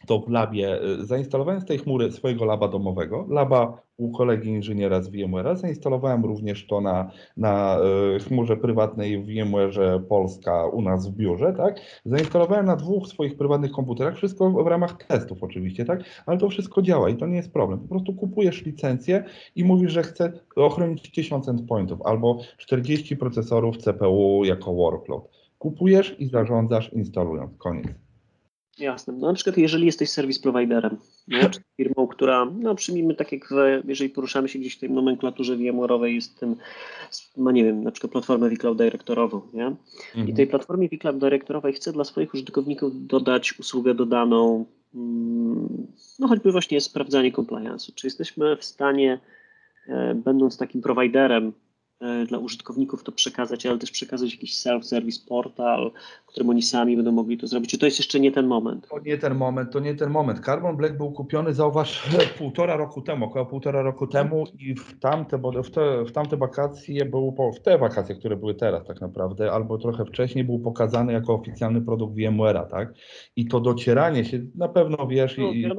to 0.07 0.19
w 0.19 0.29
labie, 0.29 0.79
zainstalowałem 0.99 1.61
z 1.61 1.65
tej 1.65 1.77
chmury 1.77 2.11
swojego 2.11 2.45
laba 2.45 2.67
domowego, 2.67 3.25
laba 3.29 3.81
u 3.97 4.11
kolegi 4.11 4.49
inżyniera 4.49 5.01
z 5.01 5.09
VMware. 5.09 5.57
Zainstalowałem 5.57 6.25
również 6.25 6.67
to 6.67 6.81
na, 6.81 7.11
na 7.37 7.77
e, 8.15 8.19
chmurze 8.19 8.57
prywatnej 8.57 9.23
w 9.23 9.25
VMware 9.25 10.01
Polska 10.09 10.67
u 10.67 10.81
nas 10.81 11.07
w 11.07 11.15
biurze, 11.15 11.53
tak? 11.53 11.79
Zainstalowałem 12.05 12.65
na 12.65 12.75
dwóch 12.75 13.07
swoich 13.07 13.37
prywatnych 13.37 13.71
komputerach, 13.71 14.15
wszystko 14.15 14.51
w 14.51 14.67
ramach 14.67 14.97
testów 15.03 15.43
oczywiście, 15.43 15.85
tak? 15.85 16.03
Ale 16.25 16.37
to 16.37 16.49
wszystko 16.49 16.81
działa 16.81 17.09
i 17.09 17.15
to 17.15 17.27
nie 17.27 17.37
jest 17.37 17.53
problem. 17.53 17.79
Po 17.79 17.87
prostu 17.87 18.13
kupujesz 18.13 18.65
licencję 18.65 19.23
i 19.55 19.63
mówisz, 19.63 19.91
że 19.91 20.03
chcę 20.03 20.31
ochronić 20.55 21.11
1000 21.11 21.49
endpointów 21.49 22.01
albo 22.01 22.39
40 22.57 23.17
procesorów 23.17 23.77
CPU 23.77 24.45
jako 24.45 24.73
workload. 24.73 25.29
Kupujesz 25.59 26.15
i 26.19 26.27
zarządzasz 26.27 26.93
instalując. 26.93 27.57
Koniec. 27.57 28.06
Jasne. 28.79 29.13
No 29.13 29.27
na 29.27 29.33
przykład 29.33 29.57
jeżeli 29.57 29.85
jesteś 29.85 30.09
service 30.09 30.39
providerem, 30.41 30.97
nie? 31.27 31.49
czy 31.49 31.59
firmą, 31.77 32.07
która, 32.07 32.45
no 32.45 32.75
przyjmijmy 32.75 33.15
tak 33.15 33.31
jak 33.31 33.49
w, 33.49 33.55
jeżeli 33.87 34.09
poruszamy 34.09 34.49
się 34.49 34.59
gdzieś 34.59 34.75
w 34.75 34.79
tej 34.79 34.89
nomenklaturze 34.89 35.57
VMware'owej, 35.57 36.05
jest 36.05 36.39
tym, 36.39 36.55
ma 37.37 37.51
nie 37.51 37.63
wiem, 37.63 37.83
na 37.83 37.91
przykład 37.91 38.11
platformę 38.11 38.49
vCloud 38.49 38.77
Directorową, 38.77 39.41
nie? 39.53 39.65
Mhm. 39.65 40.27
I 40.27 40.33
tej 40.33 40.47
platformie 40.47 40.89
vCloud 40.89 41.17
Directorowej 41.17 41.73
chcę 41.73 41.93
dla 41.93 42.03
swoich 42.03 42.33
użytkowników 42.33 43.07
dodać 43.07 43.59
usługę 43.59 43.95
dodaną, 43.95 44.65
mm, 44.95 45.87
no 46.19 46.27
choćby 46.27 46.51
właśnie 46.51 46.81
sprawdzanie 46.81 47.31
compliance'u. 47.31 47.93
Czy 47.95 48.07
jesteśmy 48.07 48.57
w 48.57 48.63
stanie, 48.63 49.19
e, 49.87 50.15
będąc 50.15 50.57
takim 50.57 50.81
prowajderem 50.81 51.53
E, 51.66 51.66
dla 52.27 52.37
użytkowników 52.37 53.03
to 53.03 53.11
przekazać, 53.11 53.65
ale 53.65 53.77
też 53.77 53.91
przekazać 53.91 54.31
jakiś 54.31 54.55
self-service 54.55 55.27
portal, 55.27 55.91
w 56.23 56.27
którym 56.27 56.49
oni 56.49 56.61
sami 56.61 56.95
będą 56.95 57.11
mogli 57.11 57.37
to 57.37 57.47
zrobić. 57.47 57.71
Czy 57.71 57.77
to 57.77 57.85
jest 57.85 57.99
jeszcze 57.99 58.19
nie 58.19 58.31
ten 58.31 58.47
moment? 58.47 58.87
To 58.89 58.99
nie 58.99 59.17
ten 59.17 59.35
moment, 59.35 59.71
to 59.71 59.79
nie 59.79 59.95
ten 59.95 60.09
moment. 60.09 60.45
Carbon 60.45 60.77
Black 60.77 60.97
był 60.97 61.11
kupiony, 61.11 61.53
zauważ, 61.53 62.09
półtora 62.37 62.77
roku 62.77 63.01
temu, 63.01 63.25
około 63.25 63.45
półtora 63.45 63.81
roku 63.81 64.07
temu 64.07 64.43
i 64.59 64.75
w 64.75 64.99
tamte, 64.99 65.37
w 65.63 65.71
te, 65.71 66.05
w 66.05 66.11
tamte 66.11 66.37
wakacje 66.37 67.05
był, 67.05 67.35
w 67.55 67.59
te 67.59 67.77
wakacje, 67.77 68.15
które 68.15 68.35
były 68.35 68.55
teraz 68.55 68.87
tak 68.87 69.01
naprawdę, 69.01 69.51
albo 69.51 69.77
trochę 69.77 70.05
wcześniej 70.05 70.43
był 70.43 70.59
pokazany 70.59 71.13
jako 71.13 71.33
oficjalny 71.33 71.81
produkt 71.81 72.15
VMware'a, 72.15 72.67
tak? 72.67 72.93
I 73.35 73.47
to 73.47 73.59
docieranie 73.59 74.25
się, 74.25 74.39
na 74.55 74.67
pewno 74.67 75.07
wiesz 75.07 75.37
no, 75.37 75.51
i, 75.51 75.61
i 75.61 75.71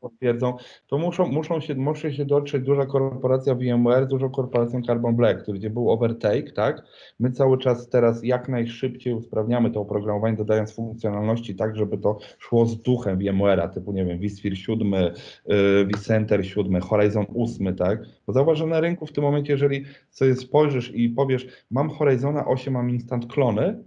potwierdzą, 0.00 0.56
to 0.86 0.98
muszą, 0.98 1.26
muszą 1.26 1.60
się, 1.60 1.74
musi 1.74 2.14
się 2.14 2.24
dotrzeć 2.24 2.64
duża 2.64 2.86
korporacja 2.86 3.54
VMware 3.54 4.04
z 4.04 4.08
dużą 4.08 4.30
korporacją 4.30 4.82
Carbon 4.82 5.16
Black, 5.16 5.42
który 5.42 5.63
gdzie 5.64 5.70
był 5.70 5.90
overtake, 5.90 6.52
tak? 6.54 6.82
My 7.20 7.30
cały 7.30 7.58
czas 7.58 7.88
teraz 7.88 8.24
jak 8.24 8.48
najszybciej 8.48 9.14
usprawniamy 9.14 9.70
to 9.70 9.80
oprogramowanie, 9.80 10.36
dodając 10.36 10.74
funkcjonalności 10.74 11.54
tak, 11.56 11.76
żeby 11.76 11.98
to 11.98 12.18
szło 12.38 12.66
z 12.66 12.82
duchem 12.82 13.18
VMware'a, 13.18 13.68
typu, 13.68 13.92
nie 13.92 14.04
wiem, 14.04 14.18
vSphere 14.18 14.56
7, 14.56 14.92
yy, 14.92 15.88
vCenter 15.96 16.46
7, 16.46 16.80
Horizon 16.80 17.26
8, 17.36 17.76
tak? 17.76 17.98
Bo 18.26 18.32
zauważ, 18.32 18.58
że 18.58 18.66
na 18.66 18.80
rynku 18.80 19.06
w 19.06 19.12
tym 19.12 19.24
momencie, 19.24 19.52
jeżeli 19.52 19.84
sobie 20.10 20.36
spojrzysz 20.36 20.94
i 20.94 21.08
powiesz, 21.08 21.46
mam 21.70 21.90
Horizona 21.90 22.46
8, 22.46 22.74
mam 22.74 22.90
instant 22.90 23.26
klony, 23.26 23.84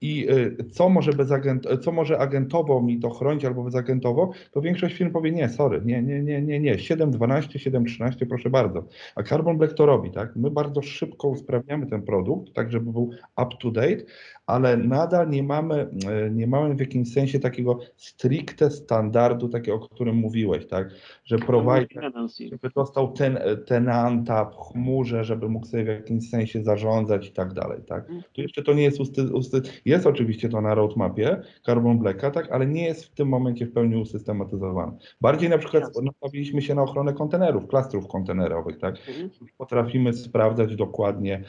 i 0.00 0.30
y, 0.30 0.64
co 0.70 0.88
może, 0.88 1.12
bezagent, 1.12 1.66
co 1.82 1.92
może 1.92 2.18
agentowo 2.18 2.82
mi 2.82 3.00
to 3.00 3.10
chronić 3.10 3.44
albo 3.44 3.64
bezagentowo, 3.64 4.30
to 4.52 4.60
większość 4.60 4.96
firm 4.96 5.12
powie 5.12 5.32
nie, 5.32 5.48
sorry, 5.48 5.82
nie, 5.84 6.02
nie, 6.02 6.22
nie, 6.22 6.42
nie, 6.42 6.60
nie, 6.60 6.74
7.12, 6.74 7.70
7.13, 7.70 8.26
proszę 8.28 8.50
bardzo. 8.50 8.84
A 9.14 9.22
Carbon 9.22 9.58
Black 9.58 9.74
to 9.74 9.86
robi, 9.86 10.10
tak? 10.10 10.36
My 10.36 10.50
bardzo 10.50 10.82
szybko 10.82 11.28
usprawniamy 11.28 11.86
ten 11.86 12.02
produkt, 12.02 12.52
tak 12.52 12.72
żeby 12.72 12.92
był 12.92 13.10
up 13.42 13.56
to 13.62 13.70
date, 13.70 14.02
ale 14.46 14.76
nadal 14.76 15.30
nie 15.30 15.42
mamy, 15.42 15.88
e, 16.08 16.30
nie 16.30 16.46
mamy 16.46 16.74
w 16.74 16.80
jakimś 16.80 17.12
sensie 17.12 17.40
takiego 17.40 17.78
stricte 17.96 18.70
standardu, 18.70 19.48
takiego, 19.48 19.76
o 19.76 19.88
którym 19.88 20.16
mówiłeś, 20.16 20.66
tak? 20.66 20.90
Że 21.24 21.38
provider, 21.38 22.12
żeby 22.50 22.70
dostał 22.74 23.12
ten, 23.12 23.38
tenanta 23.66 24.44
w 24.44 24.56
chmurze, 24.56 25.24
żeby 25.24 25.48
mógł 25.48 25.66
sobie 25.66 25.84
w 25.84 25.88
jakimś 25.88 26.30
sensie 26.30 26.62
zarządzać 26.62 27.26
i 27.28 27.32
tak 27.32 27.52
dalej, 27.52 27.80
tak? 27.86 28.04
Mhm. 28.04 28.22
Tu 28.32 28.42
jeszcze 28.42 28.62
to 28.62 28.74
nie 28.74 28.82
jest 28.82 29.00
usty, 29.00 29.34
usty, 29.34 29.62
jest 29.84 30.06
oczywiście 30.06 30.48
to 30.48 30.60
na 30.60 30.74
roadmapie 30.74 31.42
Carbon 31.66 31.98
Blacka, 31.98 32.30
tak? 32.30 32.52
Ale 32.52 32.66
nie 32.66 32.84
jest 32.84 33.04
w 33.04 33.10
tym 33.10 33.28
momencie 33.28 33.66
w 33.66 33.72
pełni 33.72 33.96
usystematyzowane. 33.96 34.92
Bardziej 35.20 35.50
na 35.50 35.58
przykład 35.58 35.84
nastawiliśmy 36.02 36.62
się 36.62 36.74
na 36.74 36.82
ochronę 36.82 37.12
kontenerów, 37.12 37.66
klastrów 37.66 38.08
kontenerowych, 38.08 38.78
tak? 38.78 38.96
Mhm. 39.08 39.30
Potrafimy 39.58 40.12
sprawdzać 40.12 40.76
dokładnie, 40.76 41.44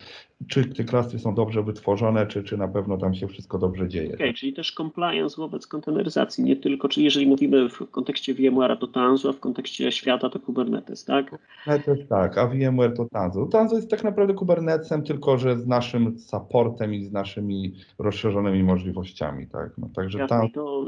czy 0.48 0.66
te 0.66 0.84
klastry 0.84 1.20
są 1.20 1.36
dobrze 1.36 1.64
wytworzone, 1.64 2.28
czy, 2.28 2.44
czy 2.44 2.58
na 2.58 2.68
pewno 2.68 2.98
tam 2.98 3.14
się 3.14 3.28
wszystko 3.28 3.58
dobrze 3.58 3.88
dzieje. 3.88 4.14
Okay, 4.14 4.34
czyli 4.34 4.54
też 4.54 4.72
compliance 4.72 5.38
wobec 5.38 5.68
konteneryzacji, 5.68 6.44
nie 6.44 6.56
tylko, 6.56 6.90
czyli 6.90 7.04
jeżeli 7.04 7.28
mówimy 7.28 7.70
w 7.70 7.92
kontekście 7.92 8.36
VMware'a 8.36 8.78
to 8.78 8.88
Tanzu, 8.88 9.30
a 9.30 9.34
w 9.34 9.40
kontekście 9.40 9.92
świata 9.92 10.30
to 10.30 10.40
Kubernetes, 10.40 11.06
tak? 11.06 11.30
Kubernetes 11.30 12.08
tak, 12.08 12.38
a 12.38 12.48
VMware 12.48 12.94
to 12.94 13.06
Tanzu. 13.06 13.46
Tanzu 13.46 13.76
jest 13.76 13.90
tak 13.90 14.04
naprawdę 14.04 14.34
Kubernetesem, 14.34 15.04
tylko 15.04 15.38
że 15.38 15.58
z 15.58 15.68
naszym 15.68 16.20
supportem 16.20 16.94
i 16.94 17.06
z 17.06 17.12
naszymi 17.12 17.74
rozszerzonymi 18.00 18.64
możliwościami, 18.64 19.48
tak? 19.48 19.78
No, 19.78 19.90
także 19.96 20.20
jasne, 20.20 20.50
to, 20.54 20.86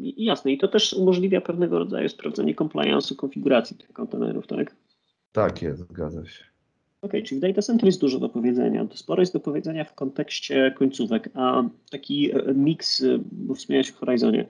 jasne, 0.00 0.52
i 0.52 0.58
to 0.58 0.68
też 0.68 0.92
umożliwia 0.92 1.40
pewnego 1.40 1.78
rodzaju 1.78 2.08
sprawdzenie 2.08 2.54
compliance'u 2.54 3.16
konfiguracji 3.16 3.76
tych 3.76 3.92
kontenerów, 3.92 4.46
tak? 4.46 4.76
Tak 5.32 5.62
jest, 5.62 5.88
zgadza 5.88 6.26
się. 6.26 6.55
OK, 7.06 7.12
czyli 7.24 7.40
w 7.40 7.42
data 7.42 7.62
center 7.62 7.86
jest 7.86 8.00
dużo 8.00 8.18
do 8.18 8.28
powiedzenia. 8.28 8.86
Sporo 8.94 9.22
jest 9.22 9.32
do 9.32 9.40
powiedzenia 9.40 9.84
w 9.84 9.94
kontekście 9.94 10.74
końcówek, 10.78 11.28
a 11.34 11.62
taki 11.90 12.30
e, 12.32 12.54
miks, 12.54 13.02
e, 13.02 13.18
bo 13.32 13.54
wspomniałeś 13.54 13.90
o 13.90 13.94
Horizonie, 13.94 14.46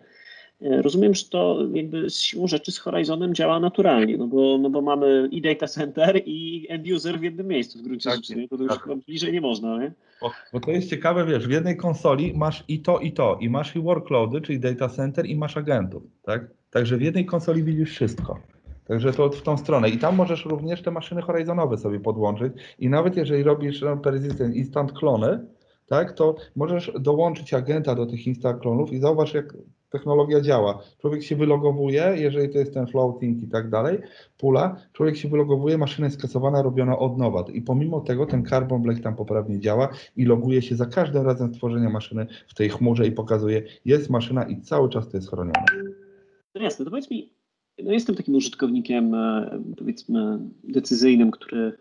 E, 0.62 0.82
rozumiem, 0.82 1.14
że 1.14 1.24
to 1.24 1.58
jakby 1.72 2.10
z 2.10 2.20
siłą 2.20 2.46
rzeczy 2.46 2.72
z 2.72 2.78
Horizonem 2.78 3.34
działa 3.34 3.60
naturalnie, 3.60 4.16
no 4.16 4.26
bo, 4.26 4.58
no 4.58 4.70
bo 4.70 4.82
mamy 4.82 5.28
i 5.30 5.40
data 5.40 5.66
center 5.66 6.22
i 6.26 6.66
end 6.68 6.86
user 6.90 7.18
w 7.18 7.22
jednym 7.22 7.46
miejscu 7.46 7.78
w 7.78 7.82
gruncie 7.82 8.10
Tak, 8.10 8.16
rzeczy, 8.18 8.36
nie? 8.36 8.48
to 8.48 8.56
już 8.56 8.68
tak. 8.68 8.88
bliżej 9.06 9.32
nie 9.32 9.40
można, 9.40 9.78
nie? 9.78 9.92
Bo, 10.20 10.30
bo 10.52 10.60
to 10.60 10.70
jest 10.70 10.90
ciekawe, 10.90 11.26
wiesz, 11.26 11.46
w 11.46 11.50
jednej 11.50 11.76
konsoli 11.76 12.32
masz 12.36 12.64
i 12.68 12.80
to, 12.80 12.98
i 12.98 13.12
to, 13.12 13.38
i 13.40 13.50
masz 13.50 13.76
i 13.76 13.80
workloady, 13.80 14.40
czyli 14.40 14.60
data 14.60 14.88
center, 14.88 15.26
i 15.26 15.36
masz 15.36 15.56
agentów, 15.56 16.02
tak? 16.22 16.50
Także 16.70 16.96
w 16.96 17.02
jednej 17.02 17.26
konsoli 17.26 17.64
widzisz 17.64 17.90
wszystko. 17.90 18.38
Także 18.88 19.12
to 19.12 19.30
w 19.30 19.42
tą 19.42 19.56
stronę. 19.56 19.88
I 19.88 19.98
tam 19.98 20.16
możesz 20.16 20.44
również 20.44 20.82
te 20.82 20.90
maszyny 20.90 21.22
horizonowe 21.22 21.78
sobie 21.78 22.00
podłączyć. 22.00 22.52
I 22.78 22.88
nawet 22.88 23.16
jeżeli 23.16 23.42
robisz 23.42 23.84
persistent 24.02 24.56
instant 24.56 24.92
klony, 24.92 25.46
tak, 25.86 26.12
to 26.12 26.34
możesz 26.56 26.92
dołączyć 27.00 27.54
agenta 27.54 27.94
do 27.94 28.06
tych 28.06 28.26
instant 28.26 28.62
klonów 28.62 28.92
i 28.92 28.98
zauważ, 28.98 29.34
jak 29.34 29.54
technologia 29.90 30.40
działa. 30.40 30.78
Człowiek 31.00 31.22
się 31.22 31.36
wylogowuje, 31.36 32.12
jeżeli 32.16 32.48
to 32.48 32.58
jest 32.58 32.74
ten 32.74 32.86
floating 32.86 33.42
i 33.42 33.48
tak 33.48 33.70
dalej, 33.70 33.98
pula, 34.38 34.76
człowiek 34.92 35.16
się 35.16 35.28
wylogowuje, 35.28 35.78
maszyna 35.78 36.06
jest 36.06 36.18
skasowana, 36.18 36.62
robiona 36.62 36.98
od 36.98 37.18
nowa. 37.18 37.44
I 37.52 37.62
pomimo 37.62 38.00
tego 38.00 38.26
ten 38.26 38.44
Carbon 38.44 38.82
Black 38.82 39.02
tam 39.02 39.16
poprawnie 39.16 39.60
działa 39.60 39.88
i 40.16 40.24
loguje 40.24 40.62
się 40.62 40.76
za 40.76 40.86
każdym 40.86 41.26
razem 41.26 41.54
stworzenia 41.54 41.90
maszyny 41.90 42.26
w 42.48 42.54
tej 42.54 42.68
chmurze 42.68 43.06
i 43.06 43.12
pokazuje, 43.12 43.62
jest 43.84 44.10
maszyna 44.10 44.44
i 44.44 44.60
cały 44.60 44.88
czas 44.88 45.08
to 45.08 45.16
jest 45.16 45.30
chronione. 45.30 45.64
No 46.54 46.62
jasne, 46.62 46.84
to 46.84 46.90
powiedz 46.90 47.10
mi, 47.10 47.35
no 47.82 47.92
jestem 47.92 48.14
takim 48.14 48.34
użytkownikiem, 48.34 49.14
e, 49.14 49.62
powiedzmy, 49.76 50.38
decyzyjnym, 50.64 51.30
który, 51.30 51.72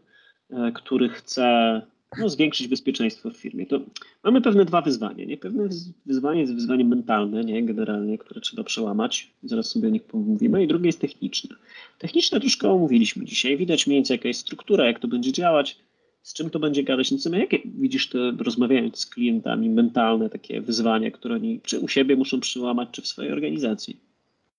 e, 0.49 0.71
który 0.71 1.09
chce 1.09 1.81
no, 2.19 2.29
zwiększyć 2.29 2.67
bezpieczeństwo 2.67 3.29
w 3.29 3.37
firmie. 3.37 3.65
To 3.65 3.79
mamy 4.23 4.41
pewne 4.41 4.65
dwa 4.65 4.81
wyzwania. 4.81 5.25
Nie? 5.25 5.37
Pewne 5.37 5.63
wyz- 5.63 5.91
wyzwanie 6.05 6.41
jest 6.41 6.53
wyzwanie 6.53 6.85
mentalne, 6.85 7.43
nie? 7.43 7.63
generalnie, 7.63 8.17
które 8.17 8.41
trzeba 8.41 8.63
przełamać. 8.63 9.31
Zaraz 9.43 9.69
sobie 9.69 9.87
o 9.87 9.91
nich 9.91 10.03
pomówimy. 10.03 10.63
I 10.63 10.67
drugie 10.67 10.85
jest 10.85 11.01
techniczne. 11.01 11.55
Techniczne 11.99 12.39
troszkę 12.39 12.69
omówiliśmy 12.69 13.25
dzisiaj. 13.25 13.57
Widać 13.57 13.87
mniej 13.87 13.97
więcej, 13.97 14.15
jaka 14.17 14.27
jest 14.27 14.39
struktura, 14.39 14.85
jak 14.85 14.99
to 14.99 15.07
będzie 15.07 15.31
działać, 15.31 15.77
z 16.21 16.33
czym 16.33 16.49
to 16.49 16.59
będzie 16.59 16.83
gadać. 16.83 17.11
No, 17.11 17.37
jakie 17.37 17.59
widzisz 17.65 18.09
te, 18.09 18.31
rozmawiając 18.39 18.99
z 18.99 19.05
klientami, 19.05 19.69
mentalne 19.69 20.29
takie 20.29 20.61
wyzwania, 20.61 21.11
które 21.11 21.35
oni 21.35 21.59
czy 21.63 21.79
u 21.79 21.87
siebie 21.87 22.15
muszą 22.15 22.39
przełamać, 22.39 22.89
czy 22.91 23.01
w 23.01 23.07
swojej 23.07 23.31
organizacji? 23.31 23.99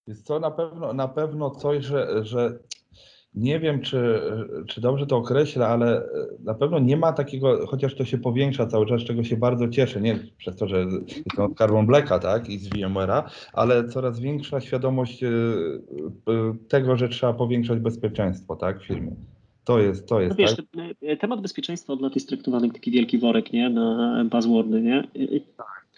Jest 0.07 0.27
to 0.27 0.41
na 0.41 0.51
pewno, 0.51 0.93
na 0.93 1.09
pewno 1.09 1.51
coś, 1.51 1.85
że, 1.85 2.25
że 2.25 2.59
nie 3.35 3.61
wiem, 3.61 3.81
czy, 3.81 4.21
czy 4.69 4.81
dobrze 4.81 5.07
to 5.07 5.17
określę, 5.17 5.67
ale 5.67 6.03
na 6.45 6.55
pewno 6.55 6.79
nie 6.79 6.97
ma 6.97 7.13
takiego, 7.13 7.67
chociaż 7.67 7.95
to 7.95 8.05
się 8.05 8.19
powiększa 8.19 8.67
cały 8.67 8.87
czas, 8.87 9.03
czego 9.03 9.25
się 9.25 9.37
bardzo 9.37 9.69
cieszę, 9.69 10.01
nie 10.01 10.19
przez 10.39 10.57
to, 10.57 10.69
że 10.69 10.81
jest 10.81 11.25
to 11.37 11.45
od 11.45 11.55
Carbon 11.59 11.87
Blacka, 11.87 12.19
tak, 12.19 12.49
i 12.49 12.59
z 12.59 12.69
VMware'a, 12.69 13.23
ale 13.53 13.89
coraz 13.89 14.21
większa 14.21 14.61
świadomość 14.61 15.23
y, 15.23 15.27
y, 15.27 16.69
tego, 16.69 16.97
że 16.97 17.09
trzeba 17.09 17.33
powiększać 17.33 17.79
bezpieczeństwo, 17.79 18.57
tak, 18.57 18.81
w 18.81 18.87
firmie. 18.87 19.17
To 19.65 19.79
jest, 19.79 20.09
to 20.09 20.15
No 20.15 20.21
jest, 20.21 20.37
wiesz, 20.37 20.57
tak? 20.57 20.67
te- 21.01 21.17
temat 21.17 21.41
bezpieczeństwa 21.41 21.93
od 21.93 22.01
lat 22.01 22.15
jest 22.15 22.29
traktowany 22.29 22.67
jak 22.67 22.75
taki 22.75 22.91
wielki 22.91 23.19
worek, 23.19 23.53
nie? 23.53 23.71
Na 23.71 24.25
buzzwordy, 24.31 24.83
nie? 24.83 25.09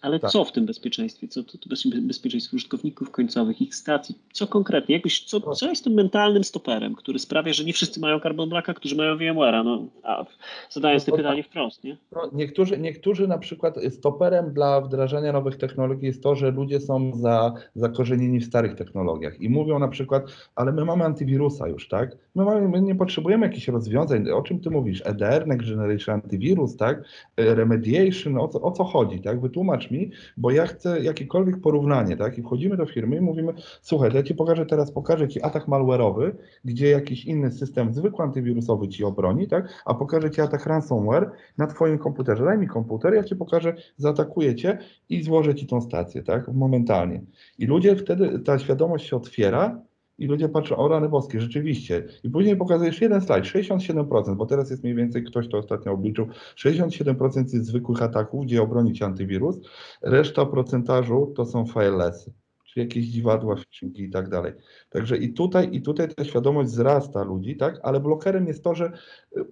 Ale 0.03 0.19
tak. 0.21 0.31
co 0.31 0.45
w 0.45 0.53
tym 0.53 0.67
bezpieczeństwie? 0.67 1.29
Co 1.29 1.43
to, 1.43 1.59
to 1.59 1.69
bez- 1.69 2.01
bezpieczeństwo 2.01 2.57
użytkowników 2.57 3.11
końcowych, 3.11 3.63
ich 3.63 3.75
stacji? 3.75 4.15
Co 4.33 4.47
konkretnie? 4.47 4.95
Jakbyś, 4.95 5.25
co, 5.25 5.41
co 5.41 5.69
jest 5.69 5.85
tym 5.85 5.93
mentalnym 5.93 6.45
stoperem, 6.45 6.95
który 6.95 7.19
sprawia, 7.19 7.53
że 7.53 7.65
nie 7.65 7.73
wszyscy 7.73 8.01
mają 8.01 8.21
Carbon 8.21 8.49
Blacka, 8.49 8.75
którzy 8.75 8.97
mają 8.97 9.17
VMware'a? 9.17 9.65
No, 9.65 9.87
a 10.03 10.25
zadając 10.71 11.05
te 11.05 11.11
No 11.11 11.17
to 11.17 11.23
pytanie 11.23 11.43
wprost, 11.43 11.85
nie? 11.85 11.97
No, 12.13 12.31
niektórzy, 12.33 12.79
niektórzy 12.79 13.29
na 13.29 13.39
przykład 13.39 13.75
stoperem 13.91 14.53
dla 14.53 14.81
wdrażania 14.81 15.33
nowych 15.33 15.57
technologii 15.57 16.07
jest 16.07 16.23
to, 16.23 16.35
że 16.35 16.51
ludzie 16.51 16.81
są 16.81 17.13
za, 17.15 17.55
zakorzenieni 17.75 18.41
w 18.41 18.45
starych 18.45 18.75
technologiach 18.75 19.41
i 19.41 19.49
mówią 19.49 19.79
na 19.79 19.89
przykład, 19.89 20.25
ale 20.57 20.73
my 20.73 20.85
mamy 20.85 21.05
antywirusa 21.05 21.69
już, 21.69 21.89
tak? 21.89 22.17
My, 22.35 22.45
mamy, 22.45 22.69
my 22.69 22.83
nie 22.83 22.95
potrzebujemy 22.95 23.47
jakichś 23.47 23.69
rozwiązań. 23.69 24.31
O 24.31 24.43
czym 24.43 24.61
ty 24.61 24.71
mówisz? 24.71 25.03
EDR, 25.05 25.47
Next 25.47 25.69
Generation 25.69 26.15
Antivirus, 26.15 26.77
tak? 26.77 27.05
E, 27.37 27.55
Remediation, 27.55 28.39
o 28.39 28.49
co, 28.49 28.61
o 28.61 28.71
co 28.71 28.85
chodzi, 28.85 29.21
tak? 29.21 29.41
Wytłumacz 29.41 29.88
mi, 29.91 30.11
bo 30.37 30.51
ja 30.51 30.67
chcę 30.67 31.01
jakiekolwiek 31.01 31.61
porównanie, 31.61 32.17
tak? 32.17 32.39
I 32.39 32.43
wchodzimy 32.43 32.77
do 32.77 32.87
firmy 32.87 33.17
i 33.17 33.21
mówimy, 33.21 33.53
słuchaj, 33.83 34.11
ja 34.15 34.23
ci 34.23 34.35
pokażę 34.35 34.67
teraz, 34.67 34.93
pokażę 34.93 35.29
ci 35.29 35.43
atak 35.43 35.69
malware'owy, 35.69 36.33
gdzie 36.65 36.89
jakiś 36.89 37.25
inny 37.25 37.51
system 37.51 37.95
zwykły 37.95 38.25
antywirusowy 38.25 38.89
ci 38.89 39.05
obroni, 39.05 39.49
tak? 39.49 39.83
A 39.85 39.95
pokażę 39.95 40.31
ci 40.31 40.41
atak 40.41 40.67
ransomware, 40.67 41.31
na 41.59 41.67
Twoim 41.67 41.99
komputerze. 41.99 42.45
Daj 42.45 42.59
mi 42.59 42.67
komputer, 42.67 43.15
ja 43.15 43.25
Ci 43.25 43.37
pokażę, 43.37 43.75
zaatakuję 43.97 44.55
Cię 44.55 44.79
i 45.09 45.23
złożę 45.23 45.55
Ci 45.55 45.67
tą 45.67 45.81
stację, 45.81 46.23
tak? 46.23 46.49
Momentalnie. 46.49 47.23
I 47.59 47.67
ludzie 47.67 47.97
wtedy, 47.97 48.39
ta 48.39 48.59
świadomość 48.59 49.09
się 49.09 49.17
otwiera 49.17 49.88
i 50.19 50.27
ludzie 50.27 50.49
patrzą, 50.49 50.77
o 50.77 50.89
rany 50.89 51.09
boskie, 51.09 51.41
rzeczywiście. 51.41 52.05
I 52.25 52.31
później 52.31 52.57
pokazujesz 52.57 53.01
jeden 53.01 53.21
slajd, 53.21 53.45
67%, 53.45 54.37
bo 54.37 54.47
teraz 54.47 54.71
jest 54.71 54.83
mniej 54.83 54.95
więcej, 54.95 55.25
ktoś 55.25 55.49
to 55.49 55.59
ostatnio 55.59 55.93
obliczył, 55.93 56.29
67% 56.57 57.39
jest 57.39 57.67
zwykłych 57.67 58.03
ataków, 58.03 58.45
gdzie 58.45 58.63
obroni 58.63 58.93
Cię 58.93 59.05
antywirus, 59.05 59.57
reszta 60.03 60.47
procentażu 60.47 61.33
to 61.37 61.45
są 61.45 61.67
filelessy, 61.67 62.33
jakieś 62.79 63.07
dziwadła, 63.07 63.57
phishingi 63.57 64.03
i 64.03 64.11
tak 64.11 64.29
dalej. 64.29 64.53
Także 64.91 65.17
i 65.17 65.33
tutaj, 65.33 65.69
i 65.73 65.83
tutaj 65.83 66.09
ta 66.15 66.25
świadomość 66.25 66.71
wzrasta 66.71 67.23
ludzi, 67.23 67.57
tak? 67.57 67.81
Ale 67.83 68.01
blokerem 68.01 68.47
jest 68.47 68.65
to, 68.65 68.75
że 68.75 68.93
y, 69.37 69.45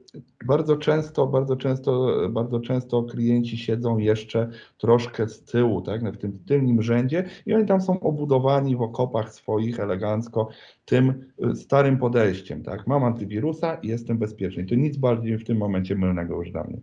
bardzo 0.46 0.76
często, 0.76 1.26
bardzo 1.26 1.56
często, 1.56 2.18
bardzo 2.30 2.60
często 2.60 3.02
klienci 3.02 3.58
siedzą 3.58 3.98
jeszcze 3.98 4.48
troszkę 4.78 5.28
z 5.28 5.44
tyłu, 5.44 5.82
tak? 5.82 6.12
W 6.12 6.16
tym 6.16 6.38
tylnym 6.38 6.82
rzędzie 6.82 7.24
i 7.46 7.54
oni 7.54 7.66
tam 7.66 7.80
są 7.80 8.00
obudowani 8.00 8.76
w 8.76 8.82
okopach 8.82 9.34
swoich 9.34 9.80
elegancko 9.80 10.48
tym 10.84 11.24
y, 11.52 11.56
starym 11.56 11.98
podejściem, 11.98 12.62
tak? 12.62 12.86
Mam 12.86 13.04
antywirusa 13.04 13.74
i 13.74 13.88
jestem 13.88 14.18
bezpieczny. 14.18 14.62
I 14.62 14.66
to 14.66 14.74
nic 14.74 14.96
bardziej 14.96 15.38
w 15.38 15.44
tym 15.44 15.58
momencie 15.58 15.94
mylnego 15.94 16.36
już 16.36 16.50
dla 16.50 16.64
mnie. 16.64 16.80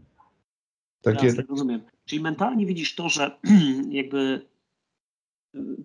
Takie, 1.02 1.28
Jasne, 1.28 1.44
rozumiem. 1.50 1.82
Czyli 2.06 2.22
mentalnie 2.22 2.66
widzisz 2.66 2.96
to, 2.96 3.10
że 3.10 3.40
jakby 3.90 4.42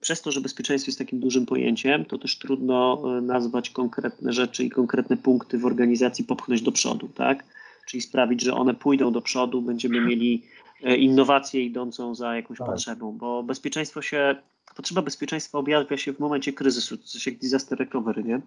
przez 0.01 0.23
to, 0.23 0.33
że 0.33 0.41
bezpieczeństwo 0.41 0.89
jest 0.89 0.99
takim 0.99 1.21
dużym 1.21 1.47
pojęciem, 1.47 2.05
to 2.05 2.19
też 2.19 2.39
trudno 2.39 3.03
y, 3.19 3.23
nazwać 3.23 3.71
konkretne 3.71 4.33
rzeczy 4.33 4.65
i 4.65 4.71
konkretne 4.71 5.17
punkty 5.17 5.59
w 5.59 5.67
organizacji 5.67 6.25
popchnąć 6.25 6.63
do 6.63 6.73
przodu, 6.73 7.09
tak? 7.09 7.45
Czyli 7.87 8.01
sprawić, 8.01 8.43
że 8.43 8.55
one 8.55 8.75
pójdą 8.75 9.13
do 9.13 9.23
przodu, 9.23 9.63
będziemy 9.63 10.01
mieli 10.01 10.43
e, 10.83 10.97
innowację 10.97 11.65
idącą 11.65 12.15
za 12.15 12.37
jakąś 12.37 12.59
Tak. 12.59 12.67
potrzebą, 12.67 13.13
bo 13.13 13.43
bezpieczeństwo 13.43 14.03
się, 14.03 14.37
potrzeba 14.79 15.03
bezpieczeństwa 15.03 15.59
objawia 15.59 15.97
się 15.97 16.13
w 16.13 16.19
momencie 16.19 16.53
kryzysu, 16.53 16.97
coś 16.99 17.27
jak 17.27 17.37
disaster 17.39 17.79
recovery, 17.79 18.25
nie? 18.25 18.41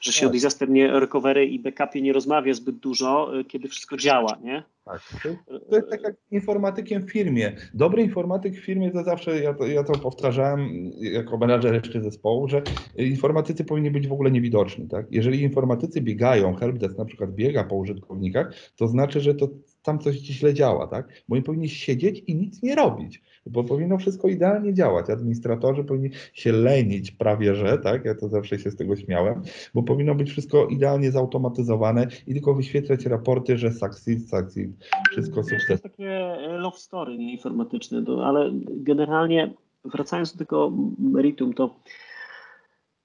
Że 0.00 0.12
się 0.12 0.26
o 0.26 0.28
Tak. 0.28 0.32
disaster 0.32 0.70
nie, 0.70 1.00
recovery 1.00 1.46
i 1.46 1.58
backupie 1.58 2.02
nie 2.02 2.12
rozmawia 2.12 2.54
zbyt 2.54 2.76
dużo, 2.76 3.38
y, 3.40 3.44
kiedy 3.44 3.68
wszystko 3.68 3.96
działa, 3.96 4.38
nie? 4.42 4.62
Tak. 4.84 5.00
To 5.22 5.28
jest- 5.28 5.40
To 5.70 5.76
jest 5.76 5.90
tak 5.90 6.02
jak 6.02 6.14
informatykiem 6.30 7.02
w 7.02 7.10
firmie. 7.12 7.56
Dobry 7.74 8.02
informatyk 8.02 8.54
w 8.54 8.64
firmie 8.64 8.90
to 8.90 9.04
zawsze, 9.04 9.40
ja 9.40 9.54
to, 9.54 9.66
ja 9.66 9.84
to 9.84 9.92
powtarzałem 9.92 10.68
jako 11.00 11.38
menadżer 11.38 11.74
jeszcze 11.74 12.02
zespołu, 12.02 12.48
że 12.48 12.62
informatycy 12.96 13.64
powinni 13.64 13.90
być 13.90 14.08
w 14.08 14.12
ogóle 14.12 14.30
niewidoczni. 14.30 14.88
Tak? 14.88 15.06
Jeżeli 15.10 15.42
informatycy 15.42 16.00
biegają, 16.00 16.54
helpdesk 16.54 16.98
na 16.98 17.04
przykład 17.04 17.34
biega 17.34 17.64
po 17.64 17.76
użytkownikach, 17.76 18.54
to 18.76 18.86
znaczy, 18.88 19.20
że 19.20 19.34
to 19.34 19.48
tam 19.82 19.98
coś 19.98 20.16
źle 20.16 20.54
działa, 20.54 20.86
tak? 20.86 21.08
Bo 21.28 21.34
oni 21.34 21.42
powinni 21.44 21.68
siedzieć 21.68 22.22
i 22.26 22.34
nic 22.34 22.62
nie 22.62 22.74
robić, 22.74 23.22
bo 23.46 23.64
powinno 23.64 23.98
wszystko 23.98 24.28
idealnie 24.28 24.74
działać. 24.74 25.10
Administratorzy 25.10 25.84
powinni 25.84 26.10
się 26.32 26.52
lenić 26.52 27.10
prawie, 27.10 27.54
że, 27.54 27.78
tak? 27.78 28.04
Ja 28.04 28.14
to 28.14 28.28
zawsze 28.28 28.58
się 28.58 28.70
z 28.70 28.76
tego 28.76 28.96
śmiałem, 28.96 29.42
bo 29.74 29.82
powinno 29.82 30.14
być 30.14 30.30
wszystko 30.30 30.66
idealnie 30.66 31.10
zautomatyzowane 31.10 32.06
i 32.26 32.32
tylko 32.32 32.54
wyświetlać 32.54 33.06
raporty, 33.06 33.58
że 33.58 33.72
succeed, 33.72 34.20
succeed, 34.20 34.70
wszystko 35.10 35.36
Wiesz, 35.42 35.46
To 35.46 35.50
sukces. 35.50 35.70
jest 35.70 35.82
takie 35.82 36.10
e, 36.10 36.58
love 36.58 36.76
story 36.78 37.18
nie 37.18 37.32
informatyczne, 37.32 38.04
to, 38.04 38.26
ale 38.26 38.50
generalnie 38.70 39.54
wracając 39.84 40.32
do 40.32 40.38
tego 40.38 40.72
meritum, 40.98 41.52
to 41.54 41.74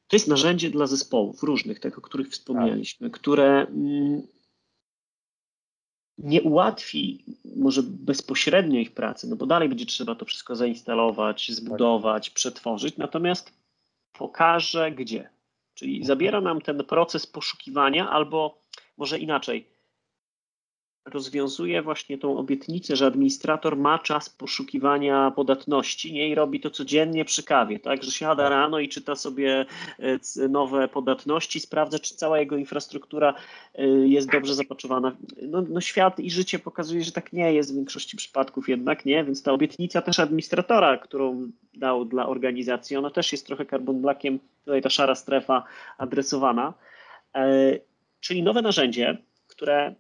to 0.08 0.16
jest 0.16 0.28
narzędzie 0.28 0.70
dla 0.70 0.88
zespołów 0.88 1.44
różnych, 1.44 1.80
tych, 1.80 1.98
o 1.98 2.02
których 2.02 2.28
wspomnieliśmy, 2.30 3.10
które 3.10 3.68
mm, 3.68 4.22
nie 6.18 6.42
ułatwi 6.42 7.24
może 7.56 7.84
bezpośrednio 7.84 8.80
ich 8.80 8.94
pracy, 8.94 9.30
no 9.30 9.36
bo 9.36 9.46
dalej 9.46 9.70
będzie 9.70 9.86
trzeba 9.86 10.16
to 10.16 10.26
wszystko 10.26 10.56
zainstalować, 10.56 11.52
zbudować, 11.52 12.30
przetworzyć, 12.30 12.98
natomiast 12.98 13.54
pokaże 14.14 14.92
gdzie. 14.92 15.30
Czyli 15.74 16.04
zabiera 16.04 16.42
nam 16.42 16.62
ten 16.62 16.84
proces 16.84 17.28
poszukiwania 17.28 18.10
albo 18.10 18.62
może 18.98 19.20
inaczej, 19.20 19.68
rozwiązuje 21.14 21.82
właśnie 21.82 22.18
tą 22.18 22.38
obietnicę, 22.38 22.96
że 22.96 23.06
administrator 23.06 23.78
ma 23.78 24.00
czas 24.00 24.30
poszukiwania 24.30 25.32
podatności 25.32 26.14
nie? 26.14 26.30
i 26.30 26.36
robi 26.36 26.60
to 26.60 26.70
codziennie 26.70 27.26
przy 27.26 27.44
kawie, 27.44 27.80
tak? 27.80 28.04
że 28.04 28.12
siada 28.12 28.50
rano 28.50 28.80
i 28.80 28.90
czyta 28.90 29.16
sobie 29.16 29.66
e, 30.00 30.48
nowe 30.50 30.88
podatności, 30.88 31.60
sprawdza, 31.60 32.00
czy 32.00 32.16
cała 32.16 32.40
jego 32.40 32.58
infrastruktura 32.58 33.34
e, 33.76 33.88
jest 33.88 34.32
dobrze 34.32 34.56
zapaczowana. 34.56 35.16
No, 35.42 35.64
no 35.70 35.82
świat 35.82 36.20
i 36.20 36.32
życie 36.32 36.60
pokazuje, 36.60 37.04
że 37.04 37.12
tak 37.12 37.34
nie 37.34 37.54
jest 37.54 37.74
w 37.74 37.76
większości 37.76 38.18
przypadków 38.18 38.70
jednak, 38.70 39.06
nie? 39.06 39.24
więc 39.24 39.44
ta 39.44 39.52
obietnica 39.52 40.02
też 40.02 40.20
administratora, 40.20 40.98
którą 40.98 41.52
dał 41.74 42.06
dla 42.06 42.28
organizacji, 42.28 42.98
ona 42.98 43.10
też 43.10 43.32
jest 43.32 43.48
trochę 43.48 43.66
carbon 43.66 44.02
blackiem, 44.02 44.40
tutaj 44.66 44.82
ta 44.82 44.90
szara 44.90 45.16
strefa 45.16 45.64
adresowana, 45.98 46.74
e, 47.36 47.80
czyli 48.20 48.44
nowe 48.44 48.62
narzędzie, 48.62 49.18
które 49.48 49.96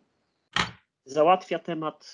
załatwia 1.07 1.59
temat 1.59 2.11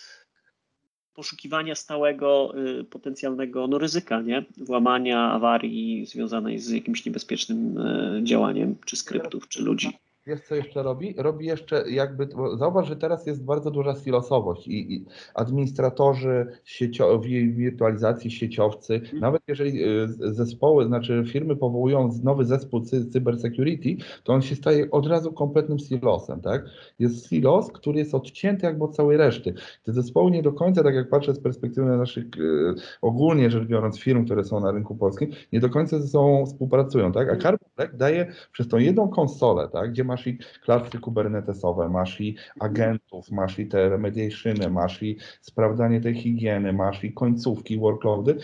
poszukiwania 1.14 1.76
stałego 1.76 2.54
y, 2.80 2.84
potencjalnego 2.84 3.68
no, 3.68 3.78
ryzyka, 3.78 4.22
nie? 4.22 4.46
Włamania, 4.58 5.32
awarii 5.32 6.06
związanej 6.06 6.60
z 6.60 6.70
jakimś 6.70 7.06
niebezpiecznym 7.06 7.78
y, 7.78 8.22
działaniem, 8.24 8.76
czy 8.86 8.96
skryptów, 8.96 9.48
czy 9.48 9.64
ludzi. 9.64 10.00
Wiesz, 10.28 10.41
co 10.41 10.55
jeszcze 10.55 10.84
robi? 10.84 11.15
Robi 11.17 11.45
jeszcze 11.45 11.89
jakby, 11.91 12.28
zauważ, 12.57 12.88
że 12.88 12.95
teraz 12.95 13.28
jest 13.28 13.45
bardzo 13.45 13.71
duża 13.71 13.95
silosowość 13.95 14.67
i, 14.67 14.93
i 14.93 15.05
administratorzy 15.36 16.47
sieciowi, 16.63 17.53
wirtualizacji, 17.53 18.32
sieciowcy, 18.32 18.99
hmm. 18.99 19.19
nawet 19.19 19.41
jeżeli 19.47 19.84
y, 19.84 20.07
zespoły, 20.34 20.86
znaczy 20.86 21.24
firmy 21.28 21.55
powołują 21.55 22.09
nowy 22.24 22.45
zespół 22.45 22.82
cy, 22.82 23.05
cybersecurity, 23.05 24.05
to 24.24 24.34
on 24.34 24.41
się 24.41 24.55
staje 24.55 24.91
od 24.91 25.07
razu 25.07 25.34
kompletnym 25.34 25.80
silosem, 25.80 26.41
tak? 26.41 26.65
Jest 26.99 27.28
silos, 27.28 27.71
który 27.71 27.99
jest 27.99 28.15
odcięty 28.15 28.65
jakby 28.65 28.84
od 28.84 28.95
całej 28.95 29.17
reszty. 29.17 29.53
Te 29.84 29.93
zespoły 29.93 30.32
nie 30.32 30.43
do 30.43 30.53
końca, 30.53 30.84
tak 30.84 30.95
jak 30.95 31.09
patrzę 31.09 31.34
z 31.34 31.39
perspektywy 31.39 31.97
naszych, 31.97 32.26
y, 32.38 32.74
ogólnie 33.01 33.49
rzecz 33.49 33.67
biorąc, 33.67 33.99
firm, 33.99 34.26
które 34.26 34.43
są 34.43 34.59
na 34.59 34.71
rynku 34.71 34.95
polskim, 34.95 35.32
nie 35.53 35.59
do 35.59 35.69
końca 35.69 35.99
ze 35.99 36.07
sobą 36.07 36.45
współpracują, 36.45 37.11
tak? 37.11 37.30
A 37.30 37.36
Carbon 37.36 37.69
Black 37.76 37.95
daje 37.95 38.34
przez 38.51 38.67
tą 38.67 38.78
jedną 38.78 39.07
konsolę, 39.07 39.69
tak? 39.71 39.91
Gdzie 39.91 40.03
ma 40.03 40.12
masz 40.14 40.28
i 40.28 40.38
klasy 40.64 40.99
kubernetesowe, 40.99 41.89
masz 41.89 42.22
i 42.22 42.36
agentów, 42.59 43.32
masz 43.32 43.59
i 43.59 43.68
te 43.68 43.89
remediationy, 43.89 44.70
masz 44.70 45.03
i 45.03 45.18
sprawdzanie 45.41 46.01
tej 46.01 46.16
higieny, 46.16 46.74
masz 46.74 47.03
i 47.03 47.14
końcówki, 47.14 47.80
workloady, 47.80 48.38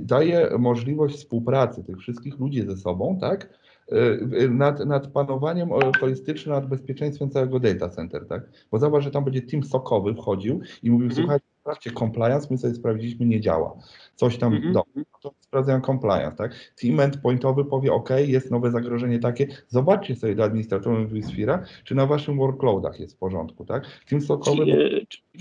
daje 0.00 0.50
możliwość 0.58 1.16
współpracy 1.16 1.84
tych 1.84 1.98
wszystkich 1.98 2.38
ludzi 2.38 2.62
ze 2.62 2.76
sobą, 2.76 3.18
tak? 3.20 3.48
Y, 3.92 4.48
nad, 4.50 4.86
nad 4.86 5.06
panowaniem 5.06 5.68
holistycznym, 6.00 6.54
nad 6.54 6.66
bezpieczeństwem 6.66 7.30
całego 7.30 7.60
data 7.60 7.88
center, 7.88 8.26
tak? 8.28 8.42
Bo 8.70 8.78
zobacz, 8.78 9.04
że 9.04 9.10
tam 9.10 9.24
będzie 9.24 9.42
team 9.42 9.62
sokowy 9.62 10.14
wchodził 10.14 10.60
i 10.82 10.90
mówił, 10.90 11.08
mhm. 11.08 11.40
Słuchajcie, 11.62 11.90
sprawdźcie 11.90 11.90
compliance, 11.90 12.48
my 12.50 12.58
sobie 12.58 12.74
sprawdziliśmy, 12.74 13.26
nie 13.26 13.40
działa. 13.40 13.76
Coś 14.16 14.38
tam, 14.38 14.54
mhm. 14.54 14.72
do, 14.72 14.82
to 15.22 15.34
sprawdzają 15.40 15.80
compliance, 15.80 16.36
tak? 16.36 16.72
Team 16.80 17.00
endpointowy 17.00 17.64
powie, 17.64 17.92
OK, 17.92 18.10
jest 18.26 18.50
nowe 18.50 18.70
zagrożenie 18.70 19.18
takie, 19.18 19.46
zobaczcie 19.68 20.16
sobie 20.16 20.34
do 20.34 20.44
administratorów 20.44 21.12
vSphere'a, 21.12 21.58
czy 21.84 21.94
na 21.94 22.06
waszym 22.06 22.36
workloadach 22.36 23.00
jest 23.00 23.16
w 23.16 23.18
porządku, 23.18 23.64
tak? 23.64 23.86
Team 24.08 24.22
sokowy... 24.22 24.64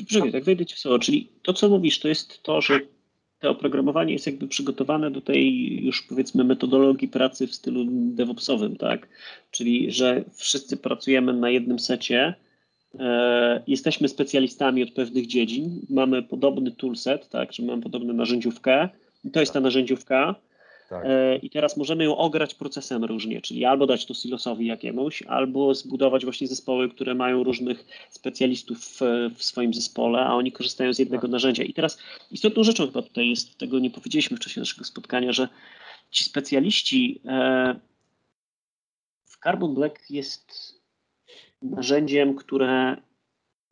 Czyli, 0.08 0.30
e, 0.30 0.32
tak 0.32 0.44
wejdę 0.44 0.66
ci 0.66 0.76
w 0.76 0.80
słowo, 0.80 1.00
czyli 1.00 1.30
to, 1.42 1.54
co 1.54 1.70
mówisz, 1.70 2.00
to 2.00 2.08
jest 2.08 2.44
to, 2.44 2.62
że 2.62 2.80
to 3.40 3.50
oprogramowanie 3.50 4.14
jest 4.14 4.26
jakby 4.26 4.48
przygotowane 4.48 5.12
do 5.12 5.22
tej 5.22 5.86
już 5.86 6.02
powiedzmy 6.02 6.44
metodologii 6.44 7.08
pracy 7.08 7.48
w 7.48 7.56
stylu 7.56 7.86
DevOpsowym, 7.90 8.76
tak? 8.76 9.08
Czyli, 9.52 9.92
że 9.92 10.24
wszyscy 10.34 10.78
pracujemy 10.78 11.34
na 11.34 11.50
jednym 11.50 11.80
secie, 11.80 12.36
jesteśmy 13.68 14.08
specjalistami 14.08 14.84
od 14.84 14.92
pewnych 14.92 15.28
dziedzin, 15.28 15.82
mamy 15.90 16.24
podobny 16.24 16.72
toolset, 16.72 17.30
tak, 17.30 17.54
że 17.54 17.64
mamy 17.64 17.82
podobną 17.82 18.14
narzędziówkę 18.14 18.90
i 19.24 19.32
to 19.32 19.40
jest 19.40 19.54
ta 19.54 19.60
narzędziówka, 19.60 20.36
tak. 20.92 21.06
E, 21.06 21.38
I 21.38 21.50
teraz 21.50 21.78
możemy 21.78 22.04
ją 22.04 22.18
ograć 22.18 22.56
procesem 22.56 23.04
różnie, 23.04 23.42
czyli 23.42 23.66
albo 23.66 23.88
dać 23.88 24.06
to 24.06 24.14
silosowi 24.14 24.66
jakiemuś, 24.66 25.24
albo 25.24 25.76
zbudować 25.76 26.24
właśnie 26.24 26.48
zespoły, 26.48 26.90
które 26.90 27.16
mają 27.16 27.44
różnych 27.44 27.86
specjalistów 28.10 28.80
w, 28.80 29.00
w 29.36 29.44
swoim 29.44 29.74
zespole, 29.74 30.20
a 30.20 30.34
oni 30.36 30.52
korzystają 30.52 30.94
z 30.94 31.00
jednego 31.00 31.22
tak. 31.22 31.32
narzędzia. 31.32 31.64
I 31.64 31.74
teraz 31.74 31.98
istotną 32.32 32.64
rzeczą 32.64 32.86
chyba 32.86 33.02
tutaj 33.02 33.30
jest, 33.30 33.58
tego 33.58 33.80
nie 33.80 33.90
powiedzieliśmy 33.90 34.38
w 34.38 34.40
czasie 34.40 34.62
naszego 34.62 34.86
spotkania, 34.86 35.32
że 35.32 35.48
ci 36.12 36.24
specjaliści 36.24 37.22
e, 37.26 37.76
w 39.26 39.40
Carbon 39.44 39.76
Black 39.76 40.10
jest 40.10 40.81
narzędziem, 41.62 42.36
które 42.36 42.98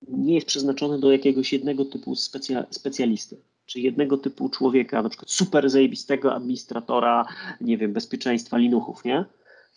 nie 0.07 0.35
jest 0.35 0.47
przeznaczone 0.47 0.99
do 0.99 1.11
jakiegoś 1.11 1.53
jednego 1.53 1.85
typu 1.85 2.15
specja, 2.15 2.65
specjalisty 2.69 3.37
czy 3.69 3.79
jednego 3.79 4.17
typu 4.17 4.49
człowieka, 4.49 5.01
na 5.03 5.09
przykład 5.09 5.31
super 5.31 5.69
zajebistego 5.69 6.33
administratora, 6.33 7.25
nie 7.61 7.77
wiem, 7.77 7.93
bezpieczeństwa 7.93 8.57
linuchów, 8.57 9.05
nie? 9.05 9.25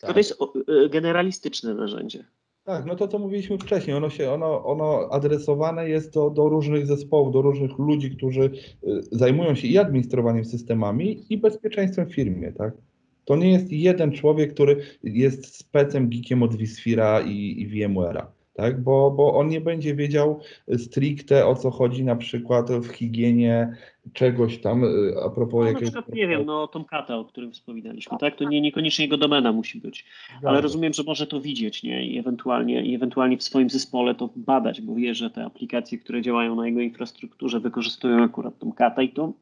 Tak. 0.00 0.12
To 0.12 0.18
jest 0.18 0.38
y, 0.84 0.88
generalistyczne 0.88 1.74
narzędzie. 1.74 2.24
Tak, 2.64 2.86
no 2.86 2.96
to 2.96 3.08
co 3.08 3.18
mówiliśmy 3.18 3.58
wcześniej, 3.58 3.96
ono, 3.96 4.10
się, 4.10 4.30
ono, 4.30 4.64
ono 4.64 5.08
adresowane 5.10 5.88
jest 5.88 6.14
do, 6.14 6.30
do 6.30 6.48
różnych 6.48 6.86
zespołów, 6.86 7.32
do 7.32 7.42
różnych 7.42 7.78
ludzi, 7.78 8.16
którzy 8.16 8.40
y, 8.40 8.50
zajmują 9.12 9.54
się 9.54 9.68
i 9.68 9.78
administrowaniem 9.78 10.44
systemami, 10.44 11.24
i 11.30 11.38
bezpieczeństwem 11.38 12.06
w 12.06 12.14
firmie, 12.14 12.52
tak? 12.52 12.74
To 13.24 13.36
nie 13.36 13.52
jest 13.52 13.72
jeden 13.72 14.12
człowiek, 14.12 14.54
który 14.54 14.76
jest 15.04 15.56
specem, 15.56 16.10
geekiem 16.10 16.42
od 16.42 16.54
vSphere'a 16.54 17.26
i, 17.26 17.62
i 17.62 17.68
VMware'a 17.68 18.26
tak? 18.54 18.82
bo, 18.82 19.10
bo 19.10 19.34
on 19.34 19.48
nie 19.48 19.60
będzie 19.60 19.94
wiedział 19.94 20.40
stricte 20.76 21.46
o 21.46 21.54
co 21.54 21.70
chodzi 21.70 22.04
na 22.04 22.16
przykład 22.16 22.72
w 22.72 22.86
higienie 22.86 23.76
czegoś 24.12 24.58
tam 24.58 24.84
y, 24.84 25.14
a 25.24 25.30
propos 25.30 25.60
no, 25.60 25.66
jakiegoś... 25.66 25.94
Na 25.94 26.02
przykład, 26.02 26.16
nie 26.16 26.28
wiem, 26.28 26.46
no 26.46 26.68
Tomcata, 26.68 27.16
o 27.16 27.24
którym 27.24 27.52
wspominaliśmy, 27.52 28.18
tak? 28.18 28.36
To 28.36 28.44
nie, 28.44 28.60
niekoniecznie 28.60 29.04
jego 29.04 29.16
domena 29.16 29.52
musi 29.52 29.80
być, 29.80 30.06
ale 30.44 30.60
rozumiem, 30.60 30.92
że 30.92 31.02
może 31.02 31.26
to 31.26 31.40
widzieć, 31.40 31.82
nie? 31.82 32.06
I 32.06 32.18
ewentualnie, 32.18 32.84
I 32.84 32.94
ewentualnie 32.94 33.36
w 33.36 33.42
swoim 33.42 33.70
zespole 33.70 34.14
to 34.14 34.30
badać, 34.36 34.80
bo 34.80 34.94
wie, 34.94 35.14
że 35.14 35.30
te 35.30 35.44
aplikacje, 35.44 35.98
które 35.98 36.22
działają 36.22 36.56
na 36.56 36.66
jego 36.66 36.80
infrastrukturze 36.80 37.60
wykorzystują 37.60 38.22
akurat 38.22 38.58
Tomcata 38.58 39.02
i 39.02 39.08
to 39.08 39.32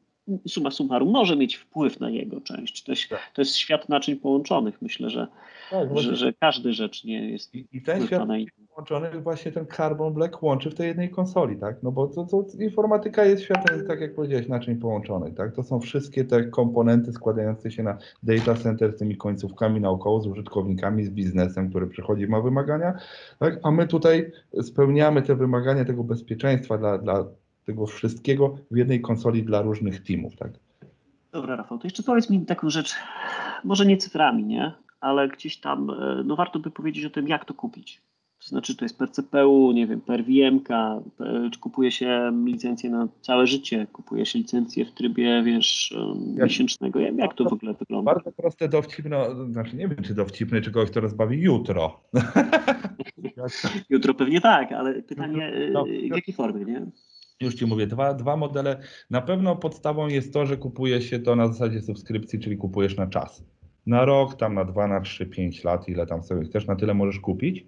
suma 0.48 0.70
summarum 0.70 1.10
może 1.10 1.36
mieć 1.36 1.56
wpływ 1.56 2.00
na 2.00 2.10
jego 2.10 2.40
część. 2.40 2.82
To 2.82 2.92
jest, 2.92 3.08
tak. 3.08 3.18
to 3.34 3.42
jest 3.42 3.56
świat 3.56 3.88
naczyń 3.88 4.16
połączonych. 4.16 4.82
Myślę, 4.82 5.10
że, 5.10 5.26
tak, 5.70 5.98
że, 5.98 6.16
że, 6.16 6.32
każdy 6.32 6.72
rzecz 6.72 7.04
nie 7.04 7.30
jest. 7.30 7.54
I, 7.54 7.66
i 7.72 7.82
ten 7.82 8.06
świat 8.06 8.28
na 8.28 8.38
połączony 8.74 9.20
właśnie 9.20 9.52
ten 9.52 9.66
Carbon 9.66 10.14
Black 10.14 10.42
łączy 10.42 10.70
w 10.70 10.74
tej 10.74 10.88
jednej 10.88 11.10
konsoli, 11.10 11.56
tak? 11.56 11.82
No 11.82 11.92
bo 11.92 12.06
to, 12.06 12.24
to 12.24 12.44
informatyka 12.60 13.24
jest 13.24 13.42
światem, 13.42 13.86
tak 13.86 14.00
jak 14.00 14.14
powiedziałeś, 14.14 14.48
naczyń 14.48 14.76
połączonych, 14.76 15.34
tak? 15.34 15.54
To 15.54 15.62
są 15.62 15.80
wszystkie 15.80 16.24
te 16.24 16.44
komponenty 16.44 17.12
składające 17.12 17.70
się 17.70 17.82
na 17.82 17.98
data 18.22 18.54
center 18.54 18.92
z 18.92 18.98
tymi 18.98 19.16
końcówkami 19.16 19.80
naokoło, 19.80 20.20
z 20.20 20.26
użytkownikami, 20.26 21.04
z 21.04 21.10
biznesem, 21.10 21.70
który 21.70 21.86
przychodzi 21.86 22.26
ma 22.26 22.40
wymagania, 22.40 22.94
tak? 23.38 23.60
A 23.62 23.70
my 23.70 23.86
tutaj 23.86 24.32
spełniamy 24.62 25.22
te 25.22 25.34
wymagania 25.34 25.84
tego 25.84 26.04
bezpieczeństwa 26.04 26.78
dla, 26.78 26.98
dla 26.98 27.24
tego 27.64 27.86
wszystkiego 27.86 28.56
w 28.70 28.76
jednej 28.76 29.00
konsoli 29.00 29.42
dla 29.42 29.62
różnych 29.62 30.02
teamów, 30.02 30.36
tak? 30.36 30.52
Dobra, 31.32 31.56
Rafał, 31.56 31.78
to 31.78 31.86
jeszcze 31.86 32.02
powiedz 32.02 32.30
mi 32.30 32.46
taką 32.46 32.70
rzecz, 32.70 32.94
może 33.64 33.86
nie 33.86 33.96
cyframi, 33.96 34.44
nie? 34.44 34.72
Ale 35.00 35.28
gdzieś 35.28 35.56
tam, 35.56 35.90
e, 35.90 36.22
no 36.24 36.36
warto 36.36 36.58
by 36.58 36.70
powiedzieć 36.70 37.04
o 37.04 37.10
tym, 37.10 37.28
jak 37.28 37.44
to 37.44 37.54
kupić. 37.54 38.02
To 38.40 38.48
znaczy, 38.48 38.76
to 38.76 38.84
jest 38.84 38.98
per 38.98 39.10
CPU, 39.10 39.72
nie 39.72 39.86
wiem, 39.86 40.00
per 40.00 40.24
VM, 40.24 40.60
czy 41.52 41.60
kupuje 41.60 41.92
się 41.92 42.32
licencję 42.44 42.90
na 42.90 43.08
całe 43.20 43.46
życie, 43.46 43.86
kupuje 43.92 44.26
się 44.26 44.38
licencję 44.38 44.84
w 44.84 44.92
trybie, 44.92 45.42
wiesz, 45.42 45.94
jak, 46.34 46.44
miesięcznego. 46.44 47.00
Jak 47.00 47.34
to 47.34 47.44
w 47.44 47.52
ogóle 47.52 47.74
wygląda? 47.74 48.12
Bardzo 48.12 48.32
proste, 48.32 48.68
dowcipne, 48.68 49.26
znaczy 49.50 49.76
nie 49.76 49.88
wiem, 49.88 50.02
czy 50.04 50.14
dowcipne, 50.14 50.60
czy 50.60 50.70
kogoś 50.70 50.90
to 50.90 51.00
rozbawi 51.00 51.40
jutro. 51.40 52.00
jutro 53.90 54.14
pewnie 54.14 54.40
tak, 54.40 54.72
ale 54.72 55.02
pytanie, 55.02 55.52
no, 55.72 55.84
w 55.84 56.14
jakiej 56.14 56.34
formie, 56.34 56.64
nie? 56.64 56.86
Już 57.42 57.54
Ci 57.54 57.66
mówię, 57.66 57.86
dwa, 57.86 58.14
dwa 58.14 58.36
modele. 58.36 58.80
Na 59.10 59.20
pewno 59.20 59.56
podstawą 59.56 60.08
jest 60.08 60.32
to, 60.32 60.46
że 60.46 60.56
kupuje 60.56 61.02
się 61.02 61.18
to 61.18 61.36
na 61.36 61.48
zasadzie 61.48 61.80
subskrypcji, 61.82 62.38
czyli 62.38 62.56
kupujesz 62.56 62.96
na 62.96 63.06
czas. 63.06 63.44
Na 63.86 64.04
rok, 64.04 64.36
tam 64.36 64.54
na 64.54 64.64
dwa, 64.64 64.86
na 64.86 65.00
trzy, 65.00 65.26
pięć 65.26 65.64
lat, 65.64 65.88
ile 65.88 66.06
tam 66.06 66.22
sobie 66.22 66.44
chcesz, 66.44 66.66
na 66.66 66.76
tyle 66.76 66.94
możesz 66.94 67.20
kupić. 67.20 67.66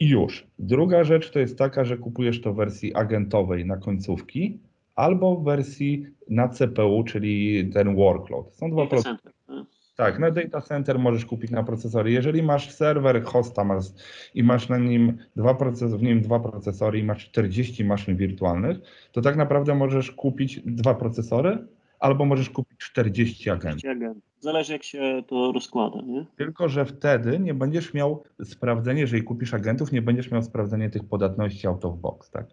I 0.00 0.08
już. 0.08 0.46
Druga 0.58 1.04
rzecz 1.04 1.30
to 1.30 1.38
jest 1.38 1.58
taka, 1.58 1.84
że 1.84 1.96
kupujesz 1.96 2.40
to 2.40 2.52
w 2.52 2.56
wersji 2.56 2.94
agentowej 2.94 3.66
na 3.66 3.76
końcówki, 3.76 4.58
albo 4.94 5.36
w 5.36 5.44
wersji 5.44 6.06
na 6.28 6.48
CPU, 6.48 7.04
czyli 7.04 7.70
ten 7.70 7.96
workload. 7.96 8.54
Są 8.54 8.70
dwa 8.70 8.86
procesy. 8.86 9.33
Tak, 9.96 10.18
na 10.18 10.30
data 10.30 10.60
center 10.60 10.98
możesz 10.98 11.26
kupić 11.26 11.50
na 11.50 11.62
procesory. 11.62 12.10
Jeżeli 12.10 12.42
masz 12.42 12.70
serwer, 12.70 13.22
hosta 13.22 13.64
masz, 13.64 13.84
i 14.34 14.42
masz 14.42 14.68
na 14.68 14.78
nim 14.78 15.18
dwa 15.36 15.54
procesory, 15.54 15.98
w 15.98 16.02
nim 16.02 16.20
dwa 16.20 16.40
procesory 16.40 16.98
i 16.98 17.04
masz 17.04 17.30
40 17.30 17.84
maszyn 17.84 18.16
wirtualnych, 18.16 18.78
to 19.12 19.20
tak 19.20 19.36
naprawdę 19.36 19.74
możesz 19.74 20.10
kupić 20.10 20.60
dwa 20.64 20.94
procesory 20.94 21.58
albo 21.98 22.24
możesz 22.24 22.50
kupić 22.50 22.78
40 22.78 23.50
agentów. 23.50 23.78
40 23.78 23.88
agentów. 23.88 24.22
Zależy 24.40 24.72
jak 24.72 24.82
się 24.82 25.22
to 25.26 25.52
rozkłada, 25.52 26.00
nie? 26.02 26.26
Tylko, 26.36 26.68
że 26.68 26.84
wtedy 26.84 27.38
nie 27.38 27.54
będziesz 27.54 27.94
miał 27.94 28.22
sprawdzenia, 28.44 29.00
jeżeli 29.00 29.22
kupisz 29.22 29.54
agentów, 29.54 29.92
nie 29.92 30.02
będziesz 30.02 30.30
miał 30.30 30.42
sprawdzenia 30.42 30.90
tych 30.90 31.04
podatności 31.04 31.66
out 31.66 31.84
of 31.84 31.98
box, 31.98 32.30
tak? 32.30 32.46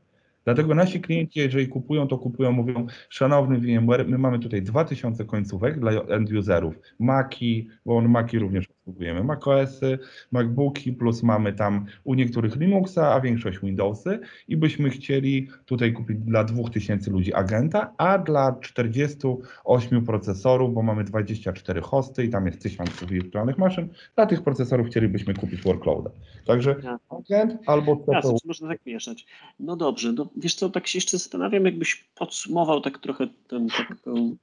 Dlatego 0.44 0.76
nasi 0.76 1.02
klienci, 1.02 1.40
jeżeli 1.40 1.68
kupują, 1.68 2.08
to 2.08 2.18
kupują, 2.18 2.52
mówią, 2.52 2.88
szanowny 3.10 3.58
VMware, 3.58 4.08
my 4.08 4.18
mamy 4.18 4.40
tutaj 4.40 4.62
2000 4.62 5.26
końcówek 5.26 5.80
dla 5.80 5.92
end-userów, 5.92 6.74
Maci, 7.00 7.68
bo 7.86 7.98
on 7.98 8.10
Maci 8.10 8.40
również 8.40 8.68
obsługujemy, 8.70 9.24
macOSy, 9.24 10.00
MacBooki, 10.32 10.94
plus 10.94 11.24
mamy 11.24 11.54
tam 11.54 11.86
u 12.04 12.14
niektórych 12.14 12.56
Linuxa, 12.56 13.14
a 13.14 13.22
większość 13.22 13.60
Windowsy 13.60 14.20
i 14.48 14.58
byśmy 14.58 14.90
chcieli 14.90 15.48
tutaj 15.66 15.94
kupić 15.94 16.18
dla 16.18 16.44
2000 16.44 17.12
ludzi 17.12 17.34
agenta, 17.34 17.94
a 17.98 18.18
dla 18.18 18.56
48 18.62 20.06
procesorów, 20.06 20.74
bo 20.74 20.84
mamy 20.84 21.04
24 21.04 21.82
hosty 21.82 22.24
i 22.24 22.30
tam 22.30 22.46
jest 22.46 22.62
1000 22.62 23.06
wirtualnych 23.06 23.58
maszyn, 23.58 23.88
dla 24.16 24.26
tych 24.26 24.44
procesorów 24.44 24.88
chcielibyśmy 24.88 25.34
kupić 25.34 25.62
workloada. 25.62 26.10
Także 26.46 26.76
agent 27.10 27.58
albo. 27.66 28.06
Jasne, 28.08 28.34
można 28.46 28.68
tak 28.68 28.86
mieszać. 28.86 29.26
No 29.60 29.76
dobrze, 29.76 30.14
no 30.14 30.31
wiesz 30.36 30.56
co, 30.56 30.70
tak 30.70 30.88
się 30.88 30.98
jeszcze 30.98 31.18
zastanawiam, 31.18 31.66
jakbyś 31.66 32.04
podsumował 32.16 32.82
tak 32.82 32.98
trochę 32.98 33.28
ten, 33.48 33.68
taką 33.68 34.36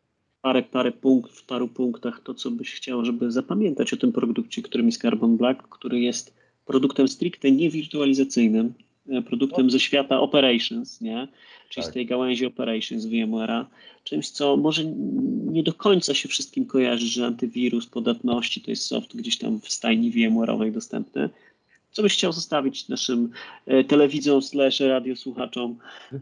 parę, 0.43 0.63
parę 0.63 0.93
punktów, 0.93 1.39
w 1.39 1.47
paru 1.47 1.69
punktach 1.69 2.21
to, 2.25 2.35
co 2.35 2.51
byś 2.51 2.75
chciał, 2.75 3.05
żeby 3.05 3.31
zapamiętać 3.31 3.93
o 3.93 3.97
tym 3.97 4.13
produkcie, 4.13 4.63
którym 4.63 4.87
jest 4.87 5.03
Carbon 5.03 5.37
Black, 5.37 5.63
który 5.69 6.01
jest 6.01 6.35
produktem 6.67 7.09
stricte 7.09 7.51
niewirtualizacyjnym, 7.51 8.75
e, 9.09 9.23
produktem 9.23 9.71
ze 9.71 9.81
świata 9.81 10.21
operations, 10.21 11.01
nie? 11.01 11.29
czyli 11.69 11.85
tak. 11.85 11.91
z 11.93 11.95
tej 11.95 12.07
gałęzi 12.07 12.47
operations 12.47 13.07
VMware'a, 13.07 13.65
czymś, 14.05 14.31
co 14.31 14.57
może 14.57 14.85
nie 15.45 15.63
do 15.63 15.73
końca 15.73 16.15
się 16.15 16.29
wszystkim 16.29 16.67
kojarzy, 16.67 17.07
że 17.07 17.27
antywirus, 17.27 17.87
podatności 17.87 18.61
to 18.61 18.71
jest 18.71 18.87
soft 18.87 19.17
gdzieś 19.17 19.39
tam 19.39 19.61
w 19.61 19.69
stajni 19.69 20.13
VMware'owej 20.13 20.73
dostępny, 20.73 21.31
co 21.99 22.03
byś 22.03 22.13
chciał 22.13 22.33
zostawić 22.33 22.89
naszym 22.89 23.31
e, 23.67 23.85
telewidzom 23.85 24.43
slash 24.43 24.81
radiosłuchaczom, 24.81 25.79
e, 26.13 26.21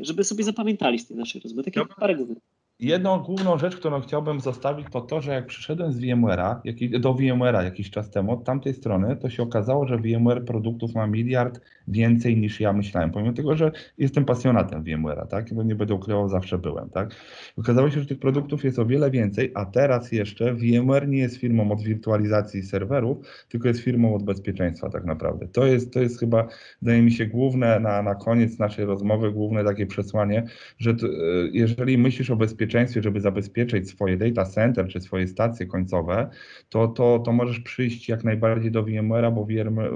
żeby 0.00 0.24
sobie 0.24 0.44
zapamiętali 0.44 0.98
z 0.98 1.06
tej 1.06 1.16
naszej 1.16 1.40
rozmowy? 1.40 1.70
Takie 1.70 1.86
parę 2.00 2.14
głównych. 2.14 2.51
Jedną 2.82 3.18
główną 3.18 3.58
rzecz, 3.58 3.76
którą 3.76 4.00
chciałbym 4.00 4.40
zostawić, 4.40 4.86
to 4.90 5.00
to, 5.00 5.20
że 5.20 5.32
jak 5.32 5.46
przyszedłem 5.46 5.92
z 5.92 6.00
VMware'a, 6.00 6.56
do 7.00 7.14
VMware'a 7.14 7.64
jakiś 7.64 7.90
czas 7.90 8.10
temu, 8.10 8.32
od 8.32 8.44
tamtej 8.44 8.74
strony, 8.74 9.16
to 9.16 9.30
się 9.30 9.42
okazało, 9.42 9.86
że 9.86 9.98
VMware 9.98 10.44
produktów 10.44 10.94
ma 10.94 11.06
miliard 11.06 11.60
więcej 11.88 12.36
niż 12.36 12.60
ja 12.60 12.72
myślałem, 12.72 13.10
pomimo 13.10 13.32
tego, 13.32 13.56
że 13.56 13.72
jestem 13.98 14.24
pasjonatem 14.24 14.84
VMware'a, 14.84 15.26
tak? 15.26 15.54
Bo 15.54 15.62
nie 15.62 15.74
będę 15.74 15.94
ukrywał, 15.94 16.28
zawsze 16.28 16.58
byłem, 16.58 16.90
tak? 16.90 17.14
Okazało 17.58 17.90
się, 17.90 18.00
że 18.00 18.06
tych 18.06 18.18
produktów 18.18 18.64
jest 18.64 18.78
o 18.78 18.86
wiele 18.86 19.10
więcej, 19.10 19.50
a 19.54 19.66
teraz 19.66 20.12
jeszcze 20.12 20.54
VMware 20.54 21.08
nie 21.08 21.18
jest 21.18 21.36
firmą 21.36 21.72
od 21.72 21.82
wirtualizacji 21.82 22.62
serwerów, 22.62 23.18
tylko 23.48 23.68
jest 23.68 23.80
firmą 23.80 24.14
od 24.14 24.22
bezpieczeństwa 24.22 24.90
tak 24.90 25.04
naprawdę. 25.04 25.48
To 25.48 25.66
jest, 25.66 25.92
to 25.92 26.00
jest 26.00 26.20
chyba, 26.20 26.48
wydaje 26.82 27.02
mi 27.02 27.12
się, 27.12 27.26
główne 27.26 27.80
na, 27.80 28.02
na 28.02 28.14
koniec 28.14 28.58
naszej 28.58 28.84
rozmowy, 28.84 29.32
główne 29.32 29.64
takie 29.64 29.86
przesłanie, 29.86 30.44
że 30.78 30.94
to, 30.94 31.06
e, 31.06 31.10
jeżeli 31.52 31.98
myślisz 31.98 32.30
o 32.30 32.36
bezpieczeństwie, 32.36 32.71
żeby 33.00 33.20
zabezpieczyć 33.20 33.88
swoje 33.88 34.16
data 34.16 34.44
center 34.44 34.88
czy 34.88 35.00
swoje 35.00 35.28
stacje 35.28 35.66
końcowe, 35.66 36.30
to, 36.68 36.88
to, 36.88 37.18
to 37.18 37.32
możesz 37.32 37.60
przyjść 37.60 38.08
jak 38.08 38.24
najbardziej 38.24 38.70
do 38.70 38.82
VMware'a, 38.82 39.32
bo 39.32 39.46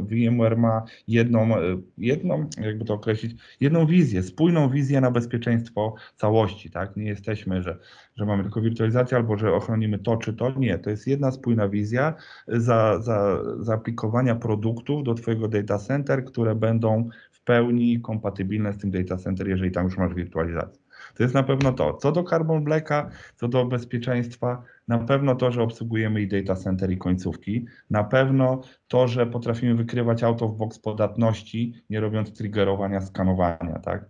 VMware 0.01 0.57
ma 0.59 0.85
jedną 1.09 1.57
e, 1.57 1.61
jedną, 1.99 2.49
jakby 2.61 2.85
to 2.85 2.95
określić, 2.95 3.41
jedną 3.61 3.87
wizję, 3.87 4.22
spójną 4.22 4.70
wizję 4.70 5.01
na 5.01 5.11
bezpieczeństwo 5.11 5.95
całości, 6.16 6.70
tak? 6.70 6.97
Nie 6.97 7.05
jesteśmy, 7.05 7.62
że, 7.62 7.79
że 8.16 8.27
mamy 8.27 8.43
tylko 8.43 8.61
wirtualizację 8.61 9.16
albo 9.16 9.37
że 9.37 9.53
ochronimy 9.53 9.99
to 9.99 10.16
czy 10.16 10.35
to. 10.35 10.53
Nie, 10.59 10.79
to 10.79 10.91
jest 10.91 11.07
jedna 11.07 11.31
spójna 11.31 11.68
wizja 11.68 12.14
za, 12.49 13.01
za, 13.01 13.43
zaaplikowania 13.59 14.35
produktów 14.35 15.05
do 15.05 15.14
Twojego 15.14 15.49
data 15.49 15.79
center, 15.79 16.24
które 16.24 16.55
będą 16.55 17.09
w 17.31 17.45
pełni 17.45 18.01
kompatybilne 18.01 18.72
z 18.72 18.79
tym 18.79 18.91
data 18.91 19.16
center, 19.16 19.49
jeżeli 19.49 19.70
tam 19.70 19.85
już 19.85 19.99
masz 19.99 20.14
wirtualizację. 20.14 20.86
To 21.16 21.22
jest 21.22 21.34
na 21.34 21.42
pewno 21.42 21.72
to. 21.72 21.94
Co 21.94 22.12
do 22.12 22.22
Carbon 22.22 22.64
Blacka, 22.64 23.10
co 23.36 23.48
do 23.48 23.64
bezpieczeństwa, 23.64 24.62
na 24.88 24.98
pewno 24.98 25.34
to, 25.34 25.52
że 25.52 25.62
obsługujemy 25.62 26.22
i 26.22 26.28
data 26.28 26.54
center 26.54 26.90
i 26.90 26.98
końcówki, 26.98 27.66
na 27.90 28.04
pewno 28.04 28.60
to, 28.88 29.08
że 29.08 29.26
potrafimy 29.26 29.74
wykrywać 29.74 30.24
out 30.24 30.42
of 30.42 30.56
box 30.56 30.78
podatności, 30.78 31.74
nie 31.90 32.00
robiąc 32.00 32.32
triggerowania, 32.32 33.00
skanowania 33.00 33.78
tak, 33.84 34.04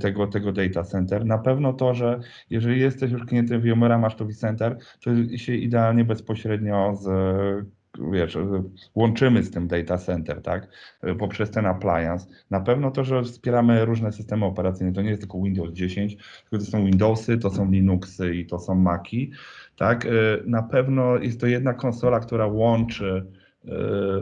tego, 0.00 0.26
tego 0.26 0.52
data 0.52 0.82
center. 0.82 1.26
Na 1.26 1.38
pewno 1.38 1.72
to, 1.72 1.94
że 1.94 2.20
jeżeli 2.50 2.80
jesteś 2.80 3.10
już 3.12 3.24
klientem 3.24 3.62
VMware'a, 3.62 3.98
masz 3.98 4.16
to 4.16 4.26
vCenter, 4.26 4.78
to 5.04 5.10
się 5.36 5.54
idealnie 5.54 6.04
bezpośrednio 6.04 6.96
z 6.96 7.06
wiesz, 8.12 8.38
łączymy 8.94 9.42
z 9.42 9.50
tym 9.50 9.68
data 9.68 9.98
center, 9.98 10.42
tak, 10.42 10.68
poprzez 11.18 11.50
ten 11.50 11.66
appliance. 11.66 12.26
Na 12.50 12.60
pewno 12.60 12.90
to, 12.90 13.04
że 13.04 13.22
wspieramy 13.22 13.84
różne 13.84 14.12
systemy 14.12 14.44
operacyjne, 14.44 14.92
to 14.92 15.02
nie 15.02 15.08
jest 15.08 15.22
tylko 15.22 15.42
Windows 15.42 15.72
10, 15.72 16.16
tylko 16.50 16.64
to 16.64 16.70
są 16.70 16.84
Windowsy, 16.84 17.38
to 17.38 17.50
są 17.50 17.70
Linuxy 17.70 18.34
i 18.34 18.46
to 18.46 18.58
są 18.58 18.74
Maci, 18.74 19.30
tak. 19.76 20.06
Na 20.46 20.62
pewno 20.62 21.16
jest 21.16 21.40
to 21.40 21.46
jedna 21.46 21.74
konsola, 21.74 22.20
która 22.20 22.46
łączy 22.46 23.26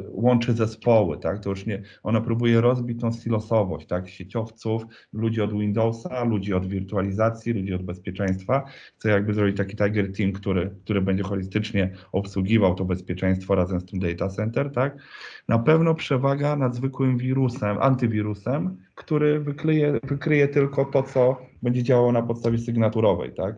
łączy 0.09 0.53
zespoły, 0.53 1.19
tak? 1.19 1.41
To 1.41 1.51
już 1.51 1.67
nie, 1.67 1.83
ona 2.03 2.21
próbuje 2.21 2.61
rozbić 2.61 3.01
tą 3.01 3.13
silosowość, 3.13 3.87
tak? 3.87 4.09
Sieciowców, 4.09 4.87
ludzi 5.13 5.41
od 5.41 5.53
Windowsa, 5.53 6.25
ludzi 6.25 6.55
od 6.55 6.67
wirtualizacji, 6.67 7.53
ludzi 7.53 7.75
od 7.75 7.83
bezpieczeństwa. 7.83 8.65
Chce 8.97 9.11
jakby 9.11 9.35
zrobić 9.35 9.57
taki 9.57 9.77
Tiger 9.77 10.13
Team, 10.13 10.33
który, 10.33 10.71
który 10.85 11.01
będzie 11.01 11.23
holistycznie 11.23 11.91
obsługiwał 12.13 12.75
to 12.75 12.85
bezpieczeństwo 12.85 13.55
razem 13.55 13.81
z 13.81 13.85
tym 13.85 14.01
data 14.01 14.29
center, 14.29 14.73
tak? 14.73 14.97
Na 15.49 15.59
pewno 15.59 15.95
przewaga 15.95 16.57
nad 16.57 16.75
zwykłym 16.75 17.19
wirusem, 17.19 17.77
antywirusem, 17.81 18.77
który 18.95 19.41
wykryje, 19.41 20.01
wykryje 20.03 20.49
tylko 20.49 20.85
to, 20.85 21.03
co 21.03 21.37
będzie 21.63 21.83
działało 21.83 22.13
na 22.13 22.23
podstawie 22.23 22.59
sygnaturowej, 22.59 23.33
tak? 23.35 23.57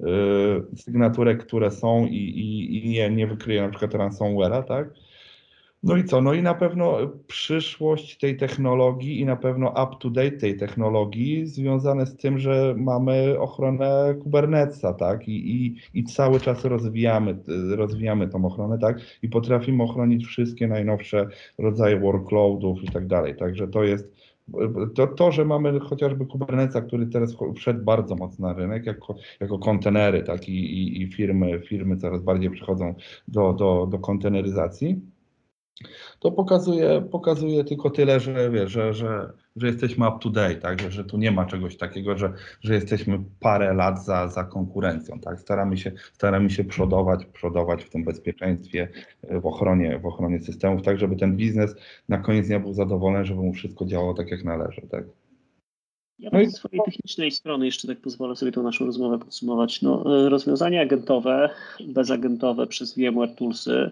Yy, 0.00 0.66
sygnaturek, 0.76 1.46
które 1.46 1.70
są 1.70 2.06
i, 2.06 2.16
i, 2.16 2.86
i 2.86 2.88
nie, 2.88 3.10
nie 3.10 3.26
wykryje 3.26 3.62
na 3.62 3.68
przykład 3.68 3.92
ransomware'a, 3.92 4.64
tak? 4.64 4.88
No 5.82 5.96
i 5.96 6.04
co? 6.04 6.20
No 6.20 6.34
i 6.34 6.42
na 6.42 6.54
pewno 6.54 6.98
przyszłość 7.26 8.18
tej 8.18 8.36
technologii 8.36 9.20
i 9.20 9.24
na 9.24 9.36
pewno 9.36 9.68
up-to-date 9.68 10.30
tej 10.30 10.56
technologii 10.56 11.46
związane 11.46 12.06
z 12.06 12.16
tym, 12.16 12.38
że 12.38 12.74
mamy 12.78 13.38
ochronę 13.38 14.14
Kubernetesa, 14.22 14.92
tak? 14.92 15.28
I, 15.28 15.54
i, 15.54 15.76
i 15.94 16.04
cały 16.04 16.40
czas 16.40 16.64
rozwijamy, 16.64 17.38
rozwijamy 17.68 18.28
tą 18.28 18.44
ochronę, 18.44 18.78
tak? 18.78 19.00
I 19.22 19.28
potrafimy 19.28 19.82
ochronić 19.82 20.26
wszystkie 20.26 20.68
najnowsze 20.68 21.28
rodzaje 21.58 22.00
workloadów 22.00 22.82
i 22.82 22.86
tak 22.86 23.06
dalej. 23.06 23.36
Także 23.36 23.68
to 23.68 23.84
jest 23.84 24.16
to, 24.94 25.06
to, 25.06 25.32
że 25.32 25.44
mamy 25.44 25.80
chociażby 25.80 26.26
Kubernetesa, 26.26 26.80
który 26.80 27.06
teraz 27.06 27.36
wszedł 27.56 27.84
bardzo 27.84 28.16
mocno 28.16 28.48
na 28.48 28.54
rynek, 28.54 28.86
jako, 28.86 29.16
jako 29.40 29.58
kontenery, 29.58 30.22
tak, 30.22 30.48
i, 30.48 30.52
i, 30.52 31.02
i 31.02 31.12
firmy, 31.12 31.60
firmy 31.60 31.96
coraz 31.96 32.22
bardziej 32.22 32.50
przechodzą 32.50 32.94
do, 33.28 33.52
do, 33.52 33.88
do 33.90 33.98
konteneryzacji, 33.98 35.00
to 36.20 36.32
pokazuje, 36.32 37.08
pokazuje 37.10 37.64
tylko 37.64 37.90
tyle, 37.90 38.20
że, 38.20 38.50
wie, 38.50 38.68
że, 38.68 38.94
że, 38.94 39.32
że 39.56 39.66
jesteśmy 39.66 40.08
up 40.08 40.18
to 40.20 40.30
date, 40.30 40.54
tak? 40.54 40.80
że, 40.80 40.90
że 40.90 41.04
tu 41.04 41.18
nie 41.18 41.30
ma 41.30 41.46
czegoś 41.46 41.76
takiego, 41.76 42.18
że, 42.18 42.32
że 42.60 42.74
jesteśmy 42.74 43.24
parę 43.40 43.74
lat 43.74 44.04
za, 44.04 44.28
za 44.28 44.44
konkurencją. 44.44 45.20
Tak? 45.20 45.40
Staramy, 45.40 45.76
się, 45.76 45.92
staramy 46.12 46.50
się 46.50 46.64
przodować, 46.64 47.26
przodować 47.26 47.84
w 47.84 47.90
tym 47.90 48.04
bezpieczeństwie, 48.04 48.88
w 49.22 49.46
ochronie, 49.46 49.98
w 49.98 50.06
ochronie 50.06 50.40
systemów, 50.40 50.82
tak 50.82 50.98
żeby 50.98 51.16
ten 51.16 51.36
biznes 51.36 51.74
na 52.08 52.18
koniec 52.18 52.48
nie 52.48 52.60
był 52.60 52.72
zadowolony, 52.72 53.24
żeby 53.24 53.40
mu 53.40 53.52
wszystko 53.52 53.84
działało 53.84 54.14
tak 54.14 54.30
jak 54.30 54.44
należy. 54.44 54.82
Tak? 54.90 55.04
Ja 56.18 56.30
no 56.32 56.44
ze 56.44 56.50
swojej 56.50 56.80
technicznej 56.84 57.30
strony 57.30 57.66
jeszcze 57.66 57.88
tak 57.88 58.00
pozwolę 58.00 58.36
sobie 58.36 58.52
tą 58.52 58.62
naszą 58.62 58.86
rozmowę 58.86 59.18
podsumować. 59.18 59.82
No, 59.82 60.04
rozwiązania 60.28 60.82
agentowe, 60.82 61.50
bezagentowe 61.86 62.66
przez 62.66 62.94
VMware 62.94 63.34
Toolsy 63.34 63.90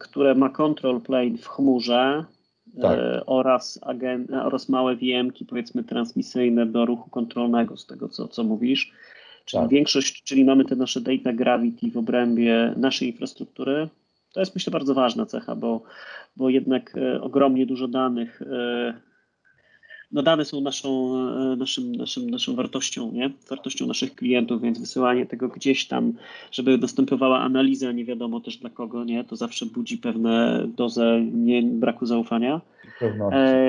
które 0.00 0.34
ma 0.34 0.48
control 0.48 1.00
plane 1.00 1.38
w 1.38 1.48
chmurze 1.48 2.24
tak. 2.82 2.98
E, 2.98 3.26
oraz, 3.26 3.78
agent, 3.82 4.30
oraz 4.30 4.68
małe 4.68 4.96
VM-ki, 4.96 5.44
powiedzmy 5.44 5.84
transmisyjne 5.84 6.66
do 6.66 6.86
ruchu 6.86 7.10
kontrolnego, 7.10 7.76
z 7.76 7.86
tego 7.86 8.08
co, 8.08 8.28
co 8.28 8.44
mówisz. 8.44 8.92
Czyli 9.44 9.62
tak. 9.62 9.70
większość, 9.70 10.22
czyli 10.22 10.44
mamy 10.44 10.64
te 10.64 10.76
nasze 10.76 11.00
data 11.00 11.32
gravity 11.32 11.90
w 11.90 11.96
obrębie 11.96 12.74
naszej 12.76 13.08
infrastruktury. 13.08 13.88
To 14.32 14.40
jest 14.40 14.54
myślę 14.54 14.70
bardzo 14.70 14.94
ważna 14.94 15.26
cecha, 15.26 15.56
bo, 15.56 15.82
bo 16.36 16.50
jednak 16.50 16.96
e, 16.96 17.22
ogromnie 17.22 17.66
dużo 17.66 17.88
danych 17.88 18.42
e, 18.42 18.94
no 20.12 20.22
dane 20.22 20.44
są 20.44 20.60
naszą, 20.60 21.18
e, 21.52 21.56
naszym, 21.56 21.92
naszym, 21.92 22.30
naszą 22.30 22.54
wartością, 22.54 23.12
nie? 23.12 23.30
wartością 23.50 23.86
naszych 23.86 24.14
klientów, 24.14 24.62
więc 24.62 24.78
wysyłanie 24.78 25.26
tego 25.26 25.48
gdzieś 25.48 25.86
tam, 25.86 26.12
żeby 26.52 26.78
następowała 26.78 27.40
analiza, 27.40 27.92
nie 27.92 28.04
wiadomo 28.04 28.40
też 28.40 28.56
dla 28.56 28.70
kogo, 28.70 29.04
nie? 29.04 29.24
to 29.24 29.36
zawsze 29.36 29.66
budzi 29.66 29.98
pewne 29.98 30.66
dozę 30.76 31.20
nie, 31.32 31.62
braku 31.62 32.06
zaufania. 32.06 32.60
E, 33.32 33.66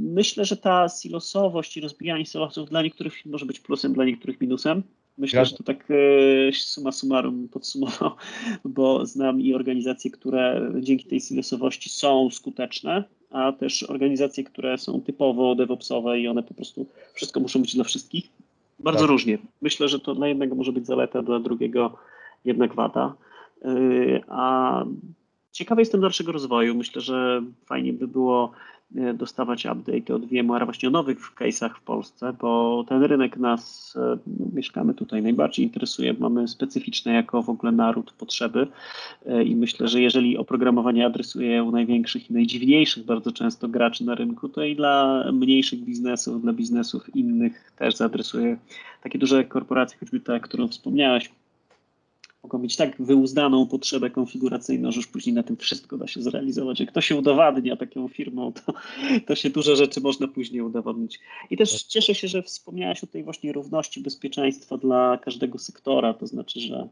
myślę, 0.00 0.44
że 0.44 0.56
ta 0.56 0.88
silosowość 0.88 1.76
i 1.76 1.80
rozbijanie 1.80 2.26
silosów 2.26 2.68
dla 2.68 2.82
niektórych 2.82 3.26
może 3.26 3.46
być 3.46 3.60
plusem, 3.60 3.92
dla 3.92 4.04
niektórych 4.04 4.40
minusem. 4.40 4.82
Myślę, 5.18 5.46
że 5.46 5.56
to 5.56 5.62
tak 5.62 5.88
e, 5.90 6.52
suma 6.52 6.92
summarum 6.92 7.48
podsumował, 7.48 8.10
bo 8.64 9.06
znam 9.06 9.40
i 9.40 9.54
organizacje, 9.54 10.10
które 10.10 10.72
dzięki 10.80 11.04
tej 11.06 11.20
silosowości 11.20 11.90
są 11.90 12.30
skuteczne, 12.30 13.04
a 13.34 13.52
też 13.52 13.82
organizacje, 13.82 14.44
które 14.44 14.78
są 14.78 15.00
typowo 15.00 15.54
DevOpsowe 15.54 16.20
i 16.20 16.28
one 16.28 16.42
po 16.42 16.54
prostu 16.54 16.86
wszystko 17.14 17.40
muszą 17.40 17.60
być 17.60 17.74
dla 17.74 17.84
wszystkich. 17.84 18.28
Bardzo 18.78 19.00
Tak. 19.00 19.08
różnie. 19.08 19.38
Myślę, 19.62 19.88
że 19.88 20.00
to 20.00 20.14
dla 20.14 20.28
jednego 20.28 20.54
może 20.54 20.72
być 20.72 20.86
zaleta, 20.86 21.22
dla 21.22 21.40
drugiego 21.40 21.96
jednak 22.44 22.74
wada. 22.74 23.14
Yy, 23.64 24.22
A 24.28 24.84
ciekawy 25.54 25.82
jestem 25.82 26.00
dalszego 26.00 26.32
rozwoju. 26.32 26.74
Myślę, 26.74 27.00
że 27.00 27.42
fajnie 27.66 27.92
by 27.92 28.08
było 28.08 28.52
e, 28.96 29.14
dostawać 29.14 29.66
update 29.66 30.14
od 30.14 30.26
VMware 30.26 30.64
właśnie 30.64 30.88
o 30.88 30.92
nowych 30.92 31.18
case'ach 31.18 31.74
w 31.74 31.80
Polsce, 31.80 32.32
bo 32.40 32.84
ten 32.88 33.02
rynek 33.02 33.36
nas, 33.36 33.94
e, 33.96 34.18
mieszkamy 34.54 34.94
tutaj, 34.94 35.22
najbardziej 35.22 35.64
interesuje. 35.64 36.14
Mamy 36.18 36.48
specyficzne 36.48 37.12
jako 37.12 37.42
w 37.42 37.48
ogóle 37.48 37.72
naród 37.72 38.12
potrzeby 38.12 38.66
e, 39.26 39.44
i 39.44 39.56
myślę, 39.56 39.88
że 39.88 40.00
jeżeli 40.00 40.38
oprogramowanie 40.38 41.06
adresuje 41.06 41.64
u 41.64 41.70
największych 41.70 42.30
i 42.30 42.32
najdziwniejszych 42.32 43.04
bardzo 43.04 43.32
często 43.32 43.68
graczy 43.68 44.04
na 44.04 44.14
rynku, 44.14 44.48
to 44.48 44.64
i 44.64 44.76
dla 44.76 45.24
mniejszych 45.32 45.80
biznesów, 45.80 46.42
dla 46.42 46.52
biznesów 46.52 47.16
innych 47.16 47.72
też 47.78 47.96
zaadresuje 47.96 48.56
takie 49.02 49.18
duże 49.18 49.44
korporacje, 49.44 49.98
choćby 49.98 50.20
ta, 50.20 50.40
którą 50.40 50.68
wspomniałeś, 50.68 51.30
mogą 52.44 52.58
mieć 52.58 52.76
tak 52.76 53.02
wyuzdaną 53.02 53.66
potrzebę 53.66 54.10
konfiguracyjną, 54.10 54.92
że 54.92 54.96
już 54.96 55.06
później 55.06 55.34
na 55.34 55.42
tym 55.42 55.56
wszystko 55.56 55.98
da 55.98 56.06
się 56.06 56.22
zrealizować. 56.22 56.80
Jak 56.80 56.92
to 56.92 57.00
się 57.00 57.16
udowadnia 57.16 57.76
taką 57.76 58.08
firmą, 58.08 58.52
to, 58.52 58.72
to 59.26 59.34
się 59.34 59.50
duże 59.50 59.76
rzeczy 59.76 60.00
można 60.00 60.28
później 60.28 60.62
udowodnić. 60.62 61.20
I 61.50 61.56
też 61.56 61.82
cieszę 61.82 62.14
się, 62.14 62.28
że 62.28 62.42
wspomniałeś 62.42 63.04
o 63.04 63.06
tej 63.06 63.24
właśnie 63.24 63.52
równości 63.52 64.00
bezpieczeństwa 64.00 64.78
dla 64.78 65.18
każdego 65.22 65.58
sektora, 65.58 66.14
to 66.14 66.26
znaczy, 66.26 66.60
że, 66.60 66.88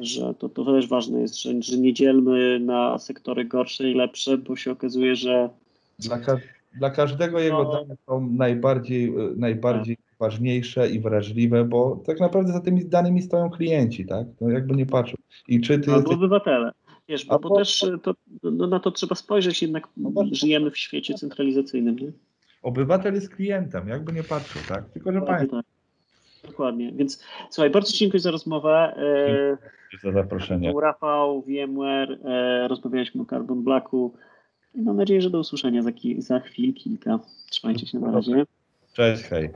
że 0.00 0.34
to, 0.34 0.48
to 0.48 0.64
też 0.64 0.86
ważne 0.86 1.20
jest, 1.20 1.42
że, 1.42 1.62
że 1.62 1.78
nie 1.78 1.92
dzielmy 1.92 2.60
na 2.60 2.98
sektory 2.98 3.44
gorsze 3.44 3.90
i 3.90 3.94
lepsze, 3.94 4.38
bo 4.38 4.56
się 4.56 4.72
okazuje, 4.72 5.16
że 5.16 5.50
Dla, 5.98 6.18
ka- 6.18 6.40
dla 6.78 6.90
każdego 6.90 7.40
jego 7.40 7.62
No. 7.64 7.72
dane 7.72 7.96
są 8.06 8.30
najbardziej, 8.30 9.12
najbardziej 9.36 9.96
ważniejsze 10.24 10.90
i 10.90 11.00
wrażliwe, 11.00 11.64
bo 11.64 12.02
tak 12.06 12.20
naprawdę 12.20 12.52
za 12.52 12.60
tymi 12.60 12.84
danymi 12.84 13.22
stoją 13.22 13.50
klienci, 13.50 14.06
tak? 14.06 14.26
To 14.38 14.50
jakby 14.50 14.76
nie 14.76 14.86
patrzą. 14.86 15.16
I 15.48 15.60
czy 15.60 15.78
ty 15.78 15.90
albo 15.90 15.96
jesteś... 16.00 16.14
obywatele. 16.16 16.72
Wiesz, 17.08 17.26
bo, 17.26 17.38
bo 17.38 17.48
Albo- 17.48 17.58
też 17.58 17.86
to, 18.02 18.14
no, 18.42 18.66
na 18.66 18.80
to 18.80 18.90
trzeba 18.90 19.14
spojrzeć, 19.14 19.62
jednak 19.62 19.88
właśnie. 19.96 20.34
żyjemy 20.34 20.70
w 20.70 20.78
świecie 20.78 21.14
centralizacyjnym. 21.14 21.96
Nie? 21.96 22.12
Obywatel 22.62 23.14
jest 23.14 23.34
klientem, 23.34 23.88
jakby 23.88 24.12
nie 24.12 24.22
patrzył, 24.22 24.62
tak? 24.68 24.90
Tylko, 24.90 25.12
że 25.12 25.20
państwo 25.22 25.56
tak. 25.56 25.66
Dokładnie. 26.50 26.92
Więc 26.92 27.24
słuchaj, 27.50 27.70
bardzo 27.70 27.92
Ci 27.92 27.98
dziękuję 27.98 28.20
za 28.20 28.30
rozmowę. 28.30 28.94
E, 28.96 29.98
za 30.02 30.12
zaproszenie. 30.12 30.70
był 30.70 30.80
Rafał, 30.80 31.42
VMware, 31.42 32.18
e, 32.24 32.68
rozmawialiśmy 32.68 33.22
o 33.22 33.24
Carbon 33.24 33.64
Blacku 33.64 34.14
i 34.74 34.82
mam 34.82 34.96
nadzieję, 34.96 35.20
że 35.20 35.30
do 35.30 35.38
usłyszenia 35.38 35.82
za, 35.82 35.90
za 36.18 36.40
chwil 36.40 36.74
kilka. 36.74 37.18
Trzymajcie 37.50 37.86
się 37.86 37.98
na 37.98 38.12
razie. 38.12 38.44
Cześć, 38.94 39.24
hej. 39.24 39.50